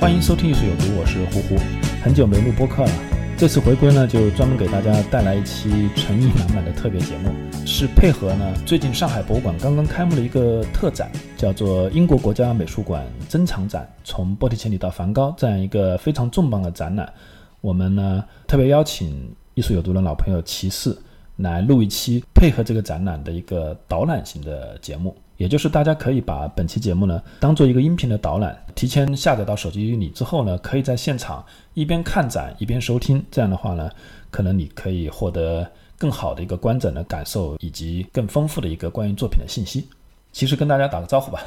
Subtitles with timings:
[0.00, 1.60] 欢迎收听《艺术有毒》，我是胡胡。
[2.02, 2.90] 很久没录播客了，
[3.36, 7.30] 这次回归呢，就专门给大家带来一期诚意满满的特别节目，
[7.66, 17.12] 是配合呢最近上海博物馆刚刚开幕的一个特展，叫做英国国家美术馆珍藏展，从波提切利到梵高这样一个非常重磅的展览。
[17.60, 19.10] 我们呢特别邀请
[19.52, 20.96] 《艺术有毒》的老朋友骑士
[21.36, 25.14] 来录一期配合这个展览的一个导览型的节目。
[25.40, 33.24] 也就是大家可以把本期节目呢当做一个音频的导览，提前下载到手机里之后呢，可以在现场一边看展一边收听。
[33.30, 33.90] 这样的话呢，
[34.30, 39.88] 可能你可以获得更好的一个观展的感受，以及更丰富的一个关于作品的信息。
[40.30, 41.40] 其实跟大家打个招呼吧。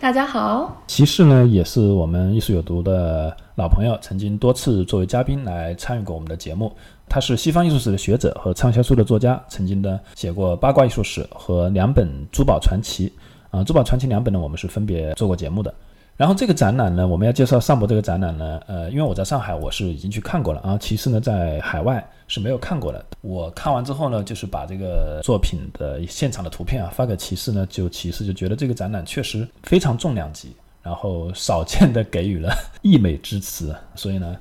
[0.00, 6.72] 大家好，骑士呢也是我们艺术有毒的老朋友，曾经多次作为嘉宾来参与过我们的节目。
[7.08, 13.08] 他是西方艺术史的学者和畅销书的作家，曾经呢写过《八卦艺术史》和两本《珠宝传奇》。
[13.56, 15.72] 啊，《珠宝传奇》两本呢，我们是分别做过节目的。
[16.16, 20.78] 然后这个展览呢，我们要介绍上博这个展览呢，呃，因为我在上海，我是已经去看过了啊。
[20.80, 23.04] 其实呢，在海外是没有看过的。
[23.20, 33.76] 我看完之后呢，就是把这个作品的现场的图片啊发给骑士呢，就骑士就觉得这个展览确实非常重量级，然后少见的给予了溢美之词。
[33.94, 34.36] 所以呢，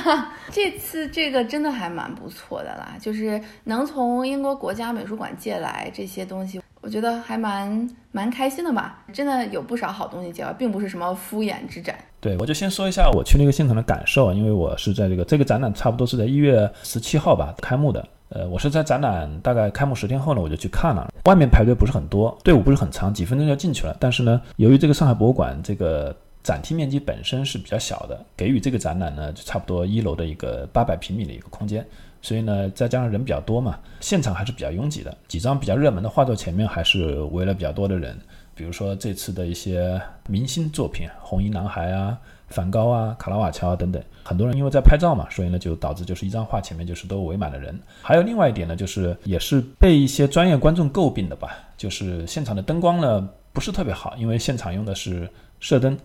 [0.50, 6.58] 这次这个真的还蛮不错的啦，就是能从英国国家美术馆借来这些东西。
[6.80, 11.98] 我觉得还蛮蛮开心的吧，真的有不少好东西介绍，并不是什么敷衍之展。
[12.20, 23.96] 对，我就先说一下我去那个现场的感受，因为我是在这个这个展览差不多是在一月十七号吧开幕的，呃，我是在展览大概开幕十天后呢，我就去看了，外面排队不是很多，队伍不是很长，几分钟就进去了。
[24.00, 31.84] 但是呢，由于这个上海博物馆这个展厅面积本身是比较小的，给予这个展览呢，就差不多一楼的一个八百平米的一个空间。
[32.20, 35.16] 所以呢，再加上人比较多嘛，现场还是比较拥挤的。
[35.28, 38.18] 几张比较热门的画作前面还是围了比较多的人，
[38.54, 42.18] 比如说这次的一些明星作品，《红衣男孩》啊、
[42.48, 47.78] 梵高啊、卡拉瓦乔啊等等，很多人因为在拍照嘛，所以呢就导致就是一张画前面就是都围满了人。
[48.02, 55.30] 还有另外一点呢，就是也是被一些专业观众诟病的吧，就是现场的灯光呢不是特别好，因为现场用的是
[55.60, 55.96] 射灯，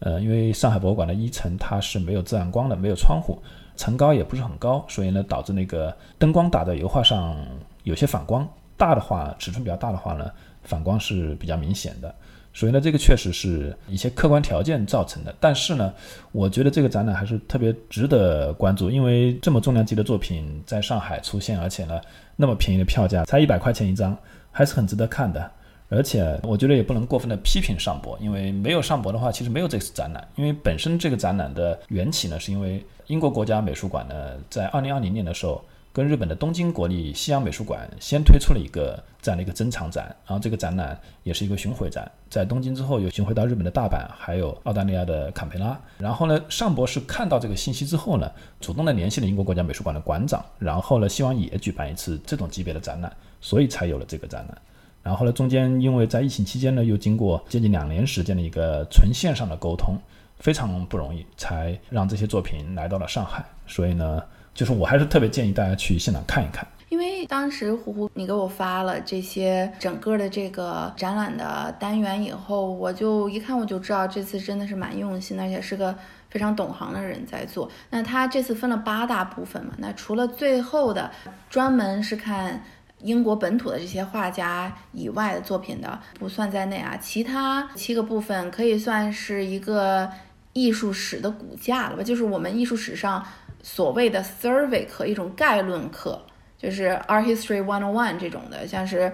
[0.00, 3.42] 呃，因为上海博物馆的一层它是没有自然光的，没有窗户。
[3.82, 7.36] 层高也不是很高，所以呢，导致那个灯光打在油画上
[7.82, 8.48] 有些反光。
[8.76, 10.30] 大的话，尺寸比较大的话呢，
[10.62, 12.14] 反光是比较明显的。
[12.52, 15.34] 所以呢，这个确实是一些客观条件造成的。
[15.40, 15.92] 但是呢，
[16.30, 22.00] 我觉得这个展览还是特别值得关注，因为这么重量级的作品在上海出现，而且呢，
[22.36, 24.16] 那么便宜的票价，才一百块钱一张，
[24.52, 25.50] 还是很值得看的。
[25.92, 30.26] 而且我觉得也不能过分的批评上博，因为没有上博的话，其实没有这次展览。
[30.36, 34.14] 因为本身这个展览的缘起呢，是因为英国国家美术馆呢，
[34.48, 45.78] 在二零二零年的时候，跟日本的东京国立西洋美术馆先推出了一个这样的一个珍藏展，然后这个展览也是一个巡回展，在东京之后又巡回到日本的大阪，还有澳大利亚的坎培拉。
[45.98, 54.58] 然后呢，上博是看到这个信息之后呢，主动的联系了英国国家美术馆的馆长，然后呢，希望也举办一次这种级别的展览，所以才有了这个展览。
[55.02, 59.96] 然后呢，中间因为在疫情期间呢，又经过接近两年时间的一个纯线上的沟通，
[60.38, 63.44] 非常不容易，才让这些作品来到了上海。
[63.66, 64.22] 所以呢，
[64.54, 66.64] 就是我还是特别建议大家去现场看一看。
[66.88, 75.92] 因为当时胡胡你给我发了这些整个的这个展览的单元以后，我就一看我就知道这次真的是蛮用心的，而且是个
[76.30, 77.68] 非常懂行的人在做。
[77.90, 81.10] 那他这次分了八大部分嘛，那除了最后的
[81.50, 82.62] 专门是看。
[83.02, 90.08] 英国本土的这些画家以外的作品的不算在内啊，其他七个部分可以算是一个
[90.52, 92.02] 艺术史的骨架了吧？
[92.02, 93.24] 就是我们艺术史上
[93.62, 96.20] 所谓的 survey 课，一种概论课，
[96.58, 99.12] 就是 art history one on one 这种的，像是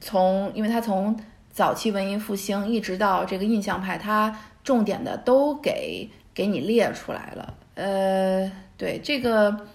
[0.00, 1.18] 从，因为它从
[1.50, 4.34] 早期文艺复兴一直到这个印象派，它
[4.64, 7.54] 重点的都给给你列出来了。
[7.74, 9.66] 呃，对这个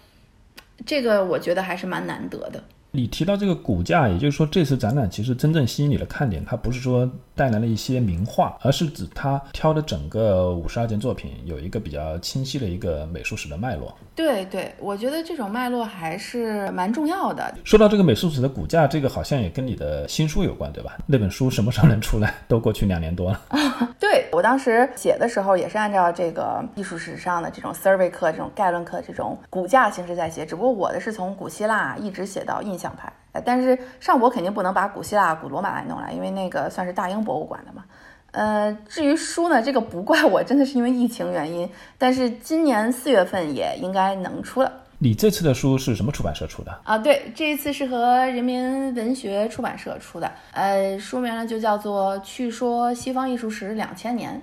[0.85, 2.63] 这个，我觉得还是蛮难得的。
[2.95, 13.95] 你提到这个股价，也就是说，这次展览其实真正吸引你的看点，它不是说带来了一些名画，而是指他挑的整个五十二件作品有一个比较清晰的一个美术史的脉络。
[14.15, 17.53] 对对，我觉得这种脉络还是蛮重要的。
[17.63, 20.97] 说到这个美术史的骨架，这个好像也跟你的新书有关，对吧？
[21.05, 22.33] 那本书什么时候能出来？
[22.47, 23.41] 都过去两年多了。
[23.99, 33.11] 对我当时写的时候，也是按照这个艺术史上的这种 survey 课、这种概论课这种骨架形式在写，只不过我的是从古希腊一直写到印象派。
[33.43, 37.83] 但是上博肯定不能把古希腊、古罗马来弄来，因为那个算是大英博物馆的嘛。
[38.31, 41.69] 呃，至于书呢，这个不怪我，真的是因为疫情原因。
[41.97, 44.71] 但是今年四月份也应该能出了。
[44.97, 46.97] 你这次的书是什么出版社出的啊？
[46.97, 50.31] 对，这一次是和人民文学出版社出的。
[50.51, 54.41] 呃，书名呢就叫做《去说西方艺术史两千年》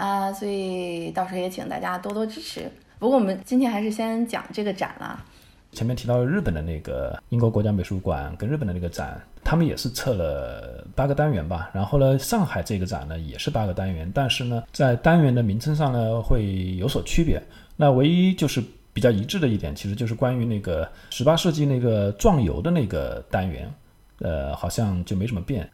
[0.00, 2.70] 啊，所以到时候也请大家多多支持。
[2.98, 5.24] 不过我们今天还是先讲这个展了。
[5.72, 11.70] 前面提到日本的那个英国国家美术馆跟日本的那个展，他们也是测了八个单元吧。
[11.72, 17.40] 然后呢，上海这个展呢也是八个单元，但是呢，在单元的名称上呢会有所区别。
[17.76, 18.62] 那唯一就是
[18.92, 23.72] 比较一致的一点，其实就是关于那个十八世纪那个壮游的那个单元，
[24.18, 25.70] 呃，好像就没什么变。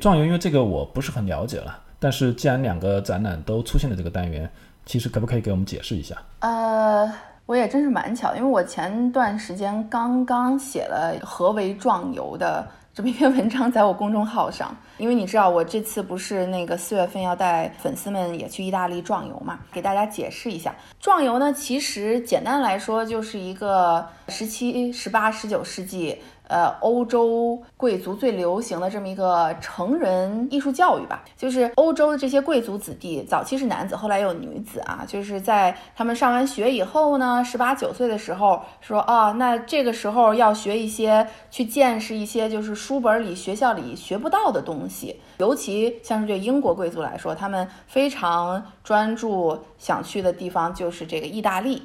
[0.00, 1.82] 壮游，因为这个我不是很了解了。
[1.98, 4.50] 但是既然两个展览都出现了这个单元，
[4.84, 6.20] 其实可不可以给我们解释一下？
[6.40, 7.10] 呃。
[7.46, 14.76] 我也真是蛮巧，因为我前段时间刚刚写了何为壮游的这么一篇文章，在我公众号上。
[14.98, 26.18] 因为你知道，我这次不是那个四月份要带粉丝们也去意大利壮游嘛，给大家解释一下，壮游呢，其实简单来说就是一个十七、十八、十九世纪。
[26.48, 51.82] 呃，欧洲贵族最流行的这么一个成人艺术教育吧，就是欧洲的这些贵族子弟，早期是男子，后来有女子啊，就是在他们上完学以后呢，十八九岁的时候，说啊，那这个时候要学一些，去见识一些，就是书本里、学校里学不到的东西，尤其像是对英国贵族来说，他们非常专注想去的地方就是这个意大利。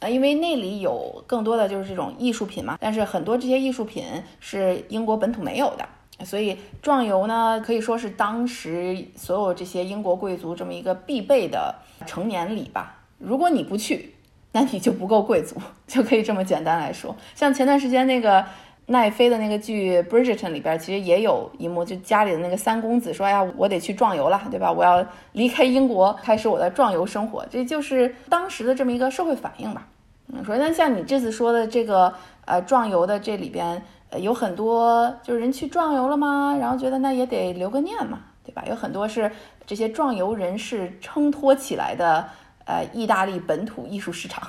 [0.00, 4.04] 呃，因为那里有更多的就是这种艺术品嘛，但是很多这些艺术品
[4.40, 11.74] 是英国本土没有的，所以壮游呢可以说是当时所有这些英国贵族这么一个必备的
[12.06, 12.98] 成年礼吧。
[13.18, 14.14] 如果你不去，
[14.52, 15.56] 那你就不够贵族，
[15.86, 17.16] 就可以这么简单来说。
[17.34, 18.44] 像前段时间那个
[18.86, 24.70] 奈飞的那个剧《Bridgerton》里边，其实也有一幕，就家里的那个三公子说：“哎呀，我得去壮游了，对吧？
[24.70, 29.88] 我要离开英国，开始我的壮游生活。”这就是当时的这么一个社会反应吧。
[30.32, 36.56] 嗯，说那像你这次说的这个呃壮游的这里边，呃有很多就是人去壮游了吗？
[36.60, 38.64] 然后觉得那也得留个念嘛，对吧？
[38.68, 39.28] 有很多是
[39.66, 42.24] 这些壮游人士撑托起来的
[42.66, 44.48] 呃意大利本土艺术市场。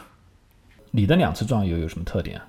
[0.92, 2.40] 你的两次壮游有什么特点？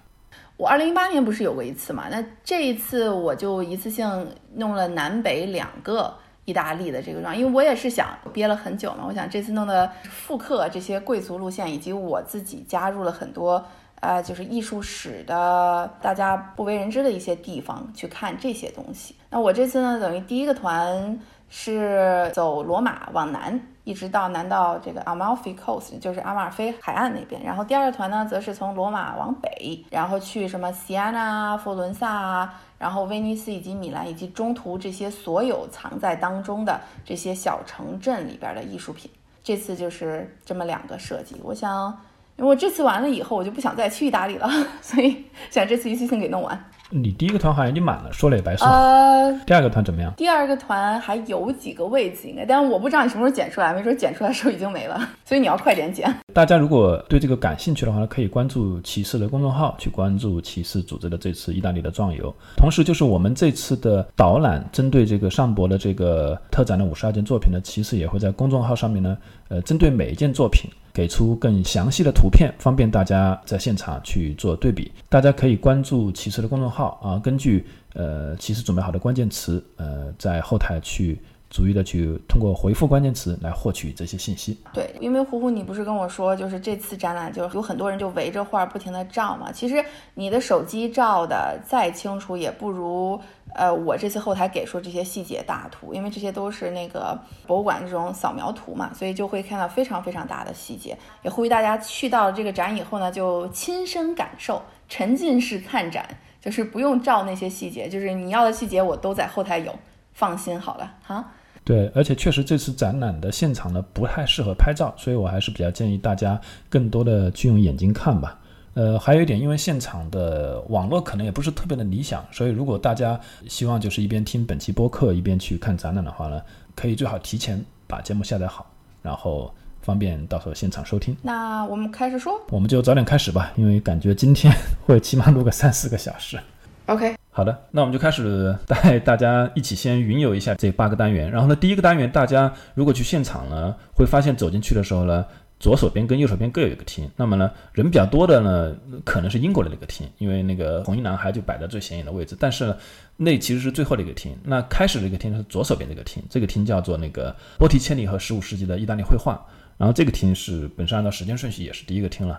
[0.58, 2.08] 我二零一八年不是有过一次嘛？
[2.10, 6.14] 那这一次我就一次性弄了南北两个。
[6.44, 13.62] 意大利的这个状，因为我也是想憋了很久嘛，我想这次弄的复刻这些贵族路线，以及我自己加入了很多
[14.00, 19.14] 呃，就是艺术史的大家不为人知的一些地方去看这些东西。
[19.28, 21.20] 那我这次呢，等于第一个团
[21.50, 27.42] 是走罗马往南，一直到南到这个 Amalfi Coast，就是阿马尔菲海岸那边。
[27.42, 32.60] 然后第二个团呢，则是从罗马往北，然后去什么西安啊、佛罗伦萨啊。
[32.78, 39.10] 然后威尼斯以及米兰以及中途这些所有藏在当中的这些小城镇里边的艺术品，
[39.42, 41.40] 这次就是这么两个设计。
[41.42, 41.88] 我想，
[42.36, 44.48] 因为我这次完了以后，我就不想再去意大利了，
[44.82, 46.62] 所以想这次一次性给弄完。
[46.90, 48.66] 你第一个团好像已经满了，说了也白说。
[48.66, 50.12] 呃，第二个团怎么样？
[50.16, 56.12] 第二个团还有几个位子应该，但是我不知道你什么时候剪出来，没准剪出来的时候已经没了， 所以你要快点剪。
[56.32, 62.34] 大家如果对这个感兴趣的话呢，可以关注骑士的公众号，去关注骑士组织的这次意大利的壮游。
[62.56, 69.18] 同时，就是我们这次的导览，针对这个上博的这个特展的五十二件作品呢，骑士也会在公众号上面呢，
[69.48, 70.70] 呃，针对每一件作品。
[70.98, 74.90] 给出更详细的图片，方便大家在现场去做对比。
[75.08, 77.64] 大家可以关注骑士的公众号啊，根据
[77.94, 81.16] 呃骑士准备好的关键词，呃，在后台去。
[81.50, 84.58] 逐一的去通过回复关键词来获取这些信息。
[84.72, 89.50] 对，因为胡胡，你不是跟我说，就是这次展览就有很多人就围着画不停的照嘛。
[89.50, 89.82] 其实
[90.14, 93.18] 你的手机照的再清楚，也不如
[93.54, 100.96] 呃我这次后台给出这些细节大图，因为这些都是那个博物馆这种扫描图嘛，所以就会看到非常非常大的细节。
[101.22, 106.06] 也呼吁大家去到这个展以后呢，就亲身感受，沉浸式看展，
[106.42, 109.74] 就是不用照那些细节，就是你要的细节我都在后台有，
[110.12, 111.32] 放心好了哈。
[111.68, 118.40] 对，而且确实这次展览的现场呢不太适合拍照，所以我还是比较建议大家更多的去用眼睛看吧。
[118.72, 126.40] 呃，还有一点，因为现场的网络可能也不是特别的理想，所以如果大家希望就是一边听本期播客一边去看展览的话呢，
[126.74, 128.64] 可以最好提前把节目下载好，
[129.02, 131.14] 然后方便到时候现场收听。
[131.20, 134.50] 那我们开始说，我们就早点开始吧，因为感觉今天
[134.86, 136.40] 会起码录个三四个小时。
[136.86, 141.30] OK，好的，那我们就开始带大家一起先云游一下这八个单元。
[141.30, 145.24] 然后呢，第一个单元，大家如果去现场呢，会发现走进去的时候呢，
[145.60, 147.08] 左手边跟右手边各有一个厅。
[147.14, 152.36] 那么呢，人比较多的呢，可能是英国的那个厅，因为那个红衣男孩就摆在最显眼的位置。
[152.40, 152.76] 但是呢，
[153.16, 154.36] 那其实是最后的一个厅。
[154.42, 159.40] 那开始的一个厅是左手边这个厅，这个厅叫做那个波提切利和十五世纪的意大利绘画。
[159.76, 162.36] 然后这个厅是本身按照时间顺序也是第一个厅了。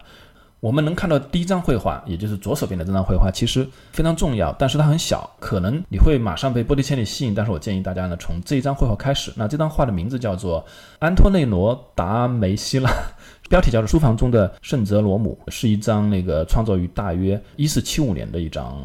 [0.60, 7.34] 我们能看到第一张绘画，也就是左手边的这张绘画，其实非常重要，但是它很小，可能你会马上被玻璃千里吸引。
[7.34, 9.32] 但是我建议大家呢，从这一张绘画开始。
[9.36, 10.66] 那这张画的名字叫做
[11.00, 12.92] 安托内罗·达梅西拉，
[13.50, 18.78] 标题叫做《书房中的圣泽罗姆》，是一张那个创作于大约一四七五年的一张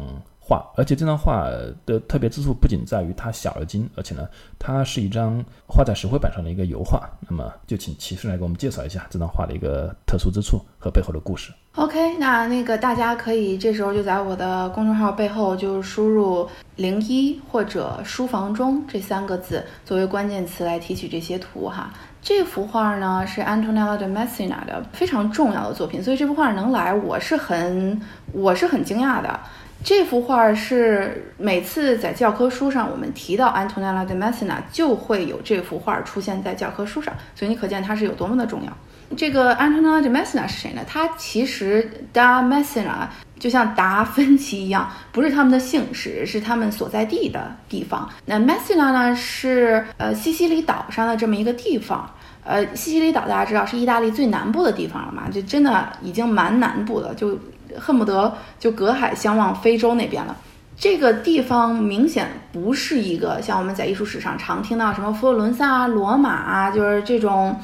[0.45, 0.63] 画。
[0.75, 1.49] 而且这张画
[1.85, 4.27] 的特别之处不仅在于它小而精，而且呢，
[4.59, 7.09] 它是一张画在石灰板上的一个油画。
[7.27, 11.51] 那么就请骑士来给我们介绍一下这张画的一个特殊之处和背后的故事。
[11.75, 16.47] OK，那那个大家可以这时候就在我的公众号背后就输入
[16.77, 21.91] “零一”或者“书房中”这三个字作为关键词来提取这些图哈。
[22.21, 29.37] 这幅画呢是 Antonella de Messina 的非常重要的作品，所以这幅画能来，我是很我是很惊讶的。
[29.85, 38.77] 这幅画是每次在教科书上我们提到 Antonella de Messina 就会有这幅画出现在教科书上，所以你可见它是有多么的重要。
[39.15, 40.81] 这个 Antonella de Messina 是谁呢？
[40.87, 48.09] 他其实 da Messina 就像达芬奇一样，不是他们的姓氏，是他们所在地的地方。
[48.25, 52.09] 那 Messina 呢是呃西西里岛上的这么一个地方。
[52.43, 55.29] 呃，西西里岛大家知道是意大利最南部的地方了嘛？
[55.31, 57.37] 就真的已经蛮南部了，就
[57.79, 60.35] 恨不得就隔海相望非洲那边了。
[60.77, 67.59] 这个地方明显不是一个像我们在艺术史上常听到什么佛罗伦萨啊、罗马啊，就是这种。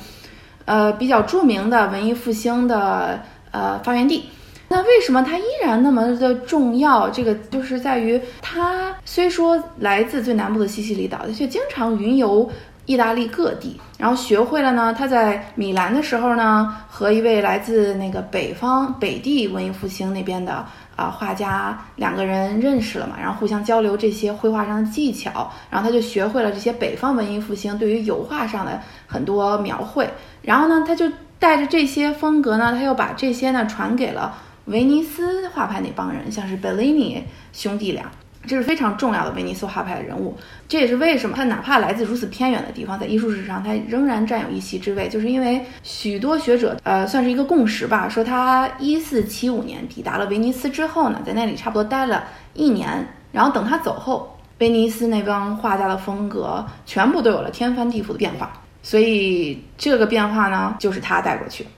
[0.63, 4.25] 呃，比较著名的文艺复兴的呃发源地，
[4.70, 7.10] 那为什么它依然那么的重要？
[7.10, 12.50] 这个就是在于它虽说来自最南部的西西里岛，却经常云游
[12.91, 14.93] 意大利各地，然后学会了呢。
[14.93, 20.65] 他在米兰的时候呢，和一位来自那个北方北地文艺复兴那边的。
[20.98, 30.07] 啊，画家两个人认识了嘛，然后互相交流这些绘画上的技巧，然后他就学会了这些北方文艺复兴对于油画上的很多描绘，
[30.43, 38.12] 然后呢，他就带着这些风格呢，他又把这些呢传给了威尼斯画派那帮人，像是贝利尼兄弟俩。
[38.48, 40.36] 这是非常重要的威尼斯画派的人物，
[40.67, 61.69] 这也是为什么他哪怕来自如此偏远的地方，在艺术史上他仍然占有一席之位，就是因为许多学者呃算是一个共识吧，说他一四七五年抵达了威尼斯之后呢，在那里差不多待了一年，然后等他走后，威尼斯那帮画家的风格全部都有了天翻地覆的变化，所以这个变化呢，就是他带过去的。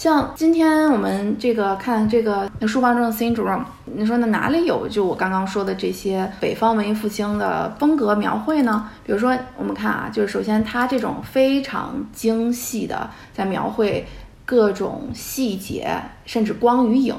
[0.00, 8.88] 像今天我们这个看这个书房中的 syndrome，你说那哪里有就我刚刚说的这些北方文艺复兴的风格描绘呢？
[9.04, 14.06] 比如说我们看啊，就是首先它这种非常精细的在描绘
[14.46, 17.14] 各种细节，甚至光与影，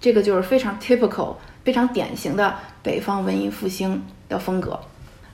[0.00, 4.76] 这个就是非常 typical、非常典型的北方文艺复兴的风格。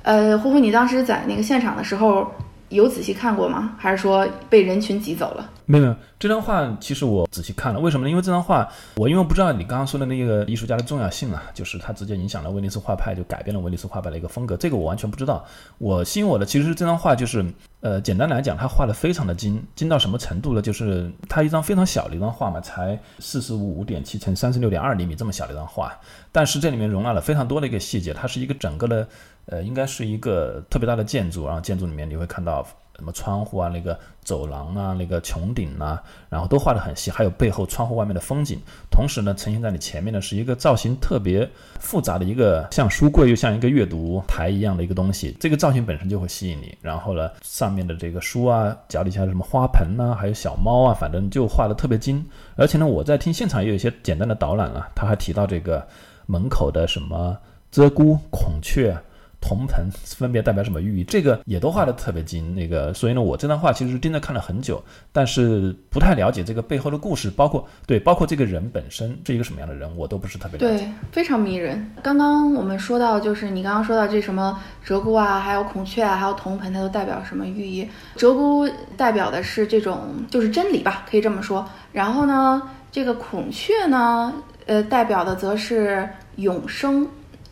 [0.03, 2.31] 呃，呼呼，你当时在那个现场的时候。
[2.71, 3.73] 有仔细看过吗？
[3.77, 5.51] 还是说被人群挤走了？
[5.71, 8.11] 没有没有，这张画其实我仔细看了，为什么呢？
[8.11, 15.45] 因为这张画我因为不知道你刚刚说的那个艺术家的重要性啊，就是他直接影响了威尼斯画派，就改变了威尼斯画派的一个风格，这个我完全不知道。
[15.79, 17.45] 我吸引我的其实是这张画，就是
[17.83, 20.61] 呃，简单来讲，他画的非常的精，精到什么程度呢？
[20.61, 25.97] 就是他一张非常小的一张画嘛，才四十五点七乘三十六点二厘米这么小的一张画，
[26.33, 29.07] 但是这里面容纳了非常多的一个细节，它是一个整个的。
[29.47, 32.65] 呃，应该是一个特别大的建筑，然后建筑里面你会看到
[33.01, 38.61] 什么窗户啊、那个走廊啊、那个穹顶啊，然后都画得很细，还有背后窗户外面的风景。
[38.91, 45.35] 同时呢，呈现在你前面的是一个造型特别复杂的一个像书柜又像一个阅读 台一样的一个东西。
[45.41, 46.77] 这个造型本身就会吸引你。
[46.83, 52.23] 然后呢，上面的这个书啊，脚底下的什么花盆呐、还有小猫啊，反正就画得特别精。
[52.57, 55.83] 而且呢，我在听现场也有一些简单的导览了，他还提到这个
[56.27, 57.35] 门口的什么
[57.73, 58.95] 鹧鸪、孔雀。
[59.41, 61.05] 铜盆 分别代表什么寓意？
[61.05, 62.55] 这个也都画的特别精。
[62.55, 64.83] 那个，所以呢，我这张画其实是盯着看了很久，
[65.13, 70.85] 但是不太了解这个背后的故事，包括对，包括这个人本身是一个什么样的人，我都不是特别了解。
[70.85, 71.91] 对，非常迷人。
[72.03, 77.89] 刚刚我们说到，就是你刚刚说到这什么鹧鸪啊，还有孔雀啊，还有铜盆，它都代表什么寓意？
[78.17, 81.67] 鹧鸪代表的是这种就是真理吧，可以这么说。
[81.93, 84.33] 然后呢，这个孔雀呢，
[84.67, 87.09] 呃，代表的则是永生。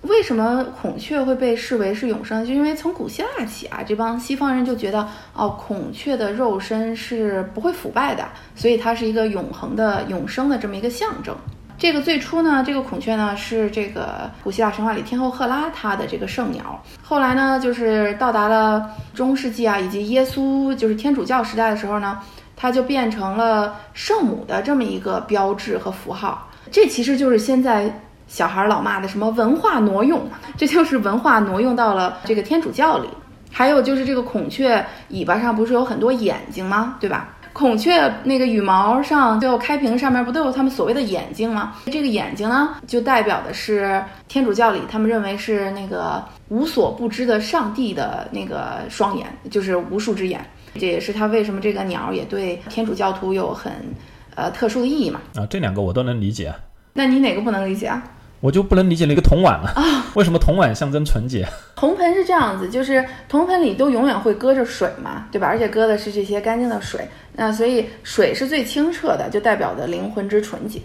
[0.09, 2.45] 为什么孔雀会被视为是永生？
[2.45, 11.37] 就因为从古希腊起啊，这帮西方人就觉得哦，孔雀的肉身是不会腐败的，所以它是一个永恒的永生的这么一个象征。
[11.77, 16.83] 这个最初呢，这个孔雀呢是这个古希腊神话里天后赫拉她的这个圣鸟。
[17.03, 22.19] 后来呢，就是到达了中世纪啊，以及耶稣就是天主教时代的时候呢，
[22.57, 26.49] 它就变成了圣母的这么一个标志和符号。
[26.71, 28.01] 这其实就是现在。
[28.29, 30.21] 小孩老骂的什么文化挪用，
[30.57, 33.09] 这就是文化挪用到了这个天主教里。
[33.51, 36.97] 还有就是这个孔雀尾巴上不是有很多眼睛吗？
[37.01, 37.35] 对吧？
[37.55, 41.75] 孔雀那个羽毛上最后开屏上面不都有他们所谓的眼睛吗？
[41.87, 50.45] 这个眼睛呢，就代表的是天主教里他们认为是那个无所不知的上帝的那个双眼，就是无数只眼。
[50.75, 53.73] 这也是他为什么这个鸟也对天主教徒有很
[54.37, 55.19] 呃特殊的意义嘛？
[55.35, 56.55] 啊，这两个我都能理解。
[56.93, 58.05] 那你哪个不能理解啊？
[58.41, 60.07] 我就不能理解那个铜碗了啊？
[60.15, 61.47] 为什么铜碗象征纯洁？
[61.75, 65.49] 铜盆是这样子，就是铜盆里都永远会搁着水嘛，对吧？
[65.49, 70.81] 而且搁的是这些干净的水，那所以水是最清澈的，就代表着灵魂之纯洁。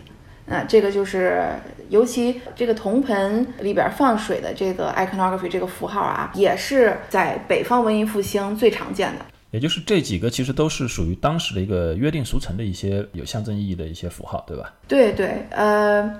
[0.46, 1.48] 那这个就是，
[1.90, 9.26] 尤其这个铜盆里边放水的这个 iconography 这个符号啊，也是在北方文艺复兴最常见的。
[9.52, 14.74] 也就是这几个其实都是属于当时的一个约定俗成的一些有象征意义的一些符号，对吧？
[14.88, 16.12] 对对，呃。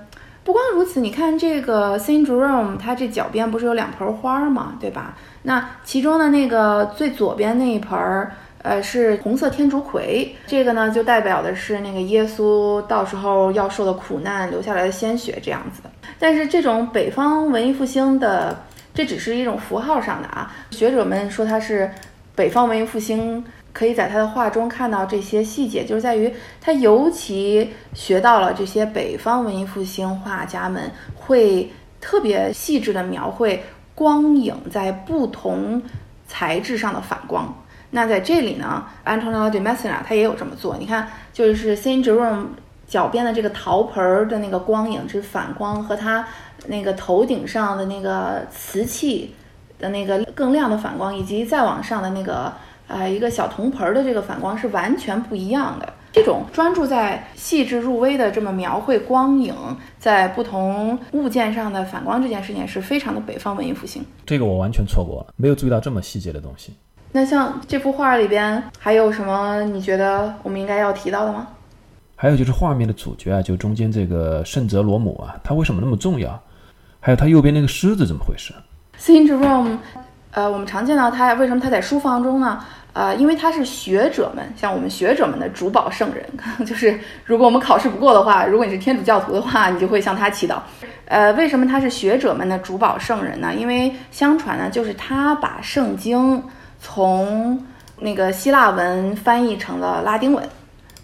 [0.44, 4.74] 不光如此，你看这个 Saint Jerome，它这脚边不是有两盆花吗？
[4.78, 5.16] 对吧？
[5.42, 8.30] 那其中的那个最左边那一盆儿，
[8.62, 15.80] 呃，是红色天竺葵，这个呢就代表的是那个耶稣到时候要受的苦难留下来的鲜血这样子。
[16.18, 18.54] 但是这种北方文艺复兴的，
[18.92, 20.52] 这只是一种符号上的啊。
[20.70, 21.90] 学者们说它是
[22.34, 23.42] 北方文艺复兴。
[23.74, 31.68] 可以在他的画中看到这些细节，就是在于他尤其学到了这些北方文艺复兴画家们会
[32.00, 35.82] 特别细致的描绘光影在不同
[36.28, 37.52] 材质上的反光。
[37.90, 40.76] 那在这里呢，Antonio de Messina 他也有这么做。
[40.76, 42.46] 你看，就是 Saint Jerome
[42.86, 46.24] 脚边的这个陶盆的那个光影之反光，和他
[46.68, 49.34] 那个头顶上的那个瓷器
[49.80, 52.52] 的那个更亮的反光，以及再往上的那个。
[52.86, 55.92] 呃，一个小铜盆儿的这个反光是完全不一样的。
[56.12, 59.52] 这种专注在细致入微的这么描绘光影
[59.98, 64.04] 在不同物件上的反光这件事情，是非常的北方文艺复兴。
[64.24, 66.72] 这个我完全错过了，没有注意到这么细节的东西。
[67.10, 71.48] 那像这幅画里边还有什么你觉得我们应该要提到的吗？
[72.14, 76.40] 还有就是画面的主角啊，就中间这个圣泽罗姆啊，他为什么那么重要？
[77.00, 78.54] 还有他右边那个狮子怎么回事
[79.00, 79.78] ？Saint Jerome。
[80.34, 82.60] 呃，我们常见到他，为什么他在书房中呢？
[82.92, 86.24] 呃，因为他是学者们，像我们学者们的主保圣人，
[86.66, 90.56] 就是如果我们考试不过的话，如果你是天主教徒的话，你就会向他祈祷。
[91.06, 93.54] 呃，为什么他是学者们的主保圣人呢？
[93.54, 96.42] 因为相传呢，就是他把圣经
[96.80, 97.64] 从
[98.00, 100.44] 那个希腊文翻译成了拉丁文。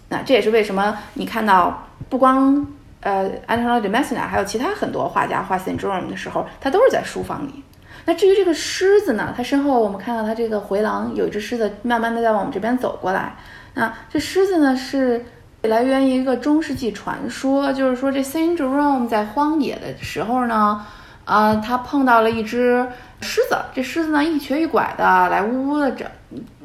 [0.09, 2.67] 那这也是为什么你看到不光
[2.99, 7.63] 呃 Antonio de Messina，还有其他很多画家画 Saint Jerome 的时候，他都是在书房里。
[8.11, 9.33] 那至于这个狮子呢？
[9.37, 13.37] 它身后我们看到它这个回廊有一只狮子，慢慢的在往我们这边走过来。
[13.75, 15.23] 那这狮子呢是
[15.61, 20.85] 来源于一个中世纪传说，就是说这 Saint Jerome 在荒野的时候呢，
[21.23, 22.85] 啊，他碰到了一只
[23.21, 23.57] 狮子。
[23.73, 26.05] 这狮子呢一瘸一拐的来呜呜的整，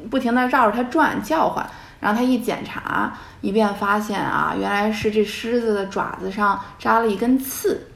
[0.09, 1.65] 不停的绕着他转叫唤。
[2.01, 7.87] 然后他一检查一遍，发现啊，原来是这狮子的爪子上扎了一根刺。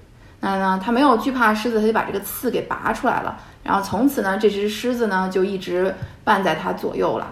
[0.41, 3.37] 那呢，他没有惧怕狮子，他就把这个刺给拔出来了。
[3.63, 7.27] 然后从此呢，这只狮子呢就一直伴在他左右了。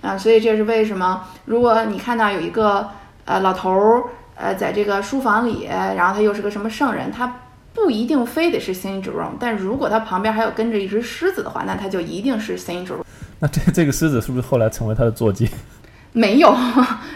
[0.00, 1.22] 啊，所以这是为什么？
[1.44, 2.88] 如果你看到有一个
[3.26, 7.40] 呃老头儿呃在这个书房里，然后他又是个什么圣人，他
[7.74, 13.04] 不一定非得是 Saint Jerome，但如果他旁边还有跟着一只狮子的话，那他就一定是 Saint Jerome。
[13.38, 15.48] 那这这个狮子是不是后来成为他的坐骑？
[16.12, 16.56] 没有，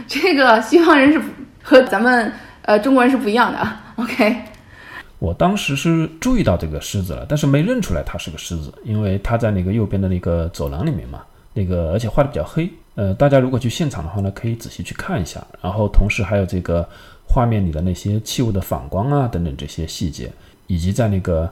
[0.06, 1.20] 这个西方人是
[1.62, 2.32] 和咱们
[2.62, 3.66] 呃中国人是不一样的。
[3.96, 4.42] OK。
[5.18, 12.70] 我当时是注意到这个狮子了，但是没认出来它是个狮子，因为它在那个右边的那个走廊里面嘛，那个而且画的比较黑。
[12.94, 15.44] 呃，大家如果去现场的话呢，可以仔细去看一下。
[15.60, 16.88] 然后同时还有这个
[17.26, 20.30] 画面里的那些器物的反光啊等等这些细节，
[20.66, 21.48] 以及在那个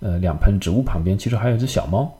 [0.00, 2.10] 呃两盆植物旁边，其实还有一只小猫。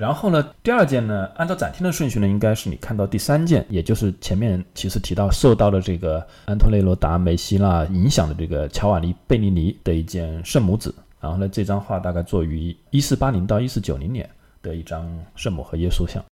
[0.00, 10.94] 然后呢，第二件呢，按照展厅的顺序呢，应该是你看到第三件，也就是前面其实提到受到了这个安托内罗达梅希纳影响的这个乔瓦尼贝尼尼的一件圣母子。
[11.20, 14.26] 然后呢，这张画大概作于一四八零到一四九零年
[14.62, 16.24] 的一张圣母和耶稣像。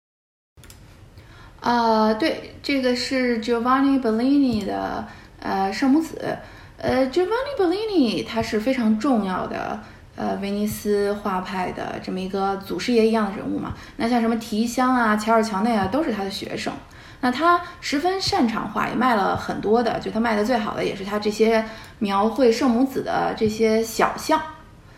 [1.59, 5.05] 啊，对，这个是 Giovanni Bellini 的。
[5.41, 6.39] 呃圣母子。
[6.79, 9.81] 呃，Giovanni Bellini 他是非常重要的
[10.17, 13.75] 呃威尼斯画派的这么一个祖师爷一样的人物嘛。
[13.97, 16.73] 那像什么提香啊、乔尔乔内啊，都是他的学生。
[17.21, 21.65] 那他十分擅长画，也卖了很多的，就他卖的最好的也是他这些
[21.99, 24.41] 描绘圣母子的这些小像。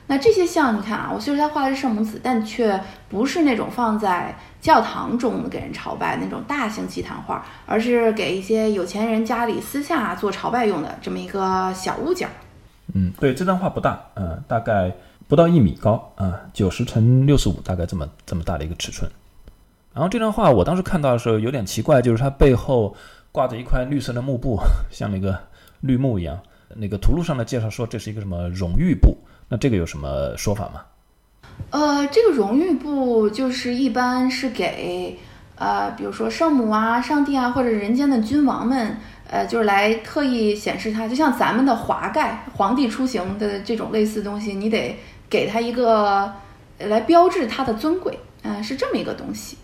[0.09, 12.29] 那这些像你看啊，我虽然他画的是圣母子，但却不是那种放在教堂中给人朝拜那种大型祭坛画，而是给一些有钱人家里私下做朝拜用的这么一个小物件。
[12.95, 14.93] 嗯，对，这张画不大，嗯，大概
[15.27, 19.11] 不到一米高，啊，九十乘六十五，大概这么这么大的一个尺寸。
[19.93, 22.95] 然后这张画我当时看到的时候有点奇怪，就是它背后
[23.33, 24.59] 挂着一块绿色的幕布，
[24.91, 25.39] 像那个
[25.81, 26.39] 绿幕一样。
[26.75, 29.17] 那个图录上的介绍说这是一个什么荣誉布。
[29.49, 30.83] 那这个有什么说法吗？
[31.71, 35.19] 呃，这个荣誉布就是一般是给
[35.57, 38.97] 呃，比如说圣母啊、上帝啊，或者人间的君王们，
[39.31, 46.33] 呃，就是来特意显示它，就像咱们的华盖，皇帝出行的这种类似东西，你得给他一个
[46.79, 49.59] 来标志他的尊贵，嗯，是这么一个东西。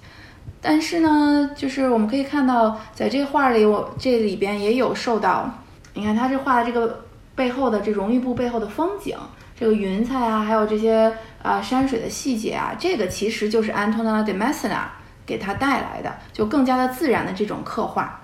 [0.60, 5.50] 但是呢，就是我们可以看到，在这画里，我这里边也有受到，
[5.94, 9.16] 你看他这画的这个背后的这荣誉布背后的风景。
[9.56, 14.80] 这个云彩啊，还有这些啊山水的细节啊，这个其实就是 Antonella de Messina
[15.24, 18.20] 给他带来的，就更加的自然的这种刻画。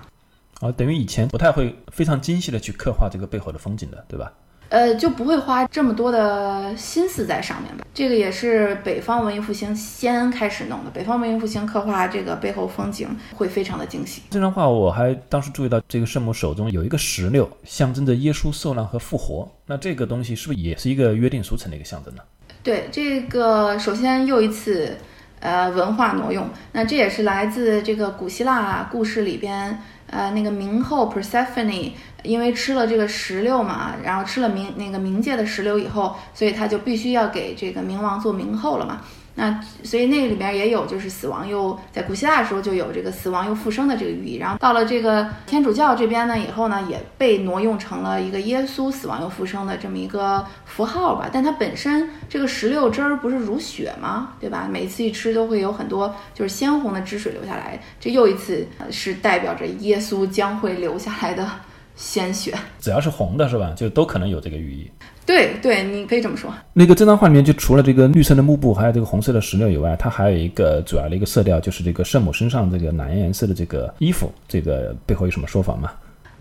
[0.61, 4.31] 啊，等于以前不太会非常精细的去刻画这个背后的风景的，对吧？
[4.69, 7.85] 呃，就不会花这么多的心思在上面吧。
[7.93, 10.91] 这个也是北方文艺复兴先开始弄的。
[10.91, 14.21] 北方文艺复兴刻画这个背后风景会非常的精细。
[14.29, 19.51] 这张画我还当时注意到，这个圣母手中有一个石榴，象征着耶稣受难和复活。
[19.65, 22.21] 那这个东西是不是也是一个约定俗成的一个象征呢？
[22.63, 24.97] 对，这个首先又一次
[25.41, 26.47] 呃文化挪用。
[26.71, 29.77] 那这也是来自这个古希腊故事里边。
[30.11, 39.01] 呃，那个冥后 Persephone 因为吃了这个石榴嘛，然后吃了冥那个冥界的石榴以后，所以他就必须要给这个冥王做冥后了嘛。
[39.35, 44.35] 那所以那个里面也有，就是死亡又在古希腊的时候就有这个死亡又复生的这个寓意。
[44.35, 51.29] 然后到了这个天主教这边呢，以后呢也被挪用成了一个耶稣死亡又复生的这么一个符号吧。
[51.31, 54.33] 但它本身这个石榴汁儿不是如血吗？
[54.39, 54.67] 对吧？
[54.69, 61.49] 每次一吃都会有很多就是鲜红的汁水流下来，这又一次是代表着耶稣将会流下来的
[61.95, 62.53] 鲜血。
[62.79, 63.73] 只要是红的，是吧？
[63.77, 64.91] 就都可能有这个寓意。
[65.31, 66.53] 对对，你可以这么说。
[66.73, 74.29] 那个这张画里面，就除了这个绿色的幕布，还有这个红色的石榴以外，它还有一个主要的一个色调，就是这个圣母身上这个蓝颜色的这个衣服。
[74.45, 75.89] 这个背后有什么说法吗？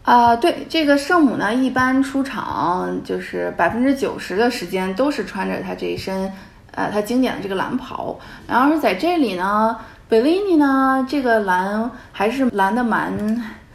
[0.03, 6.29] 啊，对，这个圣母呢，一般出场就是百分之九十的时间都是穿着她这一身，
[6.73, 8.19] 呃，她经典的这个蓝袍。
[8.49, 9.77] 然后是在这里呢，
[10.09, 13.13] 贝利尼呢，这个蓝还是蓝的蛮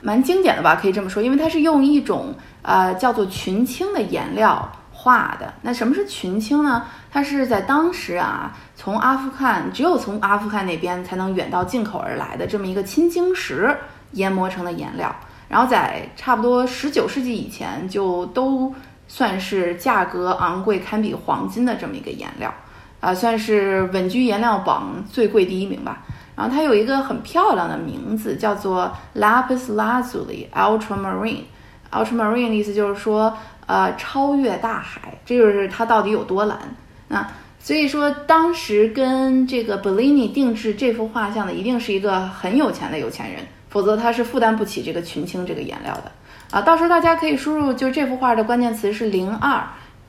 [0.01, 4.69] 蛮经典的吧，可以这么说，因为它是用一种呃叫做群青的颜料。
[5.05, 6.83] 画的那什么是群青呢？
[7.11, 13.77] 它是在当时啊，从阿富汗只有从阿富汗那边才能远道进口而来的这么一个青金石
[14.13, 15.15] 研磨成的颜料，
[15.47, 18.73] 然后在差不多十九世纪以前就都
[19.07, 22.51] 算是价格昂贵堪比黄金的这么一个颜料，
[22.99, 26.01] 啊，算是稳居颜料榜最贵第一名吧。
[26.35, 31.43] 然后它有一个很漂亮的名字，叫做 Lapis Lazuli Ultramarine。
[31.91, 33.37] Ultramarine 的意思就是说。
[33.67, 36.59] 呃，超越大海，这就是它到底有多蓝。
[37.07, 37.27] 那
[37.59, 46.11] 所以说，当时跟这个 Bellini 定制这幅画像的，一定是一个很有钱的有钱人，否则他是负担不起这个群青这个颜料的。
[46.51, 49.63] 啊，到时候大家可以输入，就这幅画的关键词是零二，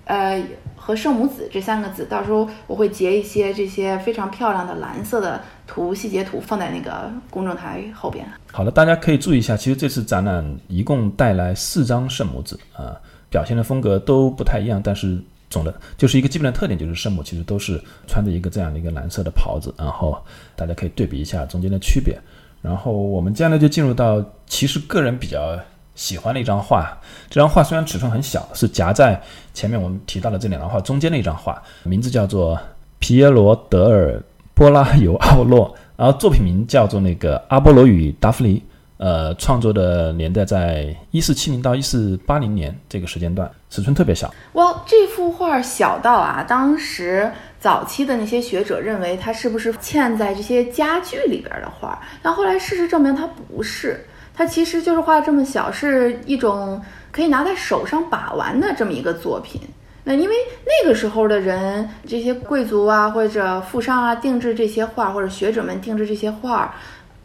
[0.04, 0.42] 呃，
[0.76, 2.04] 和圣母子这三个字。
[2.04, 8.26] 到时候我会截一些这些非常漂亮的蓝色的图细节图放在那个公众台后边。
[8.52, 12.92] 好的，大家可以注意一下，其实这次展览一共带来四张圣母子啊。
[13.30, 20.16] 表现的风格都不太一样，但是总的就是一个基本的特点，就是圣母其实都是穿着一个这样的一个蓝色的袍子，然后
[20.54, 22.18] 大家可以对比一下中间的区别。
[22.62, 25.56] 然后我们接下来就进入到其实个人比较
[25.94, 26.98] 喜欢的一张画。
[27.30, 29.20] 这张画虽然尺寸很小，是夹在
[29.54, 32.58] 前面我们提到的这两张画中间的一张画，名字叫做
[32.98, 34.20] 皮耶罗德尔
[34.54, 38.62] 波拉尤奥洛，然后作品名叫做那个阿波罗与达芙妮。
[38.98, 44.32] 呃，创作的年代在一四七零到一四八零年这个时间段，尺寸特别小。
[44.54, 47.30] 哇，这幅画小到啊，当时
[47.60, 52.00] 早期的那些学者认为它是不是嵌在这些家具里边的画？
[52.22, 56.80] 但后来事实证明它不是，它其实就是画这么小，是一种
[57.12, 59.60] 可以拿在手上把玩的这么一个作品。
[60.04, 66.74] 那因为那个时候的人，这些贵族啊或者富商啊定制这些画，或者学者们定制这些画。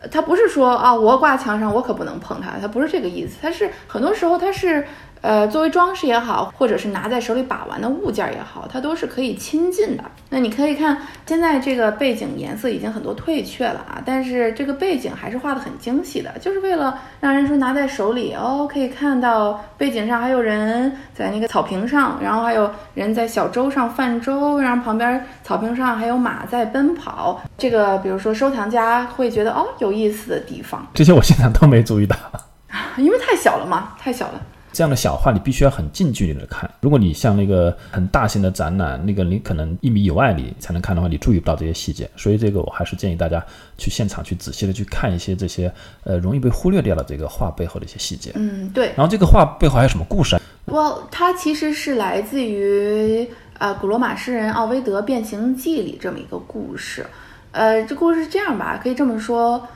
[0.09, 4.87] 他不是说啊，我挂墙上，我可不能碰它，他不是这个意思，他是很多时候他是。
[5.21, 10.03] 呃，作为装饰也好，或者是拿在手里把玩的物件也好，它都是可以亲近的。
[10.29, 27.39] 那你可以看，现在这个背景颜色已经很多退却了啊，但是这个背景还是画的很精细的，就是为了让人说拿在手里哦，可以看到背景上还有人在那个草坪上，然后还有人在小舟上泛舟，然后旁边草坪上还有马在奔跑。
[27.59, 32.15] 这个比如说收藏家会觉得哦有意思的地方，这些我现在都没注意到，
[32.97, 34.41] 因为太小了嘛，太小了。
[34.73, 36.69] 这样的小画你必须要很近距离的看。
[36.79, 42.09] 如果你像那个很大型的展览，那个你可能一米以外你才能看的话，你注意不到这些细节。
[42.15, 43.43] 所以这个我还是建议大家
[43.77, 45.71] 去现场去仔细的去看一些这些
[46.03, 48.31] 呃容易被忽略掉的这个画背后的一些细节。
[48.35, 48.87] 嗯，对。
[48.95, 50.37] 然后这个画背后还有什么故事？
[50.65, 57.05] 哇，它其实是来自于呃古罗马诗人奥维德《变形记》里这么一个故事。
[57.51, 59.67] 呃，这故事是这样吧，可以这么说。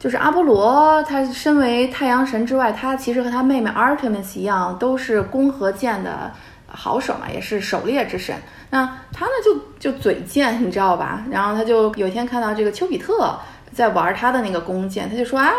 [0.00, 6.32] 就是阿波罗，他身为太阳神之外，他其实和他妹妹 Artemis 一样，都是弓和箭的
[6.66, 8.34] 好手嘛，也是狩猎之神。
[8.70, 11.22] 那他呢，就就嘴贱，你知道吧？
[11.30, 13.38] 然后他就有一天看到这个丘比特
[13.74, 15.52] 在玩他的那个弓箭，他就说：“啊，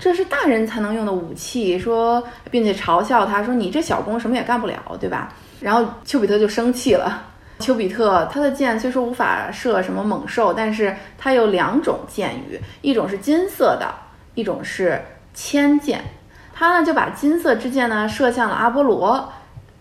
[0.00, 2.20] 这是大人才能用的武器。”说，
[2.50, 7.22] 并且嘲笑他说：“你这小弓什么也干不了，对吧？”然后丘比特就生气了。
[7.58, 13.92] 丘比特他的箭虽说无法射什么猛兽，但是他有两种箭羽，一种是金色的，
[14.34, 16.04] 一种是铅箭。
[16.52, 19.32] 他呢就把金色之箭呢射向了阿波罗，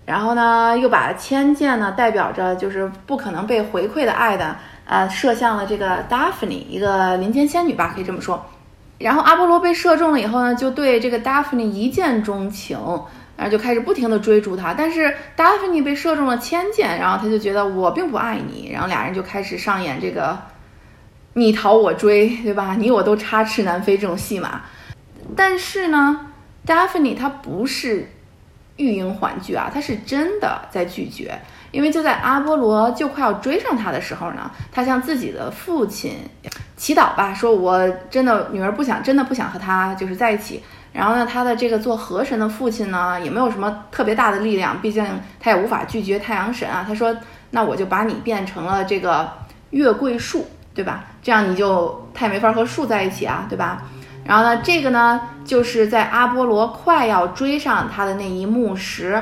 [0.05, 8.45] 然后呢又把铅箭呢代表着就是不可能被回馈的爱的，呃射向了这个 Daphne 一个林间仙女吧，可以这么说。
[8.97, 12.79] 然后阿波罗被射中了以后呢，就对这个 Daphne 一见钟情。
[13.37, 20.37] 然后就开始不停地追逐他，但是达芙妮被射中了千箭，然后他就觉得我并不爱你，然后俩人就开始上演这个
[21.33, 22.75] 你逃我追，对吧？
[22.77, 24.61] 你我都插翅难飞这种戏码。
[25.35, 26.27] 但是呢，
[26.65, 28.09] 达芙妮她不是
[28.77, 31.37] 欲迎还拒啊，她是真的在拒绝，
[31.71, 36.19] 因为就在阿波罗就快要追上她的时候呢，她向自己的父亲
[36.77, 40.63] 祈祷吧，说我真的女儿不想，真的不想和他就是在一起。
[40.97, 45.05] 然后呢，他的这个做河神的父亲呢，也没有什么特别大的力量，毕竟
[45.41, 46.85] 他也无法拒绝太阳神啊。
[46.87, 47.13] 他说
[47.51, 49.29] ：“那我就把你变成了这个
[49.71, 51.03] 月桂树，对吧？
[51.21, 53.83] 这样你就他也没法和树在一起啊，对吧？”
[54.23, 59.21] 然后呢，这个呢，就是在阿波罗快要追上他的那一幕时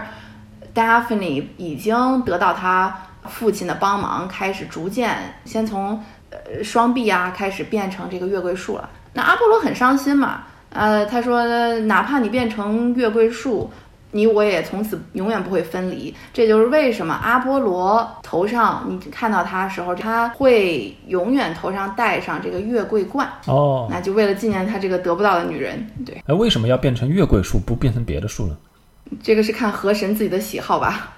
[0.76, 8.88] ，Daphne 已经得到他父亲的帮忙，开始逐渐先从呃双臂啊开始变成这个月桂树了。
[9.14, 10.44] 那阿波罗很伤心嘛。
[10.74, 11.46] 呃，他说，
[11.82, 13.70] 哪怕你变成月桂树，
[14.12, 16.14] 你我也从此永远不会分离。
[16.34, 23.28] 这就是为什么阿波罗头上你看到他的时候，他会永远头上戴上这个月桂冠。
[23.46, 25.86] 哦，那就为了纪念他这个得不到的女人。
[26.06, 28.58] 对，哎，为什么要变成月桂树，不变成别的树呢？
[29.22, 31.14] 这个是看河神自己的喜好吧。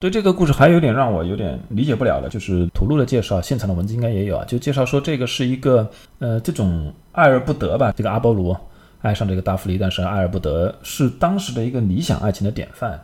[0.00, 8.60] 对这个故事还有点让我有点理解不了的，就是图录的介绍，现场的文字应该也有啊，就介绍说这个是一个呃这种爱而不得吧，这个阿波罗。
[9.02, 12.98] 爱上这个大芙莉，但是爱而不得，是当时的一个理想爱情的典范。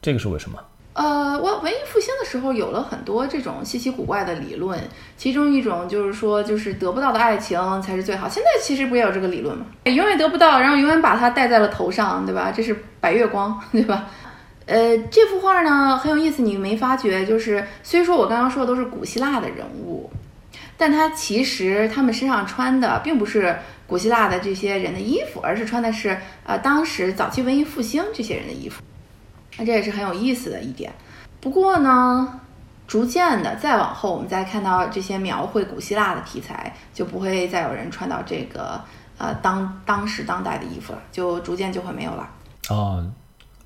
[0.00, 0.58] 这个是为什么？
[0.94, 4.78] 呃，我文艺复兴的时候有了很多这种稀奇古怪的理论，
[5.16, 8.28] 其中一种就是说，就是得不到的爱情才是最好。
[8.28, 9.66] 现在其实不也有这个理论吗？
[9.84, 12.52] 永远得不到，然后永远把它戴在了头上，对吧？
[12.54, 14.06] 这是白月光，对吧？
[14.66, 17.24] 呃，这幅画呢很有意思，你没发觉？
[17.26, 20.10] 就是虽说我刚刚说的都是古希腊的人物，
[20.76, 23.54] 但他其实他们身上穿的并不是。
[23.92, 28.82] 古希腊的这些人的衣服，而是穿的是呃当时早期文艺复兴这些人的衣服，
[29.58, 30.90] 那这也是很有意思的一点。
[31.42, 32.40] 不过呢，
[32.86, 38.80] 逐渐的再往后，我们再看到这些描绘古希腊的题材，就不会再有人穿到这个
[39.18, 42.26] 呃当当时当代的衣服了，就逐渐就会没有了。
[42.70, 43.06] 哦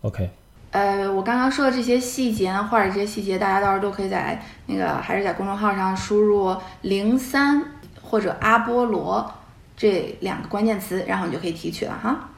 [0.00, 0.28] ，OK。
[0.72, 7.62] 呃，我刚刚说的这些细节呢，画的这些细节，大家到时候都可以在那个还是在公众号上输入零三
[8.02, 9.32] 或者阿波罗。
[9.76, 12.30] 这两个关键词，然后你就可以提取了哈。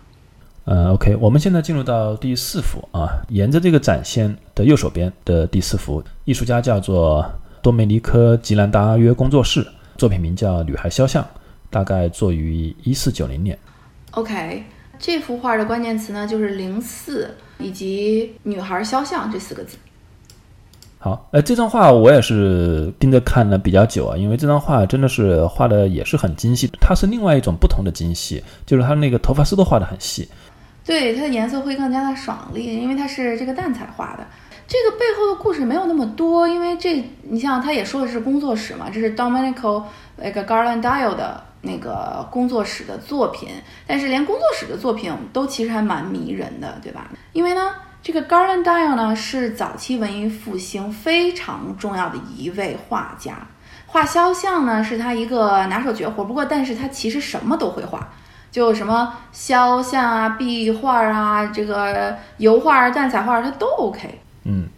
[0.65, 7.25] 嗯，OK，我们现在进入到第四幅啊，沿着这个展线的右手边的第四幅，艺术家叫做
[7.63, 11.25] 多梅尼科·吉兰达约工作室，作品名叫《女孩肖像》，
[11.71, 13.59] 大概作于一四九零年。
[14.11, 14.65] OK，
[14.99, 19.79] 这幅画的关键词呢就是零四以及“女孩肖像”这四个字。
[20.99, 30.29] 好，呃，这张画我也是盯着看了比较久啊，因为这张画真的是画的也是很精细，它是另外一种不同的精细，就是它那个头发丝都画的很细，
[30.85, 34.27] 对，它的颜色会更加的爽丽，因为它是这个淡彩画的。
[34.67, 39.83] 这个背后的故事没有那么多，因为这你像他也说的是工作室嘛，这是 Domenico
[40.17, 43.49] 那个 Garlandaio 的那个工作室的作品，
[43.87, 47.11] 但是连工作室的作品都其实还蛮迷人的，对吧？
[47.33, 47.71] 因为呢，
[48.03, 53.47] 这个 Garland Dial 呢是早期文艺复兴非常重要的一位画家，
[53.87, 56.25] 画肖像呢是他一个拿手绝活。
[56.25, 58.09] 不过，但是他其实什么都会画，
[58.51, 64.21] 就什么肖像啊、壁画啊、这个油画、淡彩画，他都 OK。
[64.45, 64.69] 嗯，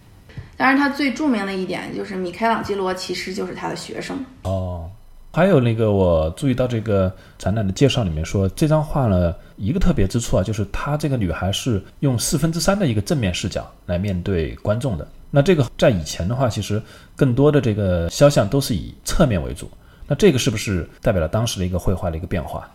[0.57, 4.25] 当然，他最著名的一点就是米开朗基罗其实就是他的学生。
[4.43, 4.91] 哦。
[5.33, 15.07] 还有那个，我注意到这个展览的介绍里面说，这张画呢，一个特别之处啊，就是她这个女孩是用四分之三的一个正面视角来面对观众的。
[15.31, 16.83] 那这个在以前的话，其实
[17.15, 19.71] 更多的这个肖像都是以侧面为主。
[20.09, 22.69] 那这个是不是代表了当时的一个绘画的一个变化？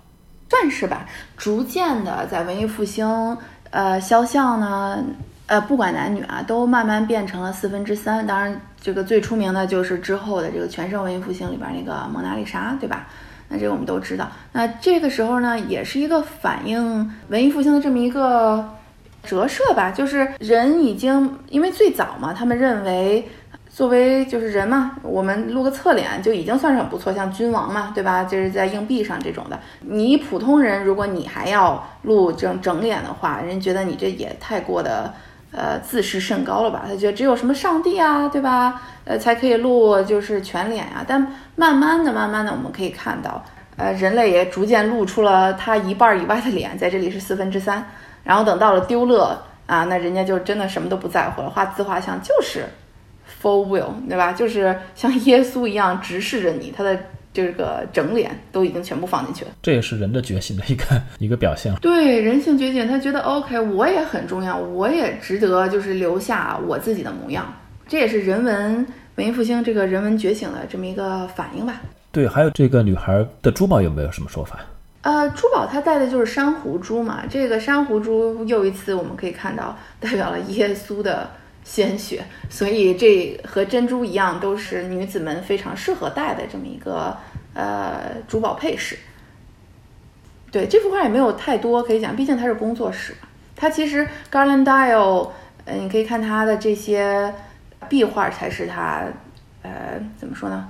[0.49, 3.05] 算是吧，逐渐的在文艺复兴，
[3.71, 5.03] 呃，肖像呢。
[5.47, 8.25] 呃，不管男女啊，都慢慢变成了四分之三。
[8.25, 13.07] 当然，这个最出名的就是之后的这个全盛文艺复兴里边那个蒙娜丽莎，对吧？
[13.47, 14.29] 那这个我们都知道。
[14.51, 18.67] 那这个时候呢，也是一个反映文艺复兴的这么一个
[19.23, 23.27] 折射吧，就是人已经因为最早嘛，他们认为。
[23.67, 28.23] 作为就是人嘛，我们录个侧脸就已经算是很不错，像君王嘛，对吧？
[28.23, 29.59] 就是在硬币上这种的。
[29.81, 35.13] 你普通人，如果你还要录整整脸的话，人觉得你这也太过的。
[35.55, 36.83] 呃，自视甚高了吧？
[36.85, 38.81] 他觉得只有什么上帝啊，对吧？
[39.05, 41.05] 呃，才可以录就是全脸呀。
[41.07, 43.41] 但慢慢的、慢慢的，我们可以看到，
[43.77, 47.85] 呃，人类也逐渐露出了他一半以外的脸，在这里是四分之三。
[48.23, 52.65] 然后等到了丢勒啊，那人家就真的什么都不在乎了，画自画像就是
[53.41, 54.33] full will，对吧？
[54.33, 56.99] 就是像耶稣一样直视着你，他的。
[57.35, 60.85] 这个整脸都已经全部放进去了，这也是人的觉醒的一个
[61.19, 61.75] 一个表现。
[61.81, 67.53] 对人性觉醒，他觉得 OK，我也很重要，我也值得，就是留下我自己的模样。
[67.89, 71.81] 这也是人文文艺复兴这个人文觉醒的这么一个反应吧。
[72.13, 74.61] 对，还有这个女孩的珠宝有没有什么说法？
[75.01, 81.29] 呃，珠宝她戴的就是珊瑚珠嘛，这个珊瑚珠又一次我们可以看到代表了耶稣的。
[81.65, 87.17] 鲜血，所以这和珍珠一样，都是女子们非常适合戴的这么一个
[87.53, 88.97] 呃珠宝配饰。
[90.51, 93.27] 对这幅画也没有太多可以讲，毕竟它是工作室嘛。
[93.57, 95.31] 它其实 Garland Dial，
[95.65, 97.33] 呃，你可以看它的这些
[97.89, 99.03] 壁画才是它
[99.63, 100.69] 呃怎么说呢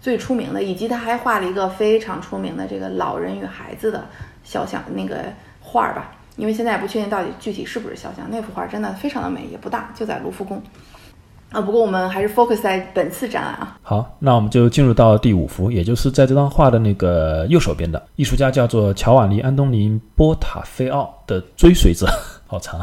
[0.00, 4.08] 最出名的，以及他还画了一个非常出名的这个老人与孩子的
[4.42, 5.26] 肖像那个
[5.60, 6.10] 画儿吧。
[6.40, 10.60] 因为现在也不确定到底具体是不是肖像，那幅画真的非常的美，也不大，就在卢浮宫。
[11.50, 13.76] 啊，不过我们还是 focus 在本次展览啊。
[13.82, 22.06] 好，那我们就进入到第五幅，也就是在这张画的那个右手边的艺术家叫做乔瓦尼·安东尼·波塔菲奥的追随者，
[22.46, 22.80] 好长。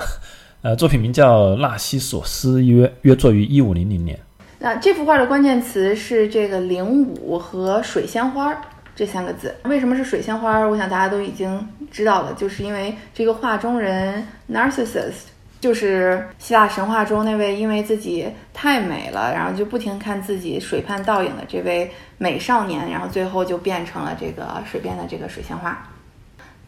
[0.62, 4.20] 呃，作品名叫《纳西索斯》，约约作于一五零零年。
[4.60, 8.56] 那这幅画的关键词是这个零五和水仙花。
[8.96, 10.66] 这三个字为什么是水仙花？
[10.66, 15.14] 我想大家都已经知道的，就是因为这个画中人 Narcissus，
[15.60, 25.78] 就是希腊神话中那位因为自己太美了，然后就不停看自己水畔倒影的这位美少年，然后最后就变成了这个水边的这个水仙花。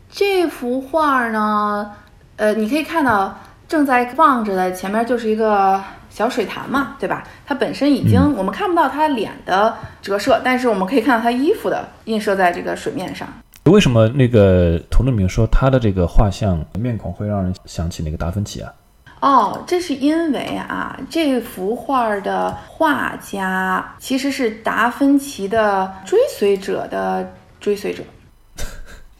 [0.09, 1.91] 这幅画呢，
[2.37, 5.81] 呃，你可以看到正在望着的前面就是一个。
[6.11, 7.23] 小水潭嘛，对吧？
[7.45, 13.27] 它本身已经我们看不到它脸的折射，但是我们可以看到它衣服的映射在这个水面上。
[13.69, 18.73] 为什么那个图勒明说他的这个画像面孔会让人想起那个达芬奇啊？
[19.21, 28.03] 哦，这是因为啊，这幅画的画家其实是达芬奇的追随者的追随者。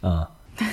[0.00, 0.28] 啊。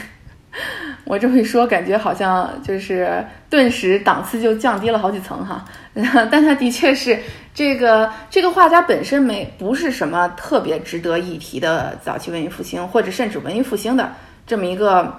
[1.06, 5.64] 我这么一说，感觉好像就是顿时档次就降低了好几层哈。
[6.30, 7.18] 但他的确是
[7.58, 14.14] 这个这个画家本身没不是什么特别值得一提的早期文艺复兴或者甚至文艺复兴的
[14.46, 15.12] 这么一个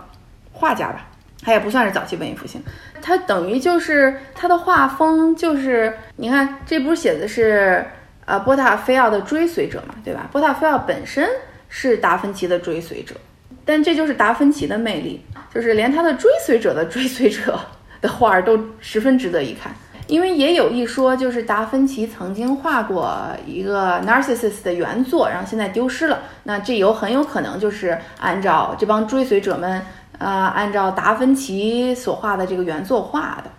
[0.53, 1.05] 画家吧。
[1.43, 2.63] 他也不算是早期文艺复兴，
[3.03, 7.85] 他等于就是他的画风就是你看这不是写的是
[8.25, 10.29] 呃波塔菲奥的追随者嘛，对吧？
[10.31, 11.29] 波塔菲奥本身
[11.69, 13.17] 是达芬奇的追随者。
[13.65, 15.21] 但这就是达芬奇的魅力，
[15.53, 17.59] 就是连他的追随者的追随者
[18.01, 19.75] 的画儿都十分值得一看。
[20.09, 26.23] 因为也有一说，就是达芬奇曾经画过一个 Narcissus 的原作，然后现在丢失了。
[26.45, 29.83] 那这有很有可能就是按照这帮追随者们，
[30.19, 33.51] 呃，按照达芬奇所画的这个原作画的。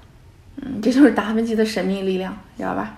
[0.58, 2.98] 嗯，这就是达芬奇的神秘力量，知道吧？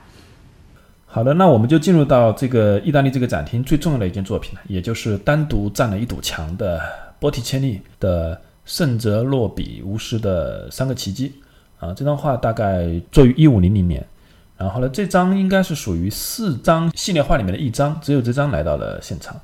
[1.05, 6.79] 好的，那我们就进入到这个意大利这个展厅最重要的一件作品了，也就是单独占了一堵墙的
[7.19, 8.33] 波提切利的
[8.63, 11.33] 《圣泽洛比乌斯的三个奇迹》
[11.81, 14.05] 啊，这张画大概作于一五零零年，
[14.55, 19.35] 然后呢，这张应该是属于四张系列画里面的一张，只有这张来到了现场。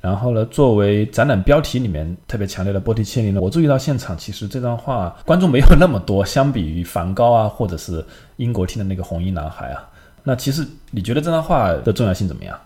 [0.00, 8.04] 然后呢，作为展览标题里面特别强烈的波提切利呢，我注意到现场其实这张画观众没有那么多，相比于梵高啊，或者是
[8.38, 9.86] 英国厅的那个红衣男孩啊，
[10.24, 12.58] 那其实你觉得这张画的重要性怎么样？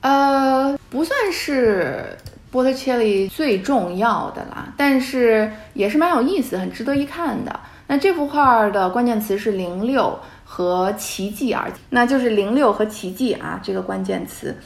[0.00, 2.16] 呃，不算是
[2.50, 7.60] 波提切利最重要的啦，但是也是蛮有意思，很值得一看的。
[7.88, 14.56] 那这幅画的关键词是零六和奇迹啊，那就是零六和奇迹啊这个关键词。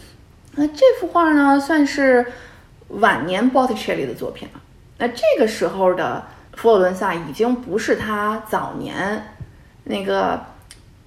[0.55, 2.27] 那这幅画呢，算是
[2.89, 4.61] 晚年 Botticelli 的作品了。
[4.99, 9.35] 那这个时候的佛罗伦萨已经不是他早年
[9.85, 10.41] 那个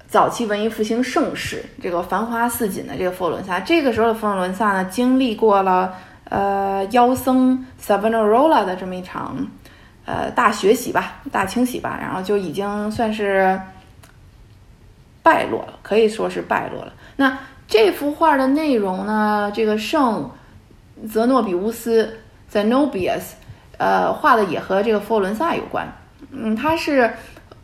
[0.07, 3.59] 早期文艺复兴盛世、这个繁花似锦的这个佛罗伦萨。
[3.59, 5.93] 这个时候的佛罗伦萨呢，经历过了
[6.30, 9.47] 呃妖僧 Savonarola 的这么一场
[10.06, 13.60] 呃大学习吧、大清洗吧，然后就已经算是
[15.22, 16.93] 败落了，可以说是败落了。
[17.16, 17.38] 那
[17.68, 19.51] 这幅画的内容呢？
[19.56, 20.30] 这个圣
[21.10, 22.20] 泽诺比乌斯
[22.51, 23.22] （Zenobius）
[23.78, 25.88] 呃画的也和这个佛罗伦萨有关。
[26.32, 27.12] 嗯，他是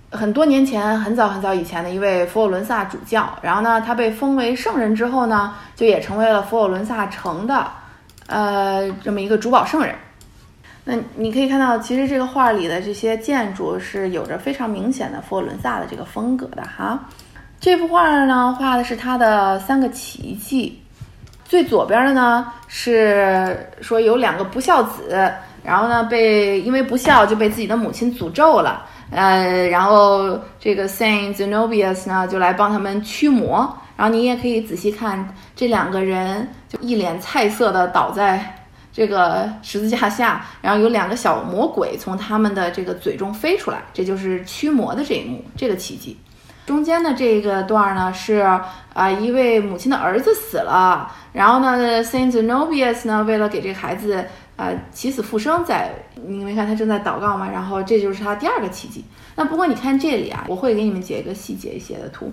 [0.10, 3.38] 很多年前、很早很早以前的一位佛罗伦萨主教。
[3.42, 7.68] 然后呢，他被封为圣人之后呢，就也成为了佛罗伦萨城的
[8.28, 9.94] 呃这么一个主保圣人。
[10.92, 17.00] 那你可以看到，其实这个画里的这些建筑是有着非常明显的佛罗伦萨的这个风格的哈。
[17.60, 20.82] 这幅画呢，画的是他的三个奇迹。
[21.46, 25.32] 最左边的呢是说有两个不孝子，
[25.64, 28.86] 然后呢被因为不孝就被自己的母亲诅咒了。
[29.12, 33.78] 呃，然后这个 Saint Zenobius 呢就来帮他们驱魔。
[33.96, 38.59] 然后你也可以仔细看这两个人，就一脸菜色的倒在
[39.00, 46.18] 这个十字架下，然后有两个小魔鬼从他们的这个嘴中飞出来，这就是驱魔的这一幕，这个奇迹。
[46.66, 48.46] 中间的这个段儿呢，是
[48.94, 54.26] 啊，一位母亲的儿子死了，然后呢，Saint Zenobius 呢，为了给这个孩子
[54.58, 55.94] 啊起死复生，在
[56.28, 57.50] 你没看他正在祷告嘛？
[57.50, 59.06] 然后这就是他第二个奇迹。
[59.38, 62.30] 那不过你看这里啊，我会给你们截一个细节一些的图。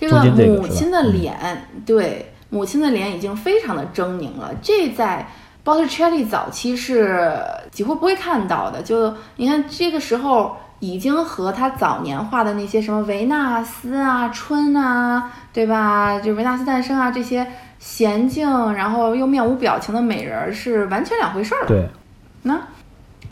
[0.00, 4.52] 这个母亲的脸，对，母亲的脸已经非常的狰狞了。
[4.60, 5.28] 这在
[5.64, 7.38] Botticelli 早期是
[7.70, 8.82] 几乎不会看到的。
[8.82, 10.56] 就你看这个时候。
[10.82, 16.18] 已经和他早年画的那些什么维纳斯啊、春啊，对吧？
[16.18, 17.46] 就维纳斯诞生啊这些
[17.80, 21.68] 娴静，然后又面无表情的美人是完全两回事儿了。
[21.68, 21.88] 对，
[22.42, 22.60] 那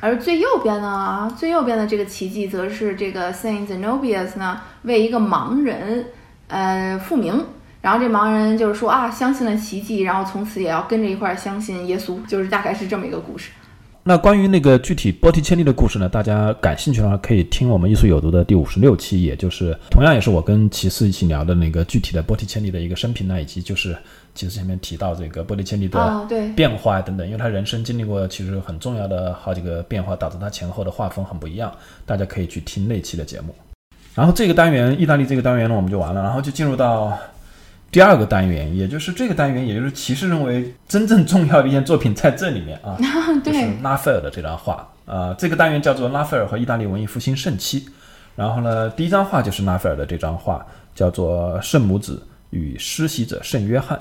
[0.01, 1.29] 而最右边呢？
[1.37, 6.07] 最右边的这个奇迹，则是这个 Saint Zenobius 呢为一个盲人
[6.47, 7.45] 呃复明，
[7.83, 13.51] 然后这盲人就是说啊，相信了奇迹，然后从此也要跟着一块儿相信耶稣，就是大概是这么一个故事。
[14.03, 16.09] 那关于那个具体波提切利的故事呢？
[16.09, 23.97] 大家感兴趣的话，可以听我们艺术有毒的第五十六期，也就是同样也是我跟骑士一起聊的那个具体的波提切利的一个生平呢，以及就是
[24.35, 26.27] 其实前面提到这个波提切利的
[26.57, 31.71] 变化等等，因为他人生经历过其实很重要的好几个变化，导致他前后的画风很不一样。
[32.07, 33.55] 大家可以去听那期的节目。
[34.15, 37.17] 然后这个单元，意大利这个单元呢，我们就完了，然后就进入到。
[37.91, 42.97] 第二个单元，也就是这个单元，也就是骑士认为真正重要的一件作品在这里面啊，
[43.45, 44.89] 就是拉斐尔的这张画。
[45.07, 47.85] 呃，这个单元叫做拉斐尔和意大利文艺复兴盛期。
[48.37, 50.65] 然后呢，第一张画就是拉斐尔的这张画，
[50.95, 53.99] 叫做《圣母子与施洗者圣约翰》。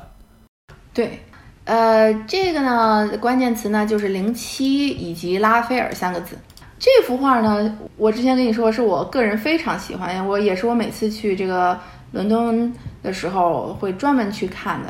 [0.93, 1.19] 对，
[1.65, 6.37] 呃，这个呢，关键词呢就是零七以及拉斐尔三个字。
[6.77, 11.77] 这幅画呢，我之前跟你说是我个人非常喜欢，我也是我每次去这个
[12.11, 12.73] 伦敦。
[13.01, 14.89] 的时候会专门去看的，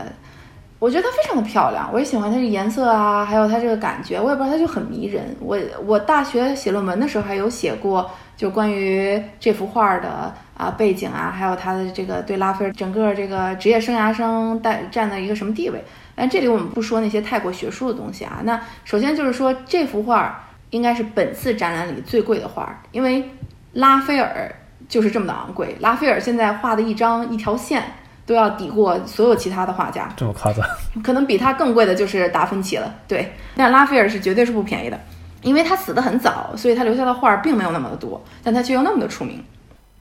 [0.80, 5.24] 我觉得它非常的漂亮，我也喜欢它这颜色啊，还有它这个感觉，我也不知道它就很迷人。
[5.40, 5.56] 我
[5.86, 15.80] 我大学写论文的时候还有写过，就关于这幅画的啊背景啊，还有它的这个对拉斐尔整个这个职业生涯上带占的一个什么地位。
[16.16, 18.40] 但这里我们不说那些太过学术的东西啊。
[18.44, 23.30] 那首先就是说这幅画应该是本次展览里最贵的画，因为
[23.74, 24.52] 拉斐尔
[24.90, 25.78] 就是这么的昂贵。
[25.80, 27.82] 拉斐尔现在画的一张一条线。
[28.26, 30.64] 都要抵过所有其他的画家，这么夸张？
[31.04, 32.94] 可能比他更贵的就是达芬奇了。
[33.08, 35.00] 对，但拉斐尔是绝对是不便宜的，
[35.42, 39.44] 因为他死的很早，所以他留下的画并没有那么的多，但他却又那么的出名。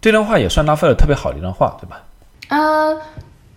[0.02, 2.02] 这张画也算拉斐尔特别好的一张画，对吧？
[2.48, 2.94] 呃，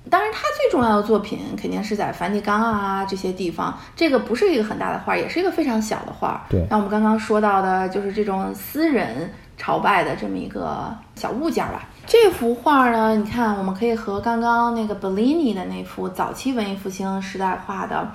[0.09, 3.77] 当然，他最重要的作品肯定是在梵蒂冈啊这些地方。
[3.93, 6.45] 这个不是一个很大的画，也是一个非常小的画。
[6.49, 11.87] 对，那我们刚刚说到的就是这种私人朝拜的这么一个小物件吧。
[12.07, 18.11] 这幅画呢，你看，我们可以和刚刚那个 Bellini 的那幅早期文艺复兴时代画的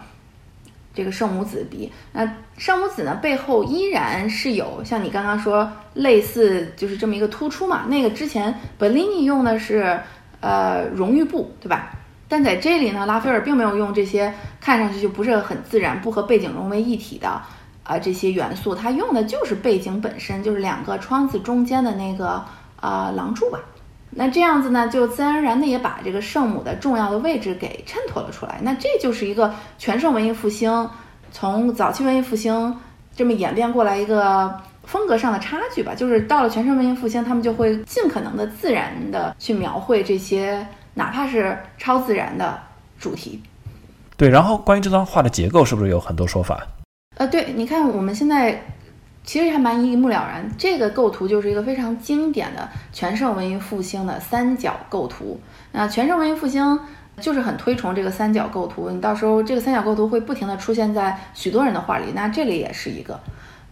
[0.92, 1.92] 这个圣母子比。
[2.10, 2.28] 那
[2.58, 7.84] 圣母子呢，背后依然是有像你刚刚说类似，就是这么一个突出嘛。
[7.86, 10.00] 那个之前 Bellini 用的是
[10.40, 11.92] 呃荣誉布，对吧？
[12.28, 17.40] 但在这里呢，拉斐尔并没有用这些看上去就不是很自然、不和背景融为一体的
[17.86, 22.44] 啊这些元素，他用的就是背景本身，就是两个窗子中间的那个
[22.80, 23.60] 啊廊柱吧。
[24.10, 28.58] 那这样子呢，就自然而然的也把这个圣母的重要的位置给衬托了出来。
[28.62, 30.88] 那这就是一个全盛文艺复兴
[31.30, 32.74] 从早期文艺复兴
[33.14, 35.94] 这么演变过来一个风格上的差距吧。
[35.94, 42.58] 就是到了全盛文艺复兴，他们就会尽可能的自然的去描绘这些哪怕是超自然的
[42.98, 43.42] 主题。
[44.16, 46.66] 对，然后关于这张画的结构，是不是有很多说法？
[47.16, 48.62] 呃，对，你看我们现在。
[49.24, 55.40] 其实还蛮一目了然，这个构图就是一个非常经典的全盛文艺复兴的三角构图。
[55.72, 56.78] 那全盛文艺复兴
[57.18, 63.18] 就是很推崇这个三角构图，你到时候这个三角构图会不停的出现在许多人的画里，那这里也是一个。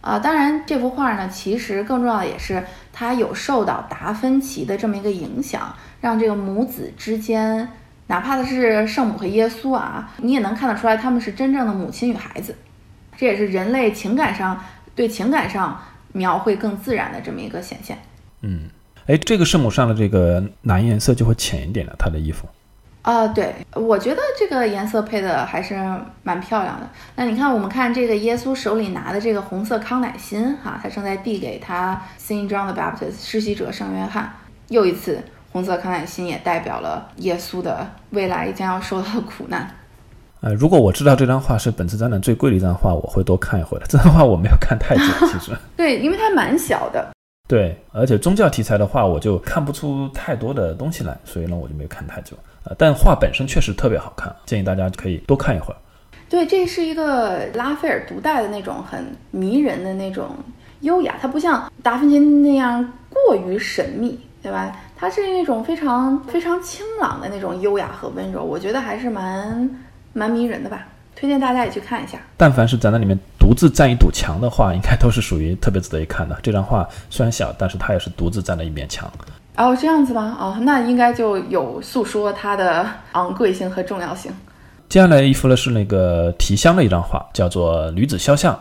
[0.01, 7.65] 啊，当然这幅画呢，其实更重要的也是它有受到达芬奇的这么一个影响，让这个母子之间，
[8.07, 12.53] 哪怕的是圣母和耶稣啊，你也能看得出来他们是真正的母亲与孩子，
[13.17, 14.59] 这也是人类情感上。
[14.95, 15.77] 对情感上
[16.13, 17.97] 描绘更自然的这么一个显现。
[18.43, 18.69] 嗯，
[19.07, 22.47] 哎，这个圣母上的这个蓝颜色就会浅一点了，她的衣服。
[23.01, 25.75] 啊，对，我觉得这个颜色配的还是
[26.23, 26.89] 蛮漂亮的。
[27.17, 34.31] 那你看，我们看这个耶稣手里拿的这个红色康乃馨，哈，他正在递给他 Saint John the Baptist 施洗者圣约翰。
[34.69, 39.69] 又一次，红色康乃馨也代表了耶稣的未来将要受到的苦难。
[40.45, 43.87] 呃，如果我知道这张画是本次展览最贵的一张画，我会多看一会儿的。
[43.87, 45.51] 这张画我没有看太久， 其实。
[45.75, 47.13] 对，因为它蛮小的。
[47.47, 52.37] 对，而且宗教题材的话，我就看不出太多的东西来，所以呢，我就没有看太久。
[52.63, 55.77] 呃，但画本身确实特别好看，建议大家可以多看一会儿。
[56.29, 60.27] 对，这是一个拉斐尔独带的那种很迷人的那种
[60.81, 64.71] 优雅，它不像达芬奇那样过于神秘，对吧？
[64.95, 69.67] 它是那种非常非常清朗的那种优雅和温柔，我觉得还是蛮。
[70.17, 72.17] 蛮迷人的吧，推荐大家也去看一下。
[72.37, 76.39] 但凡是在那里面独自站一堵墙的话，应该都是属于特别值得一看的。
[76.41, 79.11] 这张画虽然小，但是它也是独自站了一面墙。
[79.57, 80.37] 哦，这样子吗？
[80.39, 84.31] 哦，那应该就有诉说它的 昂贵性和重要性。
[84.87, 88.53] 接下来一幅呢是那个提香的一张画，叫做《女子肖像》。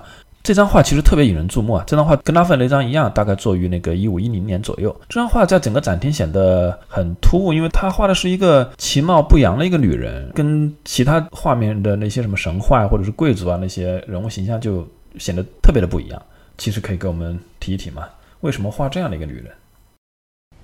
[0.45, 1.83] 这张画其实特别引人注目啊！
[1.87, 4.95] 这张画跟拉斐尔那张一样，大概作于那个一五一零年左右。
[5.09, 14.87] 这张画在整个展厅显得很突兀，因为他画的是一个其貌不扬的一个女人，跟其他画面的那些什么神话或者是贵族啊那些人物形象就
[15.17, 16.23] 显得特别的不一样。
[16.59, 18.05] 其实可以给我们提一提吗？
[18.41, 19.51] 为什么画这样的一个女人？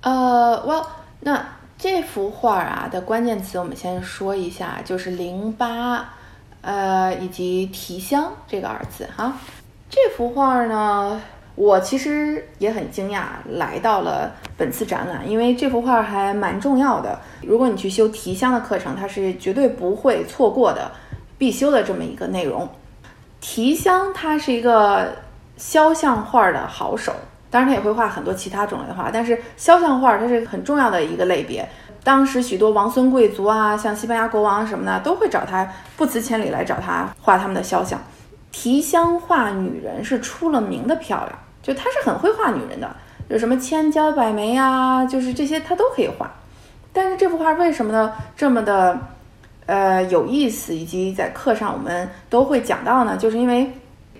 [0.01, 0.85] 呃，Well，
[1.21, 1.43] 那
[1.79, 6.13] 这幅画啊的关键词我们先说一下，就是淋巴，
[6.61, 9.35] 呃，以及提香这个二字哈。
[9.93, 11.21] 这幅画呢，
[11.53, 13.23] 我其实也很惊讶
[13.57, 17.19] 来到了本次展览，因为这幅画还蛮重要的。
[17.41, 20.89] 如果你去修提香的课程，它是绝对不会错过的
[21.37, 22.69] 必修的这么一个内容。
[23.41, 25.13] 提香它是一个
[25.57, 27.11] 肖像画的好手，
[27.49, 31.67] 当然他也会画很多其他种类的画，但是肖像画它是很重要的一个类别。
[32.01, 35.67] 当时许多王孙贵族啊，像西班牙国王什么的，都会找他
[35.97, 38.01] 不辞千里来找他画他们的肖像。
[38.51, 42.89] 提香画女人是出了名的漂亮，就她是很会画女人的，
[43.29, 46.29] 有什么千娇百媚呀，就是这些她都可以画。
[46.93, 48.99] 但是这幅画为什么呢这么的
[49.65, 53.15] 呃有意思，以及在课上我们都会讲到呢？
[53.15, 53.71] 就是因为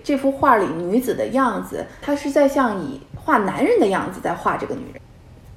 [0.02, 5.02] 这幅画里女子的样子，她是在像以画男人的样子在画这个女人，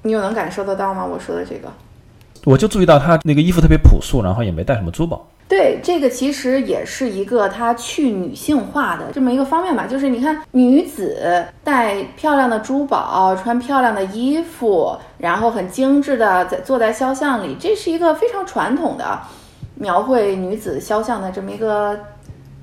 [0.01, 1.05] 你有能感受得到吗？
[1.05, 1.71] 我说的这个，
[2.43, 5.25] 我就注意到她那个衣服特别朴素，然后也没带什么珠宝。
[5.47, 9.85] 对，这个其实也是一个它去女性化的这么一个方面吧。
[9.85, 19.19] 就是你看，女子戴漂亮的珠宝，穿漂亮的衣服，然后很精致的在坐在肖像里，这是一个非常传统的
[19.75, 21.95] 描绘女子肖像的这么一个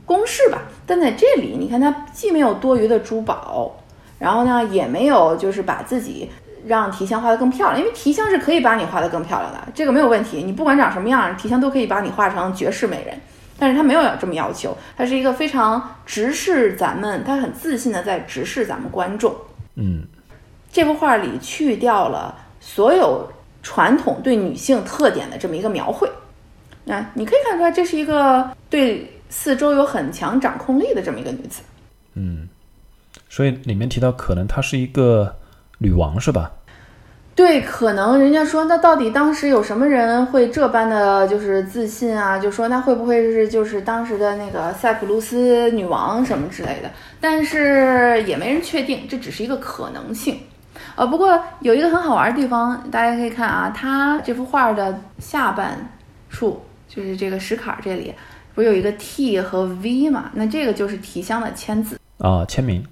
[0.05, 0.63] 公式吧。
[0.85, 3.77] 但在这里，你看它既没有多余的珠宝，
[4.19, 6.29] 然后呢，也没有就是把自己。
[6.67, 10.43] 让提香画得更漂亮，因为提香是可以把你画得更漂亮的，这个没有问题。
[10.43, 13.19] 你不管长什么样，提香都可以把你画成绝世美人。
[13.59, 19.33] 但是他没有这么要求，他是一个非常直视咱们，他很自信的在直视咱们观众。
[19.77, 20.03] 嗯，
[20.73, 23.31] 这幅画里去掉了所有
[23.63, 26.11] 传统对女性特点的这么一个描绘，
[26.85, 31.63] 那你可以看出来，这是一个对四周有很强掌控力的这么一个女子。
[32.15, 32.49] 嗯，
[33.29, 35.37] 所以里面提到，可能她是一个。
[35.83, 36.51] 女王是吧？
[37.35, 42.39] 对，可能人家说，那到底当时有什么人会这般的就是自信啊？
[42.39, 46.91] 就说那会不会是就是当时的那个塞浦路斯女王什么之类的？
[47.21, 50.39] 但是也没人确定，这只是一个可能性。
[50.95, 55.79] 呃，不过有一个很好玩的地方，大家可以看啊，它这幅画的下半
[56.29, 58.13] 处就是这个石坎这里
[58.55, 60.31] 不是有一个 T 和 V 嘛？
[60.35, 62.85] 那这个就是提香的签字啊，签名。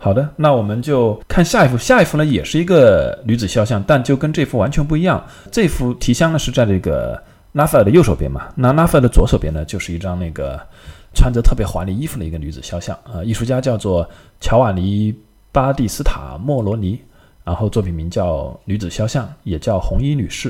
[0.00, 1.76] 好的，那我们就看下一幅。
[1.76, 5.22] 下一幅呢，也是一个女子肖像，但就跟这幅完全不一样。
[5.50, 7.20] 这幅提香呢是在这个
[7.52, 8.46] 拉斐尔的右手边嘛？
[8.54, 10.58] 那拉斐尔的左手边呢，就是一张那个
[11.16, 12.96] 穿着特别华丽衣服的一个女子肖像。
[13.12, 14.08] 呃，艺术家叫做
[14.40, 15.12] 乔瓦尼
[15.50, 17.00] 巴蒂斯塔莫罗尼，
[17.42, 18.36] 然后作品名叫
[18.66, 20.48] 《女子肖像》，也叫《红衣女士》，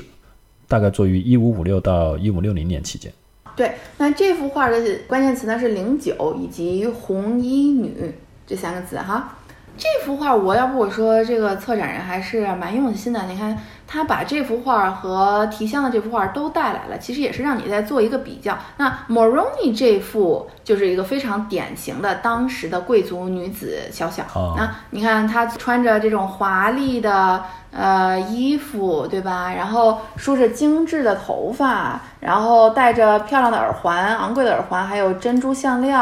[0.69, 3.11] 大概作于一五五六到一五六零年期间。
[3.57, 4.77] 对，那这幅画的
[5.07, 8.15] 关键词呢是零九以及红衣女
[8.47, 9.37] 这三个字哈。
[9.79, 13.23] 这幅画，我要不我说这个策展人还是蛮用心的。
[13.27, 13.57] 你看，
[13.89, 18.57] 他把这幅画和提香的这幅画都带来了，其实也是让你在做一个比较。
[18.77, 24.25] 那 Moroni 这幅就是一个非常典型的当时的贵族女子肖像。
[24.57, 27.43] 那你看，她穿着这种华丽的。
[27.71, 29.53] 呃，衣服对吧？
[29.53, 35.95] 然后梳着精致的头发，然后戴着漂亮的耳环、昂贵的耳环，还有珍珠项链，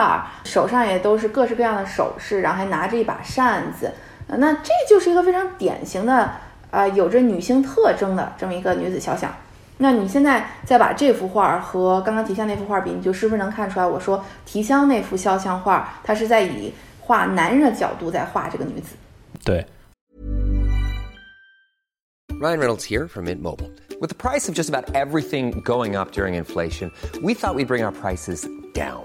[0.45, 3.93] 手上也都是各式各样的首饰，然后还拿着一把扇子。
[4.29, 6.31] 那这就是一个非常典型的，
[6.71, 9.35] 呃，有着女性特征的这么一个女子肖像。
[9.79, 13.87] 那你现在再把这幅画和刚刚提香那幅画比，你就是不是能看出来？
[13.87, 18.97] 我说提香那幅肖像画，它是在以画男人的角度在画这个女子。
[19.45, 19.67] 对。
[22.41, 23.71] Ryan Reynolds here from Mint Mobile.
[23.99, 26.91] With the price of just about everything going up during inflation,
[27.23, 29.05] we thought we'd bring our prices down.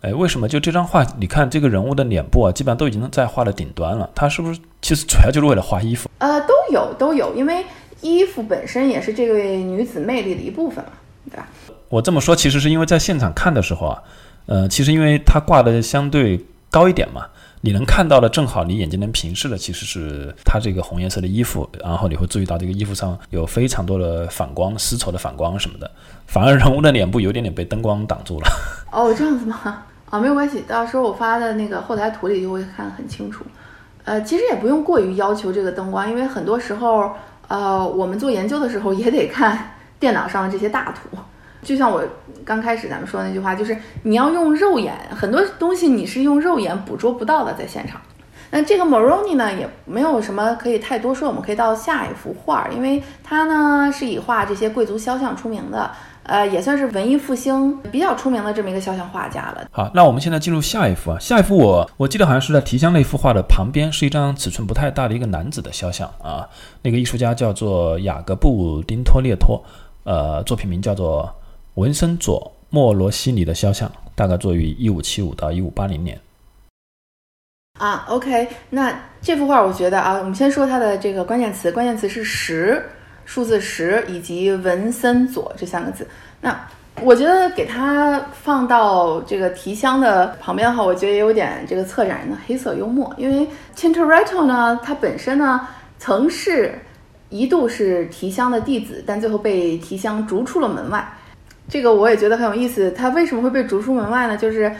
[0.00, 1.04] 哎，为什么就这张画？
[1.18, 4.08] 你看这个人物的脸部啊，基本上都已经在画的顶端了。
[4.14, 6.08] 他是不是其实主要就是为了画衣服？
[6.18, 7.64] 呃，都有都有，因为
[8.00, 10.92] 衣服本身也是这位女子魅力的一部分嘛，
[11.30, 11.48] 对吧？
[11.88, 14.02] 我这么说，其实是因为在现场看的时候啊，
[14.46, 17.26] 呃，其实因为它挂的相对高一点嘛。
[17.60, 25.90] 你能看到的正好，你眼睛能平视的其实是它这个红颜色的衣服，然后你会注意到这个衣服上有非常多的反光、丝绸的反光什么的，
[26.28, 28.46] 反而人物的脸部有点点被灯光挡住了。
[28.92, 29.82] 哦，这样子吗？
[30.10, 33.44] 啊，没有关系，到时候我发的那个后台图里就会看得很清楚。
[34.04, 37.12] 呃，其实也不用过于要求这个灯光，因为很多时候，
[37.46, 41.18] 呃，我们做研究的时候也得看 电脑上的这些大图。
[41.62, 42.02] 就像我
[42.44, 48.00] 刚开始咱们说的那句话，就是你要用肉眼，很多东西你是用肉眼捕捉不到的，在现场。
[48.50, 55.90] 那这个 Moroni 呢，也没有什么可以太多说，我们可以到下一幅画，因为他呢是以画这些贵族肖像出名的，
[56.28, 59.66] 呃，也算是文艺复兴比较出名的这么一个肖像画家了。
[59.72, 66.48] 好，那我们现在进入下一幅啊，下一幅我我记得好像是在提香那幅画的旁边，是一张尺寸不太大的一个男子的肖像啊，
[66.82, 69.60] 那个艺术家叫做雅各布丁托列托，
[70.04, 71.34] 呃，作品名叫做。
[71.74, 76.20] 文森佐莫罗西尼的肖像大概作于一五七五到一五八零年。
[77.78, 82.84] 啊，OK，那这幅画我觉得啊，我们先说它的这个关键词，关键词是十，
[83.28, 86.08] 数字十以及文森佐这三个字。
[86.40, 86.58] 那
[87.02, 95.60] 我觉得给它放到这个提香的旁边的话，我觉得也有点这个策展人的黑色幽默，因为 Chintoretto 呢，它本身呢
[95.98, 96.74] 曾是
[97.28, 101.06] 一度是提香的弟子，但最后被提香逐出了门外。
[101.68, 104.38] 这个我也觉得很有意思，他为什么会被逐出门外呢？
[104.38, 104.74] 就是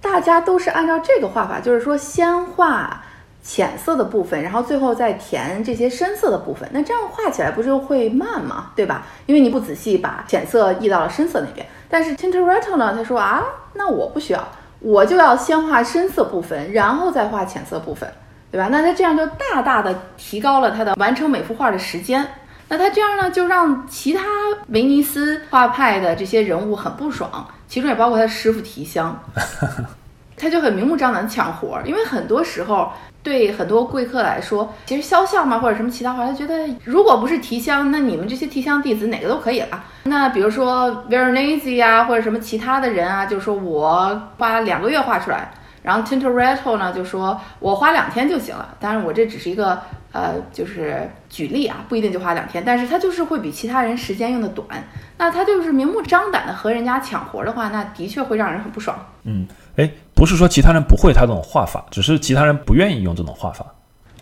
[0.00, 3.04] 大家都是按照这个画法，就是说先画
[3.42, 6.68] 浅色的部分，然后最后再填这些深色的部分。
[6.72, 8.72] 那这样画起来不就会慢吗？
[8.76, 9.06] 对吧？
[9.26, 11.66] 因为你不仔细把浅色移到了深色那边。
[11.88, 13.42] 但是 Tintoretto 呢，他说啊，
[13.74, 14.46] 那我不需要，
[14.80, 18.08] 我就要先画深色部分，然后再画浅色部分，
[18.50, 18.68] 对吧？
[18.70, 22.26] 那他这样就大大的提高了他的完成每幅画的时间。
[22.68, 24.22] 那他这样呢，就让其他
[24.68, 29.20] 威尼斯画派的这些人物很不爽，其中也包括他师傅提香，
[30.38, 31.82] 他就很明目张胆抢活儿。
[31.84, 39.84] 因为很多时候，对很多贵客来说，其实肖像嘛或者什么其他画，他觉得如果不是提香，那你们这些提香弟子哪个都可以了。
[40.04, 45.50] 那比如说 Veronese 啊，或者什么其他的人啊，就是说我花两个月画出来，
[45.82, 49.78] 然后 Tintoretto 呢就说我花两天就行了，当然我这只是一个
[50.12, 54.66] 呃就是举例啊，不一定就花两天，但是他就是会比其他人时间用的短，
[55.18, 58.98] 那他就是明目张胆的和人家抢活的话，那的确会让人很不爽。
[59.24, 59.46] 嗯，
[59.76, 59.90] 哎，
[60.20, 63.64] 不是说其他人不会他这种画法，只是其他人不愿意用这种画法。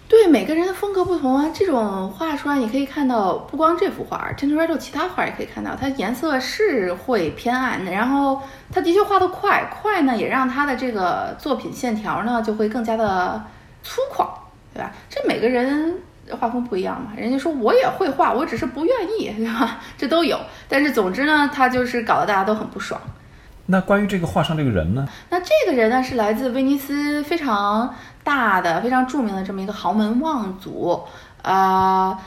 [0.07, 8.41] 对每个人的风格不同啊，这种画出来你可以看到，不光这幅画，Tintoretto 其他画也可以看到，它颜色是会偏暗的，然后
[8.71, 13.43] 它的确画得快，快呢也让他的这个作品线条呢就会更加的
[13.83, 14.25] 粗犷，
[14.73, 14.93] 对吧？
[15.11, 15.99] 这每个人
[16.39, 19.81] 画风不一样嘛，人家说我也会画，我只是不愿意，对吧？
[19.99, 20.39] 这都有，
[20.69, 23.01] 但是总之呢，他就是搞得大家都很不爽。
[23.71, 25.07] 那关于这个画上这个人呢？
[25.29, 27.95] 那这个人呢是来自威尼斯非常
[28.25, 30.99] 大的、非常著名的这么一个豪门望族，
[31.43, 32.19] 呃，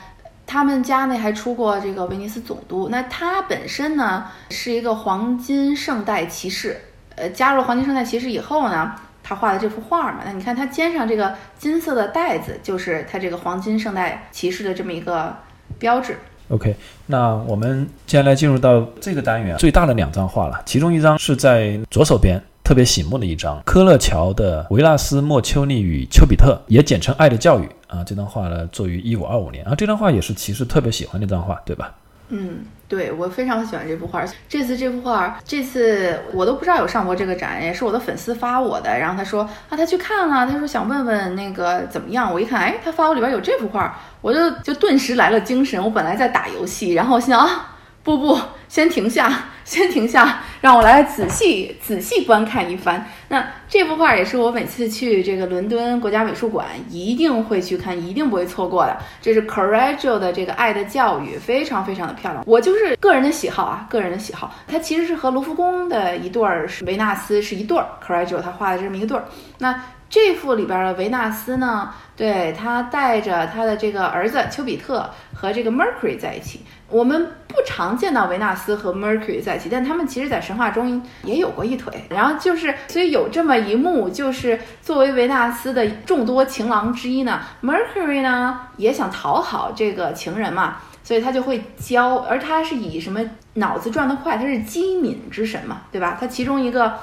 [0.46, 2.88] 他们家呢还出过这个威尼斯总督。
[2.92, 6.80] 那他本身呢是一个黄金圣代骑士，
[7.16, 15.36] 呃，加入黄金圣代骑士以后呢，他画的这幅画嘛，那你看他肩上这个金色的带子，就是他这个黄金圣代骑士的这么一个
[15.80, 16.16] 标志。
[16.52, 16.76] OK，
[17.06, 28.04] 那我们接下来进入到这个单元最大的两张画了，其中一张是在左手边特别醒目的一张，科勒乔的维纳斯、莫丘利与丘比特，也简称《爱的教育》啊。
[28.04, 29.74] 这张画呢，作于一五二五年啊。
[29.74, 31.94] 这张画也是骑士特别喜欢的一张画，对吧？
[32.34, 34.24] 嗯，对我非常喜欢这幅画。
[34.48, 38.98] 这次这幅画，这次我都不知道有上过这个展，也是我的粉丝发我的。
[38.98, 42.32] 然后他说啊，他去看了，他说想问问那个怎么样。
[42.32, 45.82] 我一看，哎，他发我里边有这幅画，我就就顿时来了精神。
[45.82, 47.71] 我本来在打游戏，然后我心想啊，
[48.02, 48.38] 不不，
[48.68, 49.48] 先停下。
[49.64, 53.06] 先停下，让我来仔细仔细观看一番。
[53.28, 58.98] 那这幅画也是我每次去这个伦敦国家美术馆一定会去看，一定不会错过的。
[59.20, 62.42] 这是 Correggio 的这个《爱的教育》，非常非常的漂亮。
[62.44, 64.52] 我就是个人的喜好啊，个人的喜好。
[64.66, 69.24] 它其实是和卢浮宫的一对儿是维纳斯是一对儿，Correggio 他画的这么一个对儿。
[69.58, 69.80] 那
[70.10, 76.62] 这幅里边的维纳斯呢，对他带着他的这个儿子丘比特和这个 Mercury 在一起。
[76.92, 82.04] 我们不常见到维纳斯和 Mercury 在一起，但他们其实，在神话中也有过一腿。
[82.10, 93.20] 然后就是，所以有这么一幕，就是作为维纳斯的众多情郎之一呢，Mercury 呢也想讨好这个情人嘛，所以他就会教，而他是以什么
[93.54, 96.18] 脑子转得快，他是机敏之神嘛，对吧？
[96.20, 96.98] 他其中一个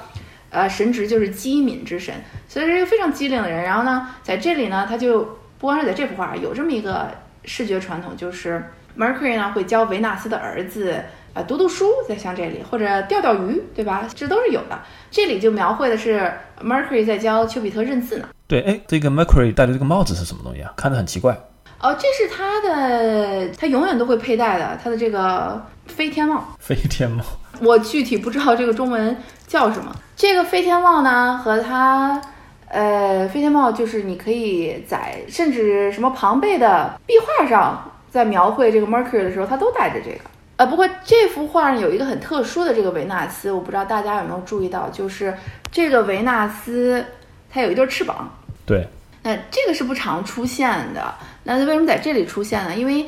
[0.50, 2.14] 呃神职就是机敏之神，
[2.46, 3.64] 所以是一个非常机灵的人。
[3.64, 5.24] 然后呢，在这里呢，他就
[5.58, 7.08] 不光是在这幅画有这么一个
[7.44, 8.64] 视觉传统，就是。
[8.98, 11.02] Mercury 呢会教维纳斯的儿子，
[11.34, 14.06] 呃，读读书，在像这里或者钓钓鱼，对吧？
[14.14, 14.78] 这都是有的。
[15.10, 16.32] 这里就描绘的是
[16.62, 18.28] Mercury 在教丘比特认字呢。
[18.46, 20.72] 对，哎，这个 Mercury 戴的这个帽子是什么东西啊？
[20.76, 21.38] 看着很奇怪。
[21.80, 26.44] 哦，这是他的，他永远都会佩戴的，他的这个飞天帽。
[26.58, 27.24] 飞天帽，
[27.62, 29.16] 我具体不知道这个中文
[29.46, 29.94] 叫什么。
[30.16, 32.20] 这个飞天帽呢，和他，
[32.68, 37.82] 呃，飞天帽就是你可以在甚至什么庞贝的壁画上。
[38.10, 40.20] 在描绘这个 Mercury 的时候，他都带着这个。
[40.56, 45.34] 呃，不过这幅画有一个很特殊的这个维纳斯，我不知道大家有没有注意到，就是
[45.72, 47.02] 这个维纳斯
[47.48, 48.28] 它有一对翅膀。
[48.66, 48.86] 对。
[49.22, 51.14] 那这个是不常出现的。
[51.44, 52.74] 那为什么在这里出现呢？
[52.74, 52.98] 因为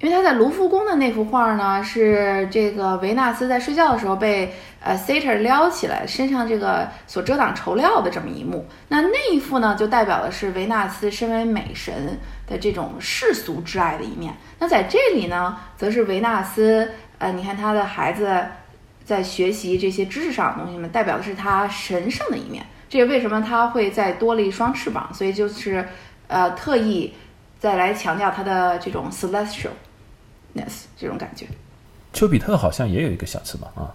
[0.00, 8.66] 因为他在卢浮宫的那幅画呢，是这个维纳斯在睡觉的时候被呃 Satyr 撩起来，身上这个所遮挡绸料的这么一幕。
[8.88, 12.18] 那那一幅呢，就代表的是维纳斯身为美神
[12.48, 14.34] 的这种世俗之爱的一面。
[14.58, 18.46] 那在这里呢，则是维纳斯，呃，你看他的孩子
[19.04, 22.64] 在学习这些知识上的东西嘛，代表的是他神圣的一面。
[22.88, 25.86] 这也为什么他会再多了一双翅膀，所以就是，
[26.26, 27.12] 呃，特意
[27.58, 31.46] 再来强调他的这种 celestialness 这种感觉。
[32.12, 33.94] 丘比特好像也有一个小翅膀啊。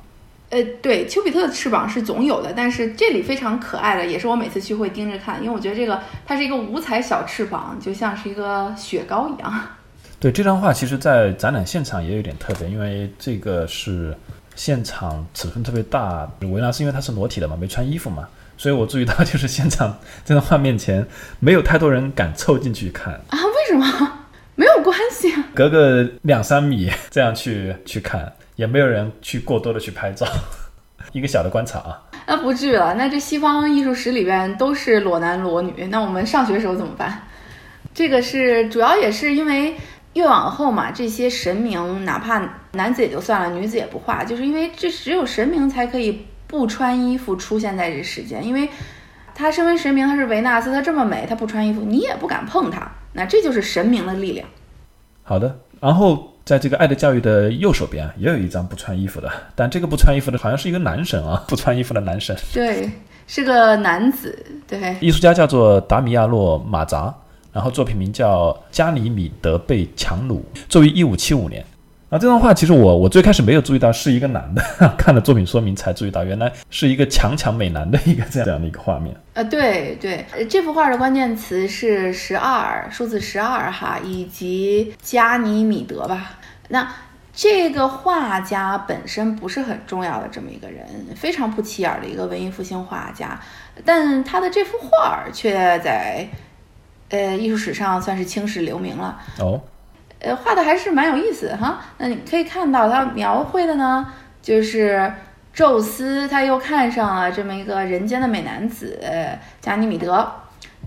[0.53, 9.51] 呃，对，丘比特的翅膀是总有的，但是这里非常可爱的，也是我每次去会盯着看，因为我觉得这个它是一个五彩小翅膀，就像是一个雪糕一样。
[10.21, 14.15] 对这张画，其实，在展览现场也有点特别，因为这个是
[14.55, 16.29] 现场尺寸特别大。
[16.41, 21.03] 维纳斯因为它是裸体的嘛，没穿衣服嘛，所以我注意到，就是 现场这张画面前
[21.39, 23.39] 没有太多人敢凑进去看啊？
[23.43, 24.19] 为什么？
[24.55, 30.27] 没有关系啊，隔个两三米这样去去看，也没有人去过多的去拍照，
[31.13, 32.01] 一个小的观察啊。
[32.27, 37.23] 那不至于了，那这西方艺术史里边都是裸男裸女，那我们上学时候怎么办？
[37.93, 39.75] 这个是主要也是因为。
[40.13, 42.39] 越往后嘛，这些神明哪怕
[42.73, 48.69] 男子也就算了，女子也不画，就是因为这只有神明才可以不穿衣服出现在这世间，因为
[49.33, 54.47] 他身为神明，他是维纳斯，他这么美，他不穿衣服，你也不敢碰他，那这就是神明的力量。
[55.23, 62.35] 好的，然后在这个爱的教育的右手边也有一张不穿衣服的，但这个不穿衣服的好像是一个男神啊，不穿衣服的男神。
[62.53, 62.91] 对，
[63.27, 67.13] 是个男子，对，艺术家叫做达米亚洛·马扎，
[67.53, 70.35] 然后作品名叫《加里米德被强掳》，
[70.67, 71.65] 作于一五七五年。
[72.13, 74.61] 啊，这段话其实我我最开始没有注意到是一个男的，
[74.95, 79.15] 看了作品说明才注意到，原来是一个强强美男的一个这样的一个画面。
[79.33, 86.37] 呃，对对，这幅画的关键词是十二，数字十二哈，以及加尼米德吧。
[86.67, 86.87] 那
[87.33, 90.85] 这个画家本身不是很重要的这么一个人，
[91.15, 93.41] 非常不起眼的一个文艺复兴画家，
[93.83, 96.27] 但他的这幅画却在
[97.09, 99.19] 呃艺术史上算是青史留名了。
[99.39, 99.59] 哦。
[100.23, 101.81] 呃，画的还是蛮有意思的哈。
[101.97, 104.07] 那你可以看到，他描绘的呢，
[104.41, 105.11] 就是
[105.53, 108.97] 宙斯他又看上了这么一个人间的美男子
[109.59, 110.25] 加尼米德，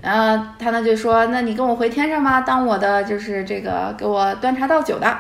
[0.00, 5.16] 呃，他呢就说，那你跟我回天上吧，当我的就是这个给我端茶倒酒的。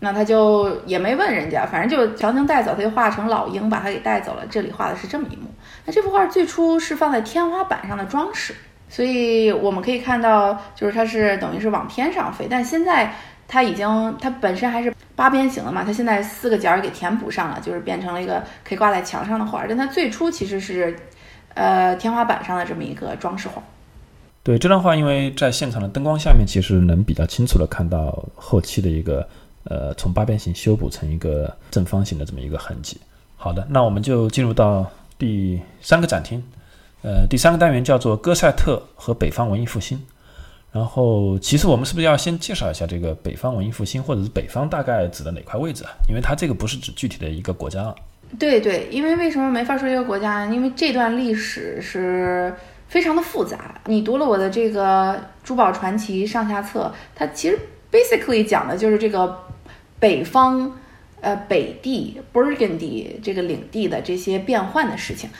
[0.00, 4.42] 那他就也没问人家，反正就强行带走，他就画成老鹰把他给带走了。
[4.50, 5.48] 这里画的是这么一幕。
[5.86, 8.54] 那这幅画最初是放在天花板上的装饰，
[8.88, 13.14] 所以我们可以看到，就是它是等于是往天上飞，但现在。
[13.46, 19.64] 它已经，它本身还是八边形的嘛，它现在四个角给填补上了，就是变成了一个可以挂在墙上的画。
[19.68, 20.96] 但它最初其实是，
[21.54, 23.62] 呃，天花板上的这么一个装饰画。
[24.42, 29.26] 对这张画，因为在现场的灯光下面，其实能比较清楚的看到后期的一个，
[29.64, 33.00] 呃，从八边形修补成一个正方形的这么一个痕迹。
[33.36, 34.84] 好的，那我们就进入到
[35.16, 36.42] 第三个展厅，
[37.02, 40.02] 呃，第三个单元叫做哥赛特和北方文艺复兴。
[40.74, 45.90] 然后，其实我们是不是要先介绍一下这个北方文艺复兴，或者是北方大概指的哪块位置啊？
[46.08, 47.94] 因为它这个不是指具体的一个国家。
[48.40, 50.52] 对对，因为为什么没法说一个国家呢？
[50.52, 52.52] 因为这段历史是
[52.88, 53.80] 非常的复杂。
[53.86, 55.12] 你读了我的这个
[55.44, 57.56] 《珠宝传奇》上下册，它其实
[57.92, 59.38] basically 讲的就是这个
[60.00, 60.72] 北方，
[61.20, 65.30] 呃，北地 Burgundy 这个领地的这些变换的事情。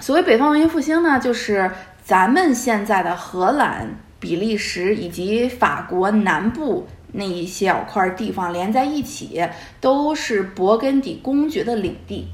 [0.00, 1.70] 所谓北方文艺复兴呢，就是
[2.04, 3.88] 咱们现在的荷兰。
[4.24, 9.46] 比利时以及法国南部那一小块地方连在一起，
[9.82, 12.26] 都是勃艮第公爵的领地。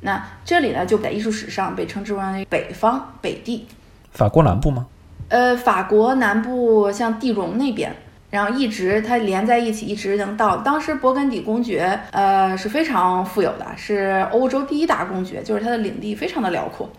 [0.00, 3.64] 那这里呢，就在艺术史上被称之为北方北地。
[4.10, 4.84] 法国南部吗？
[5.28, 7.94] 呃，法国南部像地荣那边，
[8.30, 10.56] 然后一直它连在一起，一直能到。
[10.56, 16.90] 当时勃艮第公爵呃是非常富有的，是欧洲第一大公爵，就是它的领地非常的辽阔。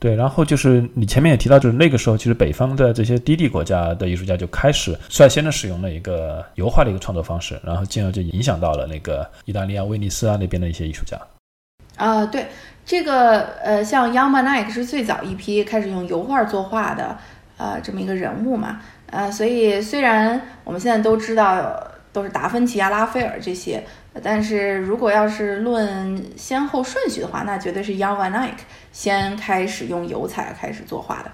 [0.00, 11.20] 对，然后就是你前面也提到，就是那个时候，其实北方的这些低地国家的艺术家就开始率先的使用了一个油画的一个创作方式，然后进而就影响到了那个意大利啊、威尼斯啊那边的一些艺术家。
[11.96, 12.46] 啊，对，
[12.86, 17.18] 这个呃，像 Jan van Eyck 是最早一批开始用油画作画的，
[17.56, 18.80] 呃，这么一个人物嘛，
[19.10, 23.82] 呃，所以虽然我们现在都知道都是达芬奇啊、拉斐尔这些。
[24.22, 28.58] 但是如果要是论先后顺序的话，那绝对是 Young Van Eyck
[28.92, 31.30] 先开始用油彩开始作画的。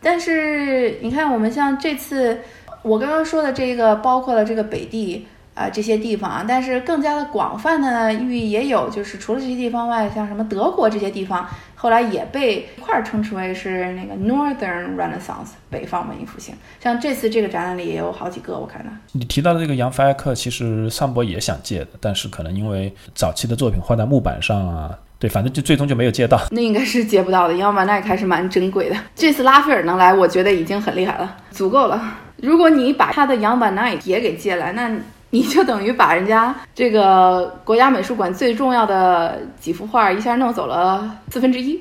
[0.00, 2.40] 但是你看，我们像这次
[2.82, 5.26] 我刚刚说的这个，包括了这个北地。
[5.56, 11.48] 啊，这些地方啊，但是更加的广泛的寓意也有，就是除了这些地方外，像什么德国这些地方，
[11.78, 16.54] 后来也被一块儿称之为是那个 Northern Renaissance 北方文艺复兴。
[16.82, 18.90] 像这次这个展览里也有好几个，我看到。
[19.12, 26.40] 你提到的这个杨弗埃克，其实桑博也想借的，但是可能因为早期的作品画在木板上啊，对，反正就最终就没有借到。
[26.50, 28.96] 那应该是借不到的，要不然那还是蛮珍贵的。
[29.14, 32.18] 这次拉斐尔能来，我觉得已经很厉害了，足够了。
[32.38, 34.90] 如果你把他的杨板奈也给借来，那。
[35.36, 41.78] 你就等于把人家这个国家美术馆最重要的几幅画一下弄走了四分之一。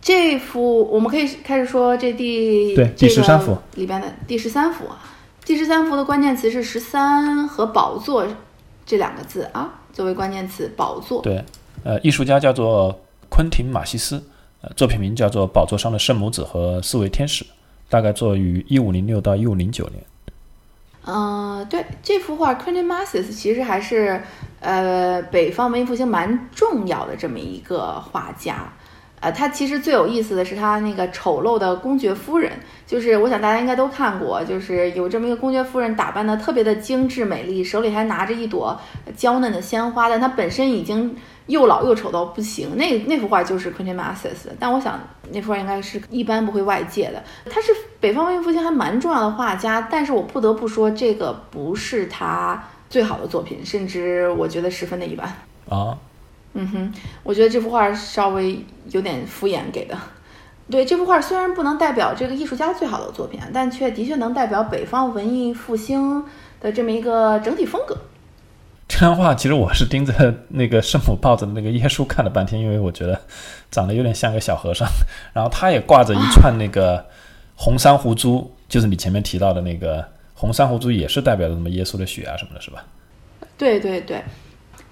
[0.00, 4.86] 这幅我们可以开始说这第对第十三幅里边的第十三幅，
[5.44, 8.26] 第十三幅的关键词是十三和宝座
[8.86, 11.20] 这两个字啊，作为关键词宝座。
[11.20, 11.44] 对，
[11.84, 14.24] 呃，艺术家叫做昆廷马西斯，
[14.62, 17.44] 呃，作品名叫做《宝座上的圣母子和四位天使》，
[17.90, 20.02] 大概作于一五零六到一五零九年。
[21.06, 24.22] 嗯，对，这幅画 q u e n t i n Masses 其实还是
[24.60, 28.72] 呃北方文艺复兴蛮重要的这么一个画家。
[29.22, 32.50] 呃，他其实最有意思的是他那个丑陋的公爵夫人，
[32.86, 38.80] 就是我想大家应该都看过，就是有这么一个公爵夫人打扮的特别的精致美丽，手里还拿着一朵
[39.14, 41.14] 娇嫩的鲜花，但她本身已经
[41.50, 42.76] 又老又丑到不行。
[42.76, 44.98] 那那幅画就是 q u e n t i n Masses，但我想
[45.30, 47.22] 那幅画应该是一般不会外借的。
[47.50, 55.26] 他是北方文艺复兴还蛮重要的画家，但是我不得不说这个不是他最好的作品，甚至我觉得十分的一般
[55.68, 55.98] 啊。
[56.52, 56.92] 嗯哼，
[57.22, 59.96] 我觉得这幅画稍微有点敷衍给的。
[60.68, 66.24] 对，这幅画虽然不能代表这个艺术家最好的作品，但却的确能代表北方文艺复兴
[66.60, 67.96] 的这么一个整体风格。
[68.90, 73.18] 这张画其实我是盯着那个圣母抱着那个耶稣看了半天，因为我觉得
[73.70, 74.86] 长得有点像个小和尚，
[75.32, 77.06] 然后他也挂着一串那个
[77.54, 82.84] 红珊瑚珠，就是你前面提到的那个红珊瑚珠，也是代表着什么耶稣的血啊什么的，是吧？
[83.56, 84.20] 对对对。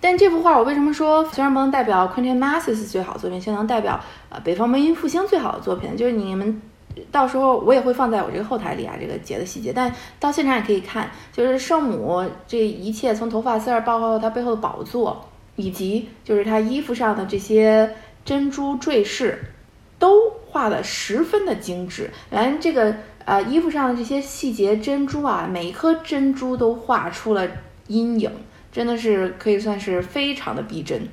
[0.00, 5.96] 但这幅画我为什么说虽然不能代表 Quentin Massey 最好的作品，却能代表呃北方文艺复兴最好的作品？
[5.96, 6.62] 就是你们
[7.10, 9.72] 到时候我也会放在我这个后台里啊，这个节的细节。
[9.72, 17.94] 但到现场也可以看，就是圣母这一切从头发丝儿，包括她背后的宝座，以及就是她衣服上的这些
[18.24, 19.52] 珍珠坠饰，
[19.98, 22.10] 都画的十分的精致。
[22.30, 22.94] 连这个
[23.24, 27.46] 呃衣服上的这些细节珍珠啊，每一颗珍珠都画出了
[27.86, 28.30] 阴影。
[28.70, 31.08] 真的是可以算是非常的逼真，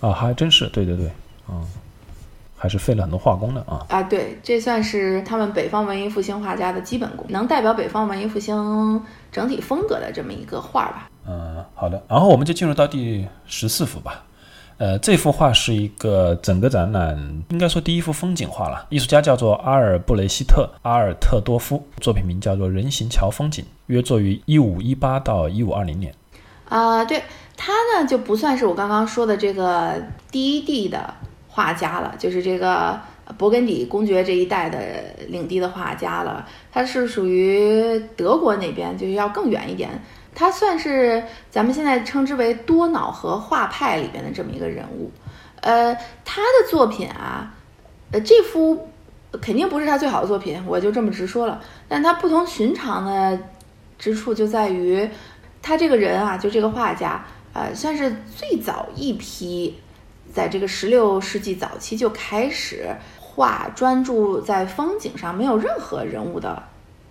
[0.00, 1.10] 啊，还真是，对对对，
[1.48, 1.66] 嗯，
[2.62, 3.84] 还是费了很多画工的啊。
[3.88, 9.02] 啊，对，这算是他们北方文艺复兴画家的基本功，能代表北方文艺复兴
[9.32, 11.10] 整体风格的这么一个画吧。
[11.26, 14.22] 嗯，好的，然后我们就进入到第十四幅吧。
[14.78, 26.14] 呃，这幅画是一个整个展览应该说第一幅风景画了，艺术家叫做阿尔布雷希特·阿尔特多夫，作品名叫做《人行桥风景》，约作于一五一八到一五二零年。
[26.68, 27.24] 啊，对
[27.56, 30.00] 他呢就不算是我刚刚说的这个
[30.30, 31.12] 第一地的
[31.54, 32.98] 画家了，就是这个
[33.38, 34.78] 勃艮第公爵这一代的
[35.28, 36.48] 领地的画家了。
[36.72, 39.90] 他是属于德国那边，就是要更远一点。
[40.34, 45.10] 他算是咱们现在称之为多瑙河画派里边的这么一个人物。
[45.60, 45.94] 呃，
[46.24, 47.54] 他的作品啊，
[48.12, 48.88] 呃，这幅
[49.42, 51.60] 肯定不是他最好的作品，我就这么直说了。
[51.86, 53.38] 但他不同寻常的
[53.98, 55.06] 之处就在于。
[55.64, 59.78] 他这个人啊，就这个画家，呃，算是最早一批，
[60.32, 62.88] 在这个十六世纪早期就开始
[63.20, 66.62] 画专注在风景上，没有任何人物的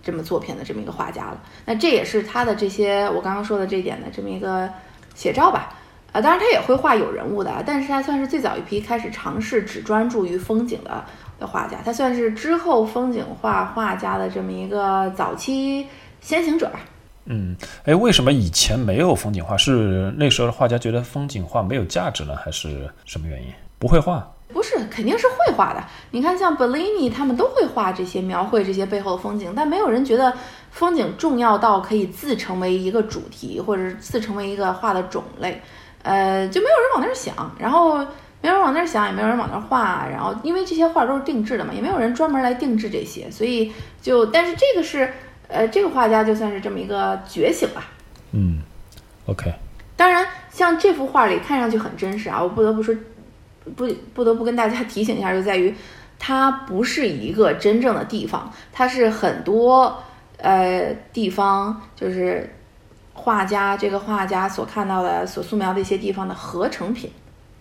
[0.02, 1.40] 这么作品的这么一个画家了。
[1.64, 4.68] 那这也是他的这些我刚刚说的这点的这么一个
[5.14, 5.74] 写照吧。
[6.12, 11.02] 啊，当然他也会画有人物的，但是他算是最早一批开始尝试只专注于风景的
[11.40, 11.78] 的画家。
[11.82, 15.86] 他算是之后风景画画家的这么一个早期
[16.20, 16.80] 先行者吧。
[17.26, 19.56] 嗯，哎，为什么以前没有风景画？
[19.56, 23.48] 是那时候的画家觉得风景画没有价值呢，还是什么原因？
[23.78, 24.28] 不会画？
[24.52, 25.82] 不是，肯定是会画的。
[26.10, 30.32] 你看，像 Bellini 他们都会画这些描绘这些背后的风景，但没有人觉得
[30.70, 35.62] 风景重要到可以自成为一个主题，或者是自成为一个画的种类。
[36.02, 37.98] 呃，就没有人往那儿想，然后
[38.40, 40.06] 没有人往那儿想，也没有人往那儿画。
[40.10, 45.12] 然后，因为这些画都是定制的嘛，也没有人专门来定制这些，所以就，但是这个是。
[45.52, 47.90] 呃，这个画家就算是这么一个觉醒吧。
[48.32, 48.60] 嗯
[49.26, 49.52] ，OK。
[49.94, 52.94] 当然，像这幅画里看上去很真实啊，我不得不说，
[53.76, 55.72] 不不得不跟大家 提醒一下，就在于
[56.18, 60.02] 它不是一个真正的地方，它是很多
[60.38, 62.50] 呃地方，就是
[63.12, 67.10] 画家这个画家所看到的、所素描的一些地方的合成品，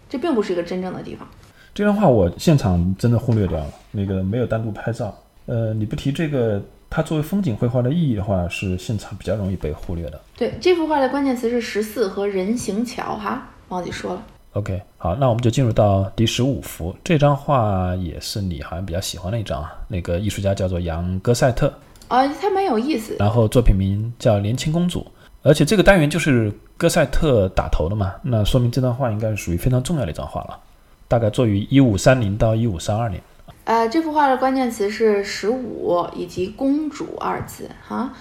[0.09, 1.27] 这并不是一个真正的地方。
[1.75, 5.13] 这张画我现场真的忽略掉了，那个没有单独拍照。
[5.45, 6.63] 呃，你不提这个。
[6.93, 10.19] 它作为风景绘画的意义的话，是现场比较容易被忽略的。
[10.35, 14.21] 对，这幅画的关键词是十四和人行桥哈，忘记说了。
[14.51, 19.71] OK，好，那我们就进入到第十五幅，这张画也是你好像比较喜欢的一张啊。
[19.87, 21.73] 那个艺术家叫做杨戈塞特，
[22.09, 23.15] 啊，他蛮有意思。
[23.19, 24.99] 然后作品名叫《年轻公主》，
[25.43, 30.59] 而且这个单元就是戈塞特打头的嘛，那说明这张画应该是属于非常重要的一张画了，
[31.07, 33.23] 大概作于一五三零到一五三二年。
[33.63, 38.11] 呃，这幅画的关键词是十五以及公主二字哈。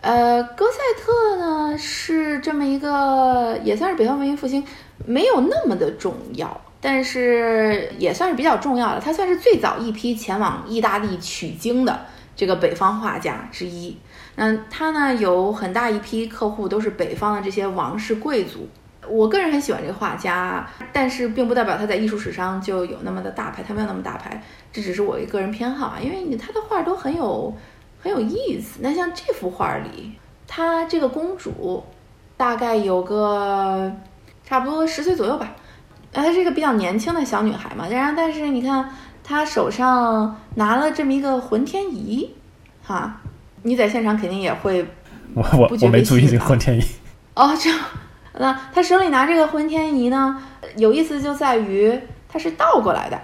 [0.00, 4.64] 呃，戈塞特呢是这么一个，也算是北方文艺复兴，
[5.06, 9.00] 没有那么的重要，但是也算是比较重要的。
[9.00, 12.00] 他算是最早一批前往意大利取经的
[12.34, 13.96] 这个北方画家之一。
[14.34, 18.68] 那他呢有很大一批客户都是北方的这些王室贵族。
[19.08, 24.42] 我个人很喜欢这个画家，但是并不代表他在艺术史上就有那么的大牌，他没有那么大牌，
[24.72, 25.98] 这只是我一个人偏好啊。
[26.02, 27.54] 因为你他的画都很有
[28.00, 28.80] 很有意思。
[28.82, 30.12] 那像这幅画里，
[30.46, 31.84] 她这个公主
[32.36, 33.92] 大概有个
[34.44, 35.54] 差不多十岁左右吧，
[36.12, 37.86] 她是一个比较年轻的小女孩嘛。
[37.88, 38.90] 然后，但是你看
[39.22, 42.34] 她手上拿了这么一个浑天仪，
[42.82, 43.20] 哈，
[43.62, 44.84] 你在现场肯定也会，
[45.34, 46.82] 我我我没注意这个浑天仪
[47.34, 47.70] 哦，这。
[48.38, 50.42] 那她手里拿这个浑天仪呢，
[50.76, 53.20] 有意思就在于它是倒过来的。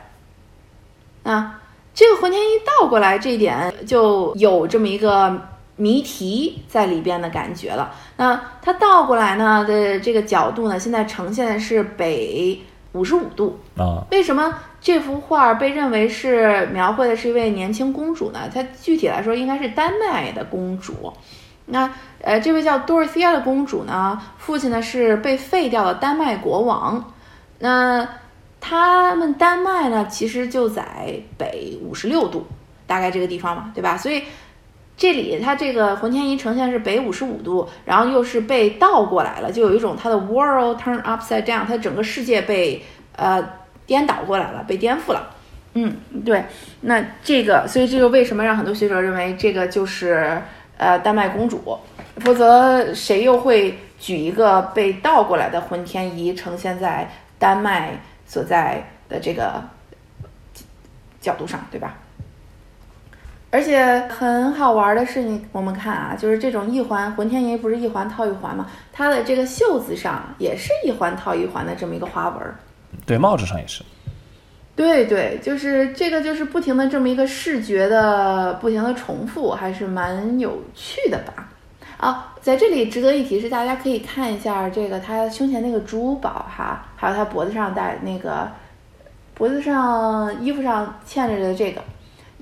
[1.28, 1.60] 啊，
[1.92, 5.38] 这个浑天一倒过来这一点就有这么一个
[5.76, 7.92] 谜题在里边的感觉了。
[8.16, 12.58] 那它倒过来呢的这个角度呢，现在呈现的是北
[12.92, 14.06] 五十五度啊。
[14.10, 18.48] 为什么这幅画被认为是描绘的是一位年轻公主呢？
[18.52, 21.12] 它具体来说应该是丹麦的公主。
[21.66, 27.12] 那呃，这位叫多尔西亚的公主呢，父亲呢是被废掉的丹麦国王。
[27.58, 28.08] 那
[28.60, 30.84] 他们丹麦呢，其实就在
[31.36, 32.46] 北五十六度，
[32.86, 33.96] 大概这个地方嘛，对吧？
[33.96, 34.22] 所以
[34.96, 42.82] 这里它这个浑天仪呈现是北五十五度，然后又是被倒过来了，就有一种它的 world turn upside down，它整个世界被
[43.16, 43.42] 呃
[43.86, 45.30] 颠倒过来了，被颠覆了。
[45.74, 46.44] 嗯，对。
[46.80, 50.42] 那这个，所以这个为什么让很多学者认为这个就是
[50.76, 51.78] 呃丹麦公主？
[52.16, 59.60] 否则谁又会举一个被倒过来的浑天仪呈现在丹麦所在的这个
[61.20, 61.96] 角度上，对吧？
[63.50, 68.70] 而且很好玩的是，你我们看啊，就是这种一环浑天仪不是一环套一环吗？
[68.92, 72.54] 它的这个袖子上也是一环套一环的这么一个花纹。
[73.06, 73.82] 对，帽子上也是。
[74.76, 81.48] 对对，就是这个，就是不停的这么一个视觉的不停的重复，还是蛮有趣的吧。
[81.98, 88.48] 啊，在这里值得一提是，大家可以看一下这个他胸前那个珠宝哈，还有他脖子上戴那个
[89.34, 91.82] 脖子上衣服上嵌着的这个，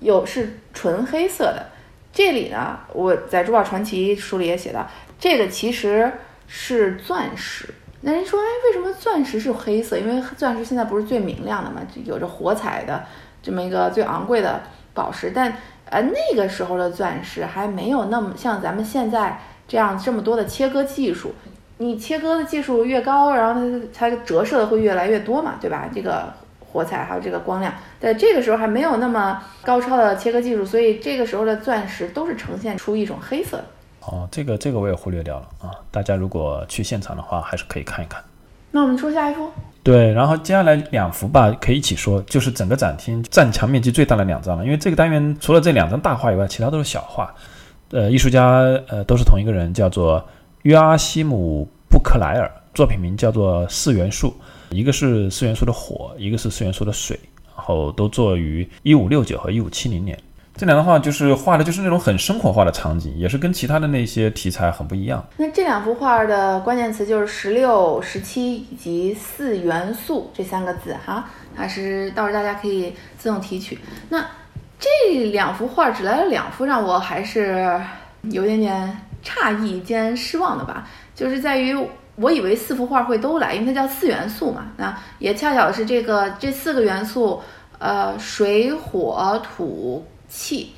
[0.01, 1.67] 有是纯黑色的。
[2.13, 4.87] 这里呢，我在《珠宝传奇》书里也写到，
[5.19, 6.13] 这个其实
[6.47, 7.73] 是钻石。
[8.03, 9.99] 那人说，哎，为什么钻石是黑色？
[9.99, 13.05] 因为钻石现在不是最明亮的嘛，有着火彩的
[13.43, 15.33] 这么一个最昂贵的宝石。
[15.35, 15.55] 但
[15.91, 21.33] 呃，那个时候的钻石还没有那么像咱们现在这样这么多的切割技术。
[21.79, 23.61] 你切割的技术越高，然后
[23.93, 25.89] 它它折射的会越来越多嘛，对吧？
[25.95, 33.65] 这个火彩还有这个光亮，在这个时候还没有那么高超的切割技术，所以这个时候的钻石都是呈现出一种黑色的。
[34.07, 35.71] 哦，这个这个我也忽略掉了啊！
[35.91, 38.23] 大家如果去现场的话，还是可以看一看。
[38.71, 39.51] 那我们说下一幅。
[39.87, 44.65] 对，然后接下来两幅吧，可以一起说，就是整个展厅占墙面积最大的两张了。
[44.65, 47.33] 因为这个单元除了这两张大画以外，其他都是小画。
[47.93, 50.29] 呃，艺术家呃都是同一个人，叫做
[50.63, 54.35] 约阿希姆·布克莱尔，作品名叫做四元素，
[54.71, 57.17] 一个是四元素的火，一个是四元素的水，
[57.57, 60.19] 然后都作于一五六九和一五七零年。
[60.57, 65.23] 这两张画就是画的，就是那种很生活化的场景，也是跟其他的那些题材很不一样。
[65.37, 73.79] 那这两幅画的关键词就是十六、十七以及四元素这三个字哈，还是到时候大家可以自动提取。
[74.09, 74.25] 那
[74.79, 77.79] 这两幅画只来了两幅，让我还是
[78.23, 81.77] 有点点诧异兼失望的吧，就是在于
[82.15, 84.69] 我以为四幅画会都来，因为它叫四元素嘛。
[84.79, 87.43] 那也恰巧是这个这四个元素，
[87.79, 90.03] 呃，水、火、土。
[90.29, 90.73] 气，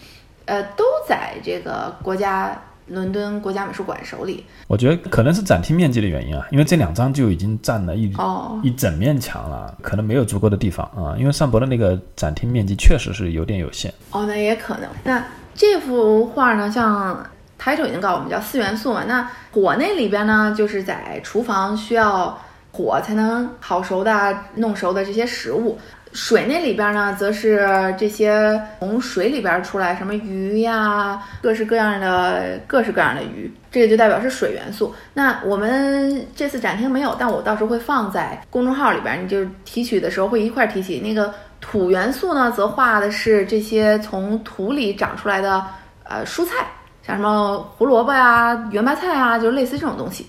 [0.46, 4.44] 呃，都在这个国家伦敦国家美术馆手里。
[4.66, 11.16] 我觉得可能是展厅面积的原因啊，因为这两张就已经占了一哦一整面墙了，可能没有足够的地方啊。
[11.18, 13.92] 因为上博的那个展厅面积确实是有点有限。
[14.10, 14.88] 哦，那也可能。
[15.04, 15.24] 那
[15.54, 17.26] 这幅画呢，像
[17.58, 19.04] title 已经告诉我们叫四元素嘛。
[19.04, 22.38] 那火那里边呢，就是在厨房需要
[22.72, 25.78] 火才能烤熟的、弄熟的这些食物。
[26.12, 34.94] 水那里边呢，则是这些从水里边出来什么鱼呀，各式各样的各式各样的鱼，这个就代表是水元素。
[35.12, 40.98] 那我们这次展厅没有，但我到时候会放在公众号里边，你就提取的时候会一块提起。
[40.98, 45.64] 那个土元素呢，则画的是这些从土里长出来的
[46.04, 46.66] 呃蔬菜，
[47.06, 50.26] 像什么胡萝卜呀、圆白菜啊，就类似这种东西。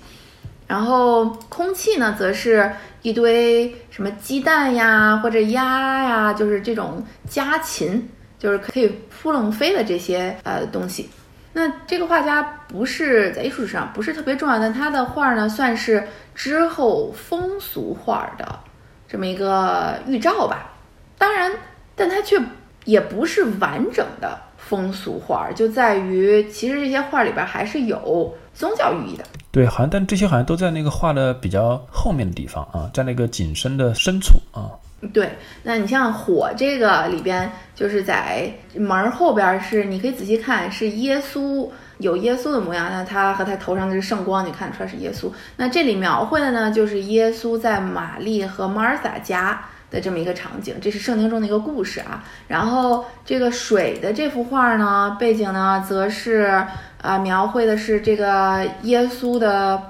[0.70, 2.72] 然后空气呢，则是。
[3.02, 11.10] 一堆什么鸡蛋呀，或者鸭呀，就是这种家禽，就是可以扑棱飞的这些呃东西。
[11.54, 16.06] 那这个画家不是在艺术史上不是特别重要，但他的画呢算是
[16.36, 18.60] 之后风俗画的
[19.08, 20.74] 这么一个预兆吧。
[21.18, 21.50] 当然，
[21.96, 22.38] 但他却
[22.84, 29.24] 也不是完整的风俗画，就在于其实这些画里边还是有宗教寓意的。
[29.52, 34.70] 对，好像但这些好像都在那个画的比较后面的地方啊，在那个景深的深处啊。
[35.14, 35.32] 对，
[35.64, 41.70] 那你像火这个里边，就是在门后边是，你可以仔细看，是耶稣
[42.00, 45.32] 有耶稣的模样，那他和他头上的是圣光，你看出来是耶稣。
[45.56, 52.22] 那这里描绘的呢，就是耶稣在玛丽和 Martha 家的这么一个场景，这是圣经中的一个故事啊。
[52.48, 56.62] 然后这个水的这幅画呢，背景呢，则是。
[57.02, 59.82] 啊，描绘的是这个耶稣的，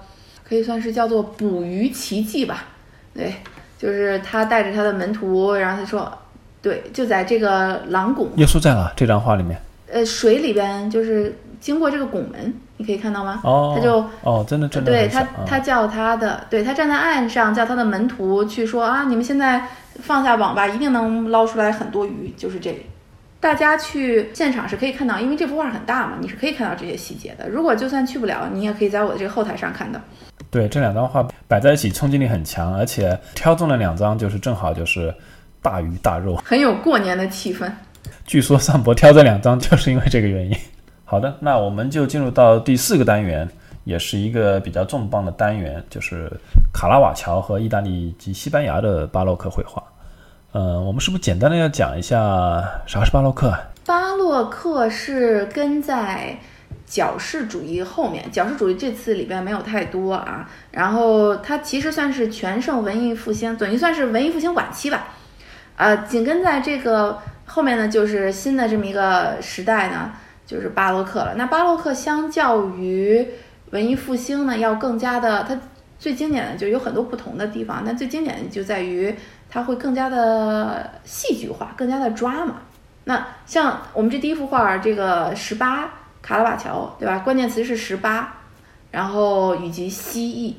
[0.48, 2.66] 可以算是叫做捕鱼奇迹吧？
[3.14, 3.34] 对，
[3.78, 6.12] 就是他带着他的门徒，然后他说，
[6.62, 8.30] 对，就在这个狼拱。
[8.36, 8.92] 耶稣在哪？
[8.96, 9.60] 这张画里面？
[9.92, 13.42] 呃，水里边就是经过这个拱门，你可以看到吗？
[13.44, 14.92] 哦，他就哦，真的真的。
[14.92, 19.68] 对他，他叫他的，对他站在岸上，叫他的门徒去说啊，你们现在
[20.00, 22.86] 放下网吧，一定能捞出来很多鱼，就是这里。
[23.40, 27.48] 大家去现场是可以看到，因为这幅画很大嘛，你是可以看到这些细节的。
[27.48, 30.00] 如果就算去不了，你也可以在我的这个后台上看到。
[30.52, 35.14] 对，这两张画摆在一起，冲击力很强，而且挑中了两张，就是正好就是
[35.62, 37.72] 大鱼大肉， 很有过年的气氛。
[38.26, 40.58] 据说上博挑这两张就是因为这个原因。
[41.06, 43.48] 好的，那我们就进入到第四个单元，
[43.84, 46.30] 也是一个比较重磅的单元，就是
[46.74, 49.82] 卡拉瓦乔和意大利及西班牙的巴洛克绘画。
[50.52, 53.54] 呃，我们是不是简单的要讲一下啥是巴洛克？
[53.86, 56.40] 巴洛克是跟在
[56.88, 60.50] 矫饰主义后面，矫饰主义这次里边没有太多啊。
[60.72, 65.10] 然后它其实算是全盛文艺复兴，等于算是文艺复兴晚期吧。
[65.76, 70.12] 呃，紧跟在这个后面呢，就是新的这么一个时代呢。
[70.48, 71.36] 就是巴洛克了。
[71.36, 73.24] 那巴洛克相较于
[73.70, 75.56] 文艺复兴呢，要更加的，它
[76.00, 77.84] 最经典的就有很多不同的地方。
[77.86, 79.14] 但最经典的就在于
[79.50, 82.54] 它会更加的戏剧化，更加的 drama。
[83.06, 85.90] 那像我们这第一幅画，这个十八
[86.22, 87.20] 卡拉瓦乔，对吧？
[87.20, 88.32] 关键词是十八，
[88.92, 90.54] 然后以及蜥蜴。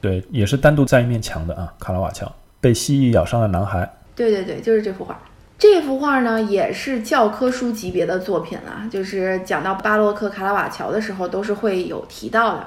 [0.00, 1.72] 对，也是单独在一面墙的啊。
[1.78, 2.30] 卡拉瓦乔
[2.60, 3.88] 被蜥蜴咬伤的男孩。
[4.16, 5.16] 对对对，就是这幅画。
[5.56, 8.88] 这幅画呢，也是教科书级别的作品了。
[8.90, 12.66] 就是讲到巴洛克卡拉瓦乔的时候，都是会有提到的。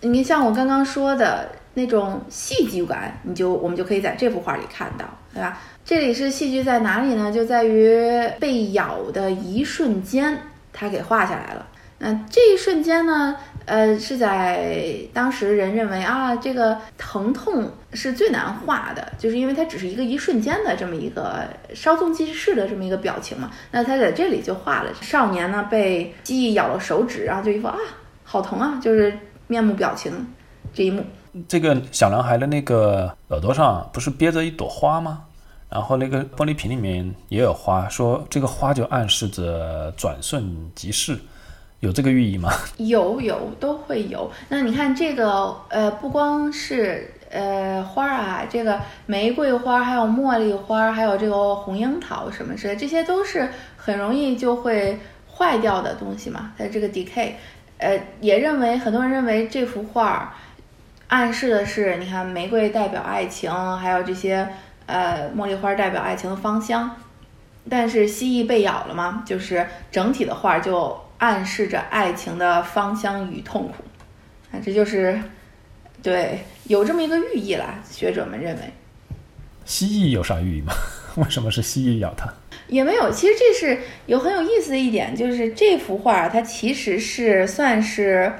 [0.00, 5.04] 你像我刚刚说的那种戏剧感，你就我们就可以在这幅画里看到，
[5.34, 5.60] 对吧？
[5.84, 7.30] 这里是戏剧在哪里呢？
[7.30, 8.00] 就在于
[8.40, 10.40] 被咬的一瞬间，
[10.72, 11.66] 他给画下来了。
[11.98, 13.36] 那这一瞬间呢？
[13.66, 23.50] 呃，是在当时人认为啊，这个疼痛是最难画的，就是因为它只是一个一瞬间的这么一个稍纵即逝的这么一个表情嘛。
[23.70, 27.76] 那他在这里就画了少年呢被蜥蜴咬了手指，然后就一副啊
[28.24, 29.12] 好疼啊，就是
[29.46, 30.26] 面目表情
[30.72, 31.04] 这一幕。
[31.48, 35.24] 这个小男孩的那个耳朵上不是憋着一朵花吗？
[35.68, 41.18] 然后那个玻璃瓶里面也有花，说这个花就暗示着转瞬即逝。
[41.80, 42.50] 有这个寓意吗？
[42.78, 44.30] 有有都会有。
[44.48, 54.98] 那你看这个，呃，不光是呃花啊，这个玫瑰花，还有茉莉花，还有这个红樱桃什么之类，这些都是很容易就会
[55.30, 56.52] 坏掉的东西嘛。
[56.58, 57.32] 在这个 decay，
[57.76, 60.34] 呃，也认为很多人认为这幅画
[61.08, 64.48] 暗示的是，你看玫瑰代表爱情，还有这些
[64.86, 66.96] 呃茉莉花代表爱情的芳香。
[67.68, 71.04] 但是蜥蜴被咬了嘛，就是整体的画就。
[71.18, 73.82] 暗示着爱情的芳香与痛苦，
[74.52, 75.18] 啊，这就是
[76.02, 77.82] 对有这么一个寓意啦。
[77.90, 78.60] 学者们认为，
[79.64, 80.74] 蜥蜴有啥寓意吗？
[81.16, 82.30] 为什么是蜥蜴咬它？
[82.68, 83.10] 也没有。
[83.10, 88.30] 其实这是有很有意思的一点，就是这幅画它其实是算是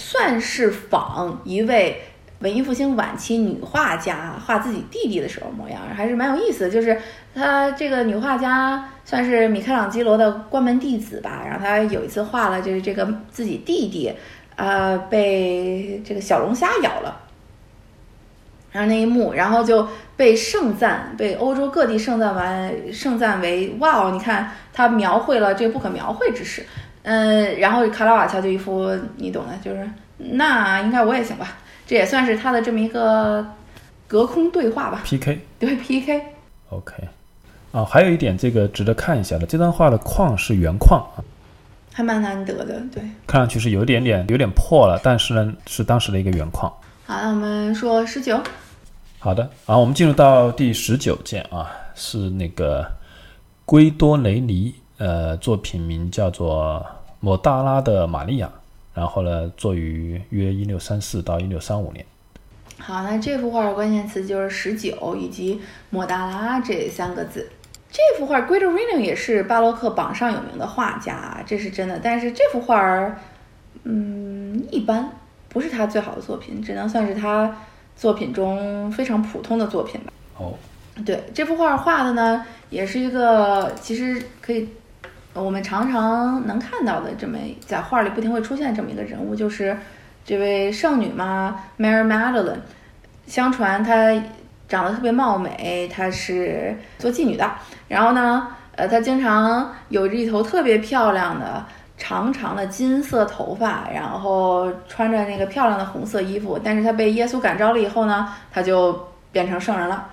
[0.00, 2.00] 算是仿一位。
[2.40, 6.70] 文艺复兴晚期女画家画自己弟弟的时候模样，还是蛮有意思的。
[6.70, 6.98] 就是
[7.34, 11.42] 她这个女画家算是米开朗基罗的关门弟子吧。
[11.44, 14.10] 然后她有一次画了，就是这个自己弟弟，
[14.56, 17.20] 呃，被这个小龙虾咬了，
[18.72, 19.86] 然后那一幕，然后就
[20.16, 26.64] 被盛赞，被欧洲各地盛赞完，盛赞为哇哦，你看他描绘了这不可描绘之事。
[27.02, 31.58] 嗯，然后卡拉瓦乔就一副你懂的，就是那应该我也行吧。
[31.86, 33.44] 这也算是他的这么一个
[34.06, 36.22] 隔空对话吧，PK 对 PK。
[36.68, 36.94] OK，
[37.72, 41.18] 啊，还有一点这个值得看一下的，这张画的框是原框啊，
[41.92, 43.02] 还蛮难得的，对。
[43.26, 46.72] 看上去是有点点有点破了，但是呢是当时的一个原框。
[47.06, 48.40] 好，那我们说十九。
[49.18, 52.88] 好的，啊，我们进入到第十九件啊，是那个
[53.64, 56.86] 圭多雷尼，呃，作品名叫做
[57.20, 58.46] 《莫大拉的玛利亚》。
[58.92, 62.04] 然后呢，作于约一六三四到一六三五年。
[62.76, 65.58] 好，那这幅画的关键词就是十九以及
[65.88, 67.48] 莫大拉这三个字。
[67.90, 71.98] 这幅画 g u i d o r i n o 也是巴洛克榜上有名的画家，这是真的。
[72.02, 73.18] 但是这幅画儿，
[73.84, 75.10] 嗯，一般，
[75.48, 77.56] 不是他最好的作品，只能算是他
[77.96, 80.12] 作品中非常普通的作品吧。
[80.36, 80.52] 哦，
[81.06, 84.68] 对，这幅画画的呢，也是一个其实可以。
[85.32, 89.76] 我们常常能看到的这么在画里不停会出现这么一个人物，就是
[90.24, 92.58] 这位圣女嘛，Mary Magdalene。
[93.26, 94.12] 相传她
[94.68, 97.48] 长得特别貌美，她是做妓女的。
[97.86, 101.64] 然后呢，呃，她经常有着一头特别漂亮的
[101.96, 106.58] 长长的金色头发，然后穿着那个漂亮的红色衣服。
[106.62, 110.08] 但是她被耶稣感召了以后呢，她就变成圣人了。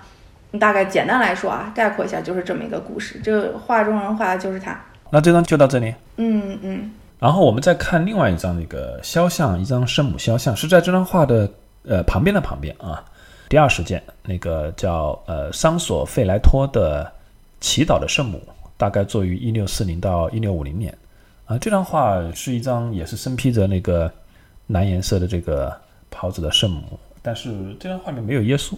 [0.60, 3.18] 大概简单来说啊，概括一下就是这么一个故事。
[3.18, 4.78] 这画中人画的就是她。
[5.10, 5.94] 那这张就到这里。
[6.16, 6.90] 嗯嗯。
[7.18, 11.50] 然后我们再看另外一张那个肖像，一张圣母肖像，是在这张画的
[11.84, 13.04] 呃旁边的旁边啊。
[13.48, 17.10] 第二十件，那个叫呃桑索费莱托的
[17.60, 18.40] 祈祷的圣母，
[18.76, 20.96] 大概作于一六四零到一六五零年。
[21.46, 24.12] 啊，这张画是一张也是身披着那个
[24.66, 25.74] 蓝颜色的这个
[26.10, 28.74] 袍子的圣母，但是这张画里面没有耶稣。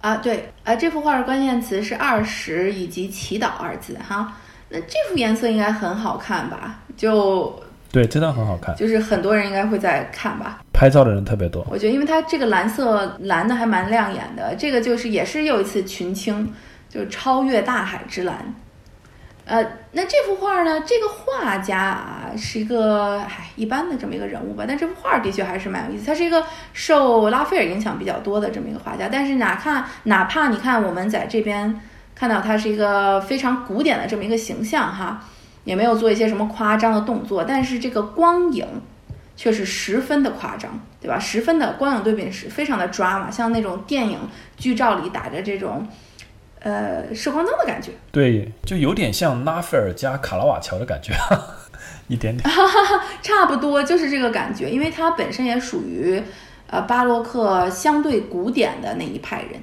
[0.00, 4.36] 啊，对，啊，这幅画的关键词是二十以及祈祷二字哈。
[4.68, 6.80] 那这幅颜色应该很好看吧？
[6.96, 7.62] 就
[7.92, 10.60] 对，真的很好看，就是很多人应该会在看吧。
[10.72, 11.64] 拍照的人特别多。
[11.70, 16.52] 我觉得，因为它这个蓝色蓝的还蛮亮眼的，这个就是也是又一次群青，
[16.88, 18.54] 就超越大海之蓝。
[19.46, 19.62] 呃，
[19.92, 20.80] 那这幅画呢？
[20.86, 24.64] 这个画家啊，是一个唉一般的这么一个人物吧。
[24.66, 26.06] 但这幅画的确还是蛮有意思。
[26.06, 26.42] 他是一个
[26.72, 29.06] 受拉斐尔影响比较多的这么一个画家。
[29.12, 31.78] 但是哪怕哪怕你看我们在这边
[32.14, 35.24] 看到他是一个非常古典的这么一个形象哈，
[35.64, 38.66] 也没有做一些什么夸张的动作，但是这个光影
[39.36, 41.18] 却是十分的夸张，对吧？
[41.18, 44.18] 十分的光影对比是非常的抓嘛，像那种电影
[44.56, 45.86] 剧照里打着这种。
[46.60, 51.12] 呃，射光灯的感觉，对，就有点像拉斐尔加卡拉瓦乔的感觉，
[52.08, 52.48] 一点点，
[53.20, 56.22] 差不多就是这个感觉，因为他本身也属于
[56.70, 59.60] 呃巴洛克相对古典的那一派人。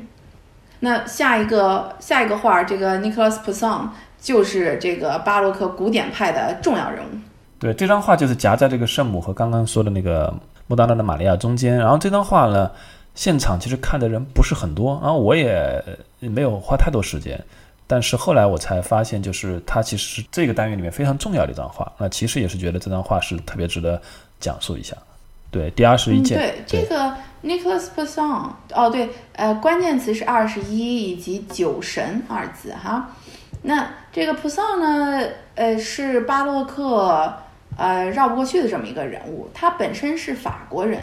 [0.82, 3.88] 那下一个下一个画，这个 Nicolas Poussin
[4.20, 7.18] 就是这个巴洛克古典派的重要人物。
[7.58, 10.34] 对，这张画就是夹在这个圣母和刚刚说的那个
[10.68, 12.70] 莫大纳的玛利亚中间，然后这张画呢。
[13.14, 15.84] 现场其实看的人不是很多，然后我也
[16.20, 17.38] 没有花太多时间，
[17.86, 21.92] 但是后来我才发现，就是它其实是这个单元里面非常重要的一张画。
[21.98, 24.02] 那其实也是觉得这张画是特别值得
[24.40, 24.96] 讲述一下。
[25.52, 26.38] 对，第二十一件。
[26.38, 27.14] 对，这个
[27.44, 33.10] Nicolas Poussin，哦对，呃，关键词是二十一以及酒神二字哈。
[33.64, 37.34] 那这个 Pesson 呢，呃，是巴洛克
[37.78, 41.00] 呃绕不过去的这么一个人物，他本身是法国人。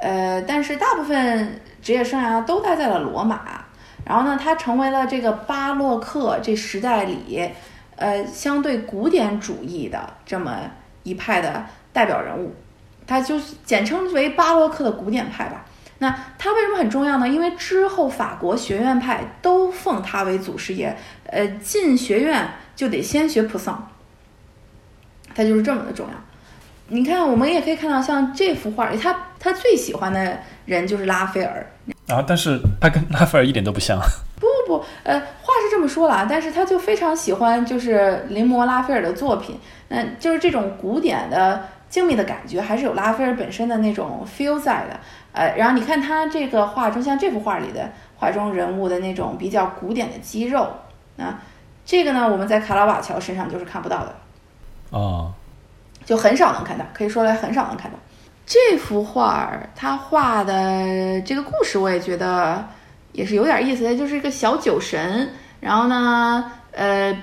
[0.00, 3.64] 呃，但是大部分职业生涯都待在了罗马，
[4.04, 7.50] 然后呢，他成为了这个巴洛克这时代里，
[7.96, 10.58] 呃，相对古典主义的这么
[11.02, 12.52] 一派的代表人物，
[13.06, 15.64] 他就是简称为巴洛克的古典派吧。
[15.98, 17.28] 那他为什么很重要呢？
[17.28, 20.96] 因为之后法国学院派都奉他为祖师爷，
[21.26, 23.88] 呃，进学院就得先学普桑，
[25.34, 26.14] 他就是这么的重要。
[26.88, 31.64] 你看，我们也可以看到，像这幅画里，他他最喜欢的人就是拉斐尔
[32.08, 33.98] 啊，但是他跟拉斐尔一点都不像。
[34.40, 39.58] 不不不，呃，话是这么说了，但是他就非常喜欢就是临摹拉斐尔的作品，
[39.88, 41.62] 那就是这种古典的
[41.92, 44.98] 精密的感觉，还是有拉斐尔本身的那种 feel 在的。
[45.32, 50.72] 呃，然后你看他这个画中，像这幅画里的画中人物的那种比较古典的肌肉，
[51.18, 51.38] 啊，
[51.84, 54.14] 这个呢，我们在卡拉瓦乔身上就是看不到的。
[54.88, 55.34] 哦。
[56.04, 57.96] 就很少能看到，可以说来很少能看到
[58.44, 59.70] 这幅画儿。
[59.76, 62.66] 他画的这个故事，我也觉得
[63.12, 65.30] 也是有点意思的，就是一个小酒神。
[65.60, 67.16] 然后呢，呃，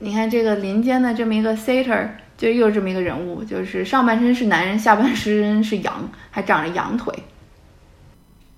[0.00, 2.08] 你看这个林间的这么一个 satyr，
[2.40, 7.12] 就又是这么一个人物，就是上半身是男人，下半身是羊，还长着羊腿。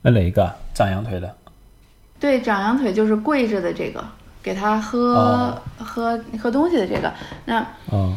[0.00, 1.34] 那哪一个长羊腿的？
[2.20, 4.04] 对，长羊腿就是跪着的这个，
[4.40, 7.12] 给他喝喝喝东西的这个。
[7.44, 8.16] 那嗯。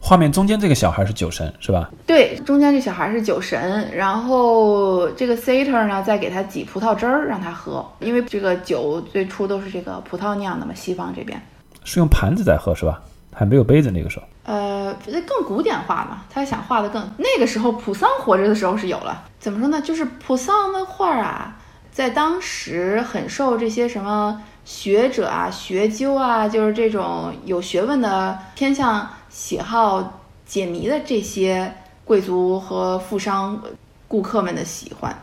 [0.00, 1.90] 画面中间这个小孩是酒神是吧？
[2.06, 11.40] 对，中间这小孩是酒神，然后这个 Sater 呢再给他挤葡萄汁儿让他喝，因为这个酒最初都是这个葡萄酿的嘛，西方这边
[11.84, 13.00] 是用盘子在喝是吧？
[13.32, 14.24] 还没有杯子那个时候。
[14.44, 14.94] 呃，
[15.26, 19.80] 更古典化嘛，他想画的更那个时候普桑活着的时候是有了，怎么说呢？
[19.80, 21.56] 就是普桑的画啊，
[21.90, 29.08] 在当时很受这些什么学者啊、学究啊，就是这种有学问的偏向。
[29.34, 31.74] 喜好解谜的这些
[32.04, 33.58] 贵族和富商
[34.06, 35.18] 顾客们的喜欢，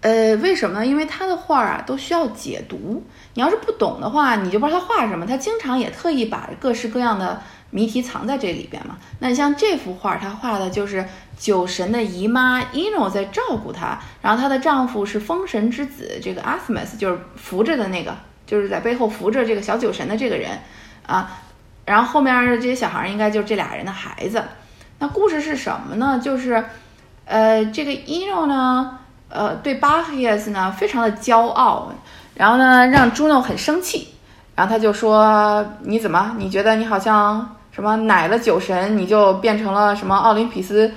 [0.00, 0.84] 呃，为什么呢？
[0.84, 3.04] 因为他的画啊都需要解读，
[3.34, 5.24] 你要是不懂的话，你就不知道他画什么。
[5.24, 7.40] 他经常也特意把各式各样的
[7.72, 8.96] 谜题藏在这里边嘛。
[9.18, 11.04] 那你像这幅画，他画的就是
[11.36, 18.14] 酒神的姨妈伊诺在照顾他，然后她的丈夫是风神之子，这个阿斯麦斯就是扶着的那个，
[18.46, 20.50] 就是在背后扶着这个小酒神的这个人
[21.06, 21.40] 啊。
[21.84, 24.40] 然后后面的这些小孩应该就是这俩人的孩子。
[25.00, 26.20] 那故事是什么呢？
[26.22, 26.64] 就是，
[27.24, 31.92] 呃，这个伊诺呢，呃，对巴赫斯呢非常的骄傲，
[32.36, 34.14] 然后呢让朱诺很生气，
[34.54, 36.36] 然后他就说：“你怎么？
[36.38, 40.92] 你觉得你好像什么奶了酒神，你就变成了什么奥林匹斯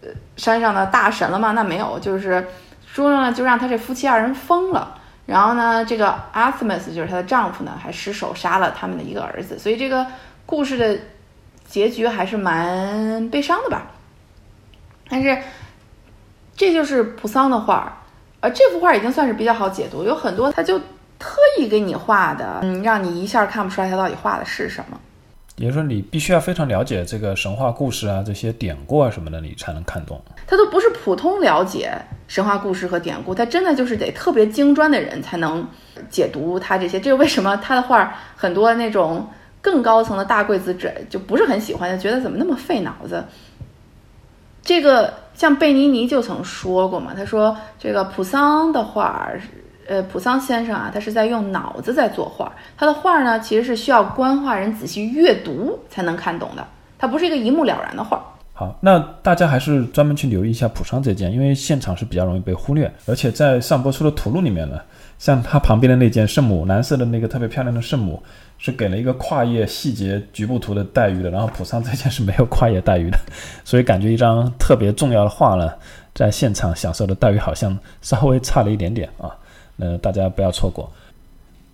[0.00, 1.50] 呃山上的大神了吗？
[1.50, 2.46] 那没有，就是
[2.94, 4.94] 朱诺呢就让他这夫妻二人疯了。”
[5.26, 10.06] 然后呢，这个阿斯麦斯就是她的丈夫呢，还失手杀了他们的一个儿子，所以这个。
[10.50, 10.98] 故事的
[11.66, 13.82] 结局还是蛮悲伤的吧，
[15.10, 15.36] 但是
[16.56, 17.92] 这就是普桑的画儿，
[18.40, 20.78] 呃，这幅画已经算是比较好解读，有很多他就
[21.18, 24.98] 特意给你画的，嗯，让你一下看不出来他到底画的是什么。
[25.58, 30.20] 也就是说，你必须要非常了解这个神话故事啊，这些典故啊什么的，你才能看懂。
[30.46, 31.92] 他都不是普通了解
[32.28, 35.68] 神话故事和典故，他真的就是得特别精专的人才能
[36.08, 37.00] 解读他这些。
[37.00, 39.28] 这个为什么他的画很多那种
[39.60, 43.24] 更高层的大贵子者就不是很喜欢，就觉得怎么那么费脑子？
[44.62, 49.28] 这个像贝尼尼就曾说过嘛，他说这个普桑的画。
[49.88, 52.52] 呃，普桑先生啊，他是在用脑子在作画。
[52.76, 56.62] 他的画呢，其实是需要观画人仔细阅读才能看懂的，
[56.98, 58.22] 它不是一个一目了然的画。
[58.52, 64.78] 好，那大家还是专门去留意一下普桑这件，因为现场是比较容易被忽略，而且在上播出的图录里面呢，
[65.16, 68.22] 像他旁边的那件圣母，蓝色的那个特别漂亮的圣母，
[68.58, 73.18] 是给了一个跨页细节局部图的待遇的，然后普桑这件是没有跨页待遇的，
[73.64, 75.72] 所以感觉一张特别重要的画呢，
[76.12, 79.30] 在现场享受的待遇好像稍微差了一点点啊。
[79.78, 80.90] 呃，大家不要错过。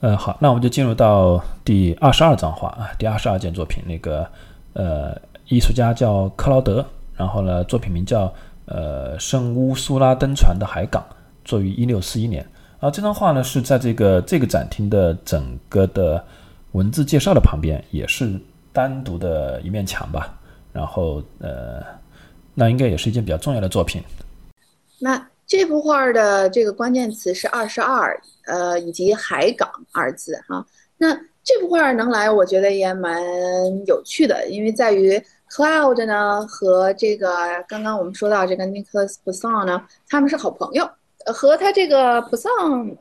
[0.01, 3.83] 呃，好，那我们就进入到第二十二张画啊，第二十二件作品。
[3.87, 4.29] 那个
[4.75, 5.19] 呃，
[5.49, 6.85] 艺术家叫克劳德，
[7.17, 8.31] 然后呢，作品名叫
[8.67, 11.03] 呃圣乌苏拉登船的海港，
[11.43, 12.47] 作于一六四一年。
[12.81, 16.23] 啊，这张画呢是在这个这个展厅的整个的
[16.73, 18.39] 文字介绍的旁边，也是
[18.75, 20.39] 单独的一面墙吧。
[20.71, 21.83] 然后呃，
[22.53, 24.03] 那应该也是一件比较重要的作品。
[24.99, 25.27] 那。
[25.47, 30.65] 这幅画的这个关键词是二十二，呃，以及海港二字哈。
[30.97, 33.23] 那这幅画能来，我觉得也蛮
[33.87, 37.37] 有趣的，因为在于 Cloud 呢和这个
[37.69, 40.89] 刚刚我们说到这个 Nicholas Poussin 呢，他们是好朋友。
[41.27, 42.97] 和他这个 Poussin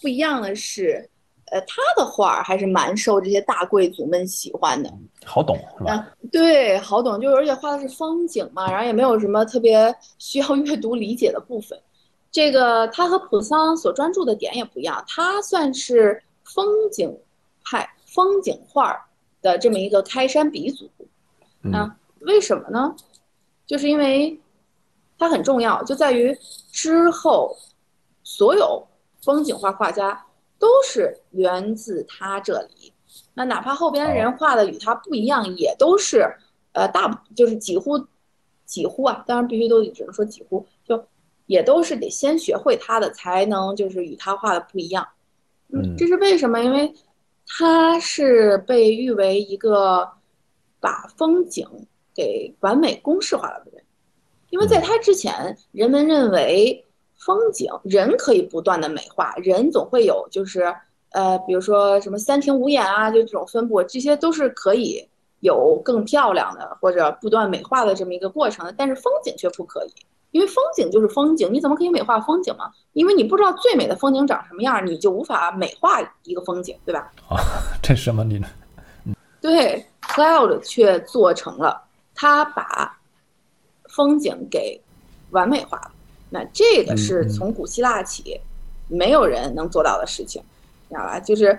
[0.00, 1.08] 不一样的是，
[1.50, 4.92] 呃，他的画还是蛮受这些大贵族们喜欢的，
[5.24, 6.08] 好懂是吧？
[6.30, 11.78] 对，好懂，就而且画的是风景嘛，然后也没有什么特别需要阅读理解的部分。
[12.30, 17.18] 这个他和普桑所专注的点也不一样，他算是风景
[17.64, 19.08] 派风景画
[19.40, 20.90] 的这么一个开山鼻祖。
[21.72, 22.94] 啊，为什么呢？
[23.66, 24.38] 就是因为
[25.18, 26.36] 它很重要，就在于
[26.70, 27.56] 之后
[28.22, 28.86] 所有
[29.22, 30.26] 风景画画家
[30.58, 32.92] 都是源自他这里。
[33.34, 36.30] 那哪怕后边的人画的与他不一样，也都是
[36.72, 38.06] 呃大就是几乎
[38.64, 41.02] 几乎啊，当然必须都只能说几乎就。
[41.48, 45.08] 也都是得先学会他的，才能就是与他画的不一样。
[45.72, 46.60] 嗯，这是为什么？
[46.60, 46.94] 因为
[47.46, 50.08] 他是被誉为一个
[50.78, 51.66] 把风景
[52.14, 53.82] 给完美公式化了的人。
[54.50, 56.84] 因为在他之前，人们认为
[57.16, 60.74] 风景人可以不断的美化，人总会有就是
[61.12, 65.08] 呃，比如说什么三庭五眼啊，就这种分布，这些都是可以
[65.40, 68.74] 有更漂亮的或者不断美化的这么一个过程的。
[68.76, 69.92] 但是风景却不可以。
[70.30, 72.70] 因为风景就是风景，你怎么可以美化风景嘛？
[72.92, 77.10] 因为你不知道最美的风景长什么样，你就无法美化一个风景，对吧？
[77.30, 77.36] 啊，
[77.82, 78.50] 这什么理论？
[79.40, 81.80] 对，Cloud 却做成了，
[82.14, 82.98] 他把
[83.88, 84.78] 风景给
[85.30, 85.90] 完美化了。
[86.28, 88.38] 那这个是从古希腊起
[88.86, 90.42] 没有人能做到的事情，
[90.90, 91.18] 知道吧？
[91.20, 91.58] 就是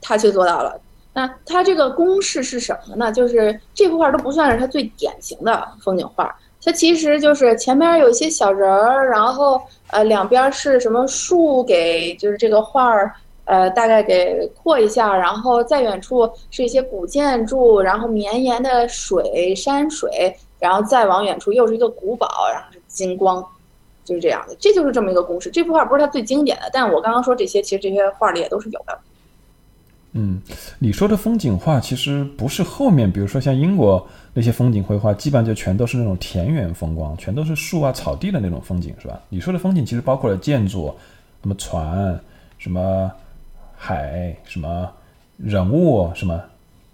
[0.00, 0.80] 他却做到了。
[1.12, 3.10] 那他这个公式是什么呢？
[3.10, 6.32] 就是这幅画都不算是他最典型的风景画。
[6.64, 13.12] 它其实就是前面有一些小人儿，然后呃两边是什么树给就是这个画儿
[13.44, 23.44] 呃大概给扩一下，然后再远处是一些古建筑，然后绵延的水山水，然后再往远处又是一个古堡，然后是金光，
[24.02, 25.50] 就是这样的，这就是这么一个公式。
[25.50, 28.98] 这幅画不是它最经典的，但我刚刚说这些，其实这些画里也都是有的。
[30.16, 30.40] 嗯，
[30.78, 34.06] 你说的风景画其实不是后面，比如说像英国
[34.36, 39.20] 那些风景绘画，基本上就全都是那种田园风光，全都是树啊、草地的那种风景，是吧？
[39.28, 40.92] 你说的风景其实包括了建筑，
[41.40, 42.20] 什么船，
[42.58, 43.08] 什么
[43.76, 44.90] 海，什么
[45.36, 46.42] 人物，什么。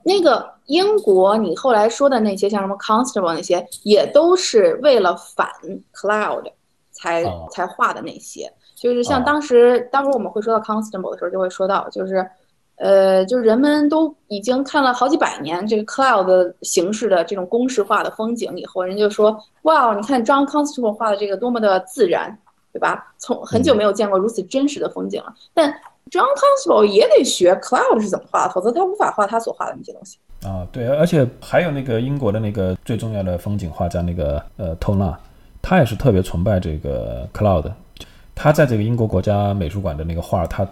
[0.02, 5.48] 那个英国，你后来说的那些，像什么 Constable 那些，也都是为了反
[5.94, 6.44] Cloud
[6.92, 8.52] 才才画的那些。
[8.76, 12.30] 就是像当时，待会儿我们会说到 Constable 的时候，就会说到，就是。
[12.80, 22.38] 呃，就是人们都已经看了好几百年这个 cloud 形式的这种公式化的风景以后，人就说，哇，你看 John Constable 画的这个多么的自然，
[22.72, 23.12] 对吧？
[23.18, 25.34] 从很久没有见过如此真实的风景了。
[25.52, 25.70] 但
[26.10, 30.16] John Constable 也得学 cloud 是怎么画，否则他无法画他所画的那些东西。
[30.42, 35.14] 啊，对，而且还有那个英国的那个最重要的风景画家那个呃托纳，
[35.60, 37.70] 他也是特别崇拜这个 cloud，
[38.34, 40.66] 他在这个英国国家美术馆的那个画，他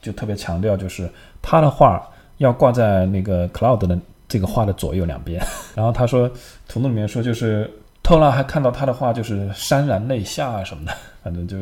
[0.00, 1.10] 就特别强调就是。
[1.42, 2.06] 他的画
[2.36, 3.98] 要挂在那个 cloud 的
[4.28, 5.42] 这个画的左右两边，
[5.74, 6.30] 然后他说
[6.68, 7.68] 图录里面说就是
[8.02, 11.56] 透拉还看到他的画就是潸然泪下啊什么的，反正就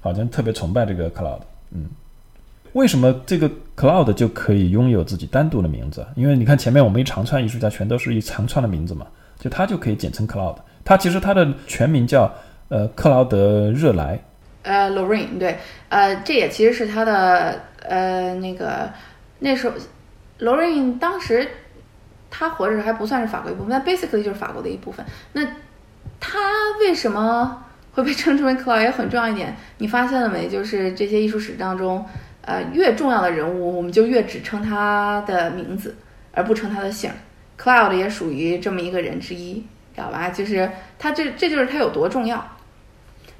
[0.00, 1.40] 好像特别崇拜这个 cloud。
[1.72, 1.90] 嗯，
[2.72, 6.06] 为什么这个 Cloud 就可以拥有自己单独的名字？
[6.16, 9.06] 因为你看前面我们一长串艺术家全都是一长串的名字嘛，
[9.38, 10.56] 就他就可以简称 Cloud。
[10.84, 12.32] 他其实他的全名叫
[12.68, 14.18] 呃克劳德热莱，
[14.68, 15.58] 呃，Lorraine 对，
[15.88, 18.92] 呃，这也其实是他的呃那个
[19.38, 19.74] 那时候
[20.40, 21.48] Lorraine 当时
[22.30, 25.04] 他活着还不算是法国一部分，但 basically 就是法国的一部分。
[25.32, 25.42] 那
[26.20, 26.38] 他
[26.80, 30.46] 为什么会被称之为 Cloud 也很重要一点，你发现了没？
[30.48, 32.04] 就是这些艺术史当中，
[32.42, 35.96] 呃，越重要的人物，我们就越只称他的名字，
[36.32, 37.10] 而不称他的姓。
[37.58, 39.54] Cloud 也属于这么一个人之一，
[39.94, 40.28] 知道吧？
[40.28, 42.46] 就是他这这就是他有多重要。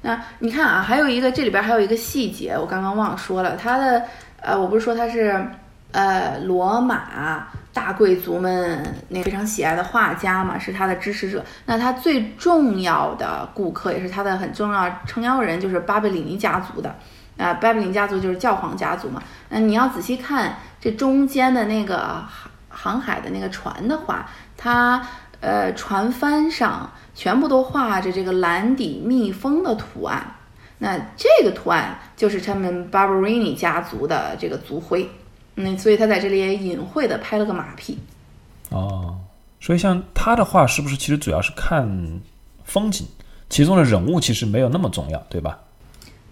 [0.01, 4.03] 那你看啊，还有一个这里边还有一个细节，我刚刚忘了说了，他的
[4.41, 5.45] 呃，我不是说他是
[5.91, 11.43] 呃罗马大贵族们那非常喜爱的画家嘛，是他的支持者。
[11.65, 16.95] 那他最重要的顾客也是他的很重要撑腰人，就是巴比里尼家族的。
[17.37, 19.23] 啊，巴比林家族就是教皇家族嘛。
[19.47, 24.25] 那你要仔细看这中间的那个航航海的那个船的话，
[24.57, 25.01] 它
[25.41, 30.35] 呃船帆上全部都画着这个蓝底蜜蜂的图案。
[30.77, 35.09] 那这个图案就是他们 Barberini 家族的这个族徽。
[35.55, 37.99] 嗯，所以他在这里也隐晦的拍了个马屁。
[38.69, 39.17] 哦，
[39.59, 41.85] 所以像他的画，是不是其实主要是看
[42.63, 43.05] 风景，
[43.49, 45.59] 其中的人物其实没有那么重要，对吧？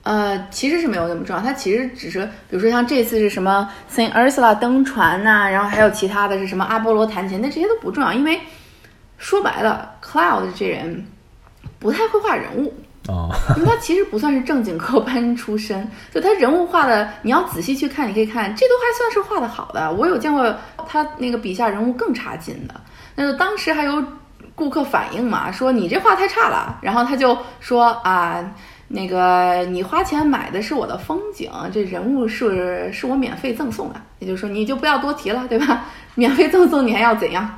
[0.03, 8.39] 呃，其实是没有那么重要，它其实只是，比如说像这次是什么 Saint Ursula 登船呐、然后还有其他的是什么阿波罗弹琴，那这些都不重要，因为
[9.17, 11.05] 说白了，Cloud 这人
[11.79, 12.73] 不太会画人物，
[13.07, 19.91] 哦，因为他其实不算是正经科班出身，就他人物画的，你要仔细去看，你可以看，这都还算是画的好的。
[19.93, 20.55] 我有见过
[20.87, 22.75] 他那个笔下人物更差劲的，
[23.15, 24.03] 那就当时还有
[24.55, 28.49] 顾客反映嘛，说你这画太差了，然后他就说啊。
[28.89, 35.83] 那个你花钱买的是我的风景，这人物是是我免费赠送的，也就是说你就不要多提了，对吧？
[36.15, 37.53] 免费赠送你还要怎样？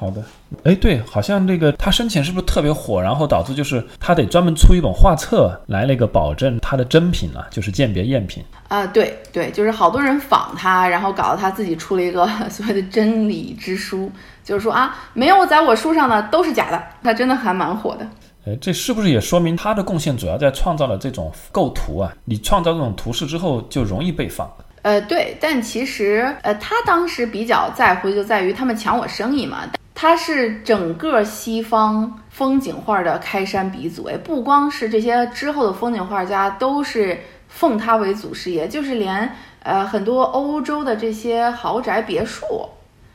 [0.00, 0.24] 好的，
[0.64, 8.42] 哎，对，好像那个他生前是不是特别火，然后导致就是他得专门出一本画册来那个保证他的真品啊，就是鉴别赝品。
[8.68, 14.10] 啊，对对，就是好多人仿他，然后搞得他自己出了一个所谓的真理之书，
[14.42, 18.06] 就是说啊，没有在我书上的都是假的，他真的还蛮火的。
[18.46, 22.10] 哎，这是不是也说明他的贡献主要在创造了这种构图啊？
[22.24, 24.50] 你创造这种图式之后，就容易被仿。
[24.80, 29.58] 呃，对，但其实呃，他当时比较在乎就在于他们抢我生意嘛。
[29.94, 39.30] 他是整个西方风景画的开山鼻祖，哎，不光是这些之后的风景画家都是奉他为祖师爷，就是连
[39.62, 42.46] 呃很多欧洲的这些豪宅别墅。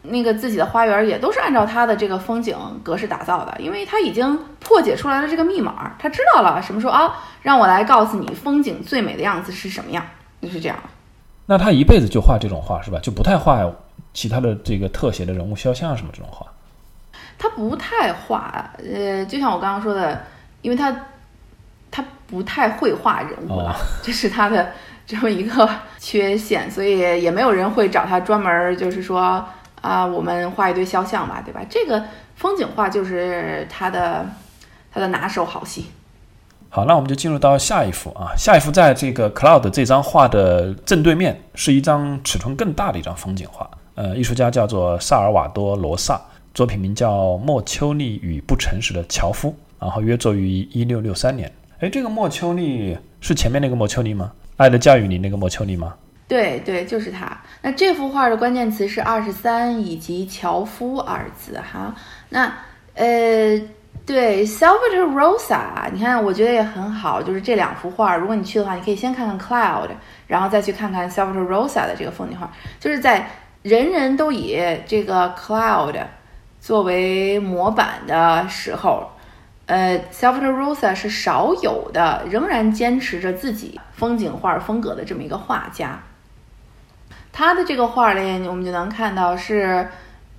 [0.07, 7.11] 那个自己的花园也都是按照他的这个风景格式打造的，因为他已经破解出来了这个密码，他知道了什么时候啊，
[7.41, 10.05] 让我来告诉你风景最美的样子是什么样，
[10.43, 10.77] 就是这样。
[11.47, 12.99] 那他一辈子就画这种画是吧？
[13.01, 13.67] 就不太画
[14.13, 16.45] 其他的这个特写的人物肖像什么这种画？
[17.37, 20.21] 他不太画，呃，就像我刚刚说的，
[20.61, 20.95] 因为他
[21.91, 24.71] 他不太会画人物了，这是他的
[25.05, 29.45] 这么一个 缺陷，所以也没有人会找他专门就是说。
[29.81, 31.61] 啊，我们画一堆肖像吧，对吧？
[31.69, 32.03] 这个
[32.33, 34.25] 风景画就是他的
[34.91, 35.91] 他的拿手好戏。
[36.71, 38.33] 好，那我们就进入到下一幅啊。
[38.35, 43.69] 下一幅在这个 Cloud 这张画的正对面，是一张尺寸更大的一张风景画。
[43.93, 46.19] 呃，艺术家叫做萨尔瓦多·罗萨，
[46.55, 51.51] 作品名叫《莫丘利与不诚实的樵夫》，然后约作于一六六三年。
[51.81, 54.31] 哎，这个莫丘利是前面那个莫丘利吗？
[54.55, 55.93] 《爱的教育》里那个莫丘利吗？
[56.29, 57.37] 对对，就是他。
[57.61, 61.93] 那这幅画的关键词是二十三以及樵夫二字哈。
[62.29, 62.45] 那
[62.93, 63.61] 呃，
[64.05, 67.21] 对，Salvator Rosa，你看，我觉得也很好。
[67.21, 69.89] 就是这两幅画，如果你去的话，你可以先看看 Cloud，
[70.25, 72.49] 然后再去看看 Salvator Rosa 的这个风景画。
[72.79, 73.29] 就是在
[73.61, 74.57] 人人都以
[74.87, 76.01] 这个 Cloud
[76.65, 79.11] 作为模板的时候。
[79.67, 85.99] 呃，Salvatore Rosa 是少有的仍然坚持着自己风景画风格的这么一个画家。
[87.31, 89.87] 他的这个画里，我们就能看到是，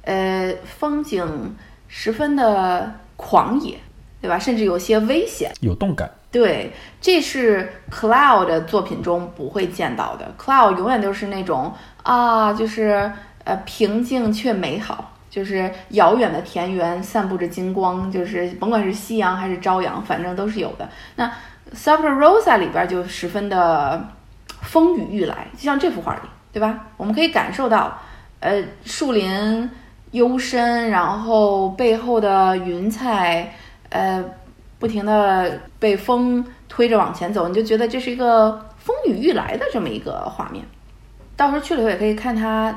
[0.02, 1.56] 呃，风景
[1.88, 3.78] 十分的狂野，
[4.20, 4.36] 对吧？
[4.36, 6.08] 甚至有些危险，有动感。
[6.30, 10.32] 对，这是 Cloud 的作品中不会见到的。
[10.38, 11.72] Cloud 永远都是那种
[12.04, 13.12] 啊，就是
[13.42, 20.88] 呃平静却美好，就是遥远的田园散布着金光，就是甭管是夕阳还是朝阳，反正都是有的。
[21.16, 21.30] 那
[21.74, 24.08] Salvatore Rosa 里边就十分的
[24.62, 26.20] 风雨欲来，就像这幅画里。
[26.52, 26.86] 对吧？
[26.96, 27.98] 我们可以感受到，
[28.40, 29.70] 呃，树林
[30.12, 33.52] 幽深，然后背后的云彩，
[33.90, 34.24] 呃，
[34.78, 40.64] 不停的被风推着往前走，你就觉得这是一个风雨欲来的这么一个画面。
[41.36, 42.74] 到时候去了以后也可以看它，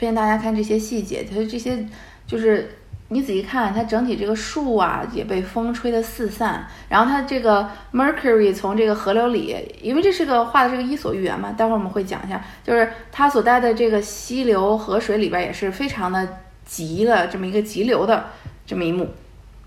[0.00, 1.86] 推荐大家看这些细节，它这些
[2.26, 2.70] 就是
[3.08, 16.26] 你仔细看，它整体这个树啊也被风吹得四散，然后它这个 Mercury 从这个河流里，因为这是个画的是个伊索寓言嘛，待会儿我们会讲一下，就是它所在的这个溪流河水里边也是非常的
[16.64, 18.24] 急的这么一个急流的
[18.66, 19.06] 这么一幕。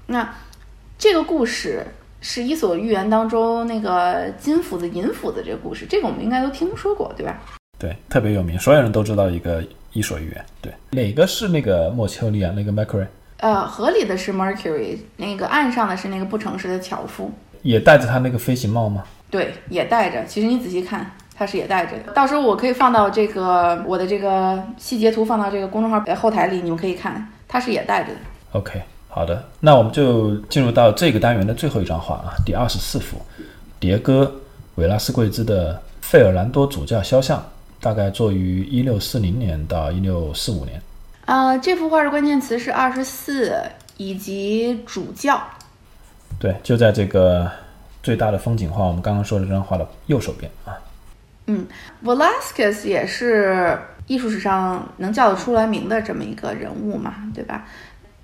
[0.07, 0.33] 那
[0.97, 1.85] 这个故事
[2.21, 7.39] 是伊索寓言当中那个金斧子银斧子这个故事，这个我们应该都听说过，对吧？
[7.77, 9.63] 对，特别有名，所有人都知道一个
[9.93, 10.45] 伊索寓言。
[10.61, 13.07] 对，哪个是那个莫丘利亚那个 Mercury？
[13.37, 19.03] 呃，河里的是 Mercury，那个岸上的是那个不诚实的樵夫，也戴着他那个飞行帽吗？
[19.29, 20.25] 对，也戴着。
[20.25, 22.13] 其实你仔细看，他是也带着的。
[22.13, 28.19] 到时候我可以放到这个我的这个细节图放到这个公众号后台里，你们可以看，他是也带着的。
[28.53, 33.17] OK，好的，那我们就进入到这个单元的最后一张画啊，第二十四幅，
[33.81, 34.23] 迭戈·
[34.75, 37.43] 韦拉斯贵兹的费尔南多主教肖像。
[37.83, 40.81] 大概作于一六四零年到一六四五年。
[41.25, 43.61] 啊，这幅画的关键词是二十四
[43.97, 45.43] 以及主教。
[46.39, 47.51] 对，就在这个
[48.01, 50.79] 最大的风景画，我们刚刚说的这张画的右手边啊。
[51.47, 51.67] 嗯
[52.05, 53.77] ，Velasquez 也是
[54.07, 57.65] 艺术史上能叫得出来名的这么一个人物嘛，对吧？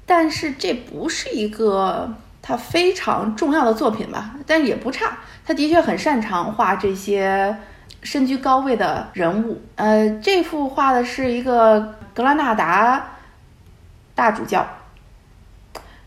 [0.06, 2.10] 但是这不是一个
[2.42, 4.36] 他非常重要的作品吧？
[4.48, 7.54] 但也不差，他的确很擅长画这些。
[8.04, 13.18] 身居高位的人物，呃，这幅画的是一个格拉纳达
[14.16, 14.68] 大主教。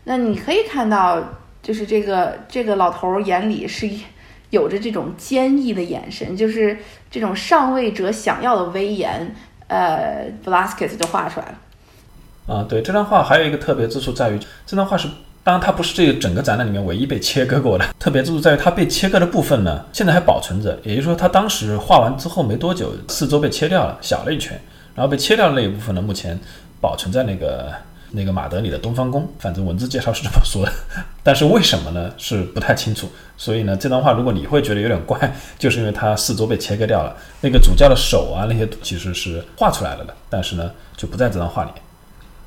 [0.03, 1.21] 那你可以看到，
[1.61, 3.89] 就是这个这个老头眼里是
[4.49, 6.77] 有着这种坚毅的眼神，就是
[7.09, 9.35] 这种上位者想要的威严。
[9.67, 12.53] 呃，Velasquez 就画出来了。
[12.53, 15.07] 啊，对，这张画还有一个特别之处在于，这张画是。
[15.43, 17.85] 当然，它不是这个整个展览里面唯一被切割过的。
[17.99, 20.79] 特别之处在于，它被切割的部分呢，现在还保存着。
[20.83, 24.57] 也就是说，它当时画完之后没多久，四周被切掉了，小了一圈。
[24.95, 26.39] 然后被切掉的那一部分呢，目前
[26.79, 27.73] 保存在那个
[28.11, 29.27] 那个马德里的东方宫。
[29.37, 30.71] 反正文字介绍是这么说的，
[31.21, 32.09] 但是为什么呢？
[32.17, 33.09] 是不太清楚。
[33.35, 35.19] 所以呢，这张画如果你会觉得有点怪，
[35.59, 37.13] 就是因为它四周被切割掉了。
[37.41, 41.71] 那个主教的手啊，那些其实是画出来了的，但是呢，就不在这张画里。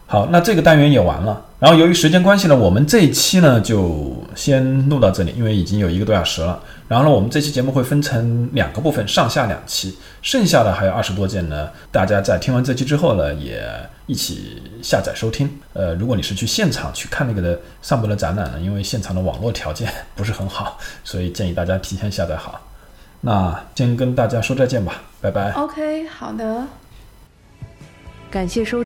[0.09, 1.45] 好，那这个单元也完了。
[1.59, 6.63] 然后由于时间关系呢，我们这一期呢就先录到这里，因为已经有一个多小时了。
[6.87, 11.69] 然后呢，我们这期节目会分成两个部分，上下两期，剩下的还有二十多件呢。
[11.91, 13.69] 大家在听完这期之后呢，也
[14.07, 15.51] 一起下载收听。
[15.73, 22.61] 呃，如果你是去现场去看那个的上部的展览呢，因为现场的网络条件不是很好，所以建议大家提前下载好。
[23.23, 25.51] 那先跟大家说再见吧，拜拜。
[25.53, 26.65] OK，好的，
[28.31, 28.86] 感谢收。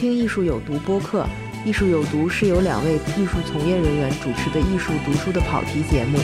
[0.00, 1.26] 听艺术有毒播客，
[1.66, 6.18] 艺术有毒是由两位艺术从业人员主持的艺术读书的跑题节目。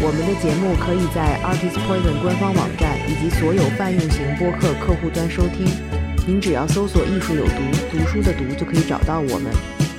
[0.00, 5.66] 我们的节目可以在 Artist Poison 官方网站以及所有泛用型播客客户端收听。
[6.26, 7.60] 您只要搜索“艺术有毒”，
[7.92, 9.52] 读书的“读”就可以找到我们。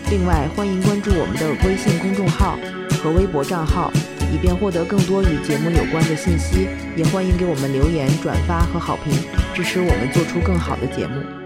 [0.09, 2.57] 另外，欢迎关注我们的微信公众号
[3.03, 3.93] 和微博账号，
[4.33, 6.67] 以便获得更多与节目有关的信息。
[6.97, 9.13] 也欢迎给我们留言、转发和好评，
[9.53, 11.40] 支持我们做出更好的节目。